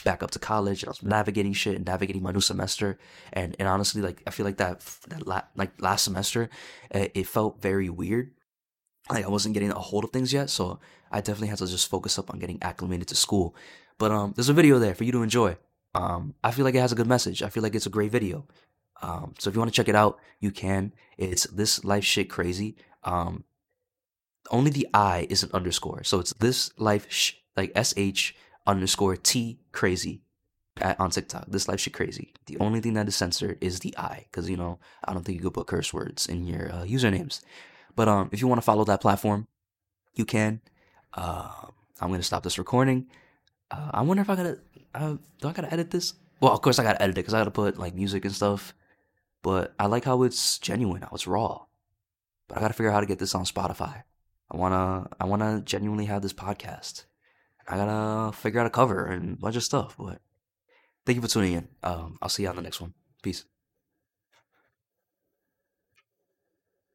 back 0.04 0.22
up 0.22 0.30
to 0.32 0.38
college. 0.38 0.84
I 0.84 0.88
was 0.88 1.02
navigating 1.02 1.54
shit 1.54 1.76
and 1.76 1.86
navigating 1.86 2.22
my 2.22 2.30
new 2.30 2.40
semester, 2.40 2.98
and 3.32 3.56
and 3.58 3.66
honestly, 3.66 4.02
like 4.02 4.22
I 4.26 4.30
feel 4.30 4.44
like 4.44 4.58
that 4.58 4.80
that 5.08 5.26
la- 5.26 5.48
like 5.56 5.80
last 5.80 6.04
semester, 6.04 6.50
it, 6.90 7.12
it 7.14 7.26
felt 7.26 7.62
very 7.62 7.88
weird. 7.88 8.32
Like 9.10 9.24
I 9.24 9.28
wasn't 9.28 9.54
getting 9.54 9.70
a 9.70 9.78
hold 9.78 10.04
of 10.04 10.10
things 10.10 10.32
yet, 10.32 10.50
so 10.50 10.78
I 11.10 11.20
definitely 11.20 11.48
had 11.48 11.58
to 11.58 11.66
just 11.66 11.88
focus 11.88 12.18
up 12.18 12.30
on 12.30 12.38
getting 12.38 12.62
acclimated 12.62 13.08
to 13.08 13.16
school. 13.16 13.56
But 13.98 14.10
um, 14.10 14.34
there's 14.36 14.50
a 14.50 14.54
video 14.54 14.78
there 14.78 14.94
for 14.94 15.04
you 15.04 15.12
to 15.12 15.22
enjoy. 15.22 15.56
Um, 15.96 16.34
I 16.44 16.50
feel 16.50 16.64
like 16.66 16.74
it 16.74 16.80
has 16.80 16.92
a 16.92 17.00
good 17.00 17.06
message. 17.06 17.42
I 17.42 17.48
feel 17.48 17.62
like 17.62 17.74
it's 17.74 17.86
a 17.86 17.96
great 17.98 18.12
video. 18.12 18.46
Um, 19.02 19.34
so 19.38 19.48
if 19.48 19.54
you 19.54 19.60
want 19.60 19.72
to 19.72 19.76
check 19.76 19.88
it 19.88 19.94
out, 19.94 20.18
you 20.40 20.50
can. 20.50 20.92
It's 21.16 21.44
this 21.44 21.84
life 21.84 22.04
shit 22.04 22.28
crazy. 22.28 22.76
Um, 23.04 23.44
only 24.50 24.70
the 24.70 24.86
I 24.92 25.26
is 25.30 25.42
an 25.42 25.50
underscore. 25.52 26.04
So 26.04 26.20
it's 26.20 26.34
this 26.34 26.70
life 26.78 27.06
sh 27.10 27.32
like 27.56 27.72
S 27.74 27.94
H 27.96 28.36
underscore 28.66 29.16
T 29.16 29.58
crazy 29.72 30.22
at, 30.80 31.00
on 31.00 31.10
TikTok. 31.10 31.46
This 31.48 31.66
life 31.68 31.80
shit 31.80 31.94
crazy. 31.94 32.34
The 32.46 32.58
only 32.58 32.80
thing 32.80 32.94
that 32.94 33.08
is 33.08 33.16
censored 33.16 33.58
is 33.60 33.80
the 33.80 33.96
I, 33.96 34.26
because 34.30 34.50
you 34.50 34.56
know 34.56 34.78
I 35.04 35.12
don't 35.12 35.24
think 35.24 35.36
you 35.38 35.44
could 35.44 35.54
put 35.54 35.66
curse 35.66 35.94
words 35.94 36.26
in 36.26 36.46
your 36.46 36.70
uh, 36.72 36.84
usernames. 36.84 37.40
But 37.94 38.08
um, 38.08 38.28
if 38.32 38.40
you 38.40 38.48
want 38.48 38.60
to 38.60 38.68
follow 38.70 38.84
that 38.84 39.00
platform, 39.00 39.46
you 40.14 40.26
can. 40.26 40.60
Uh, 41.14 41.68
I'm 42.00 42.10
gonna 42.10 42.22
stop 42.22 42.42
this 42.42 42.58
recording. 42.58 43.06
Uh, 43.70 43.90
I 43.94 44.02
wonder 44.02 44.22
if 44.22 44.30
I 44.30 44.36
gotta. 44.36 44.58
Uh, 44.96 45.16
do 45.40 45.48
I 45.48 45.52
gotta 45.52 45.72
edit 45.72 45.90
this? 45.90 46.14
Well, 46.40 46.52
of 46.52 46.62
course 46.62 46.78
I 46.78 46.82
gotta 46.82 47.02
edit 47.02 47.16
it 47.16 47.20
because 47.20 47.34
I 47.34 47.40
gotta 47.40 47.50
put 47.50 47.78
like 47.78 47.94
music 47.94 48.24
and 48.24 48.34
stuff. 48.34 48.74
But 49.42 49.74
I 49.78 49.86
like 49.86 50.04
how 50.04 50.22
it's 50.22 50.58
genuine, 50.58 51.02
how 51.02 51.10
it's 51.12 51.26
raw. 51.26 51.66
But 52.48 52.58
I 52.58 52.60
gotta 52.60 52.74
figure 52.74 52.90
out 52.90 52.94
how 52.94 53.00
to 53.00 53.06
get 53.06 53.18
this 53.18 53.34
on 53.34 53.44
Spotify. 53.44 54.02
I 54.50 54.56
wanna 54.56 55.08
I 55.20 55.26
wanna 55.26 55.62
genuinely 55.64 56.06
have 56.06 56.22
this 56.22 56.32
podcast. 56.32 57.04
I 57.68 57.76
gotta 57.76 58.32
figure 58.36 58.60
out 58.60 58.66
a 58.66 58.70
cover 58.70 59.06
and 59.06 59.34
a 59.34 59.40
bunch 59.40 59.56
of 59.56 59.64
stuff. 59.64 59.96
But 59.98 60.20
thank 61.04 61.16
you 61.16 61.22
for 61.22 61.28
tuning 61.28 61.54
in. 61.54 61.68
Um, 61.82 62.18
I'll 62.22 62.28
see 62.28 62.44
you 62.44 62.48
on 62.48 62.56
the 62.56 62.62
next 62.62 62.80
one. 62.80 62.94
Peace. 63.22 63.44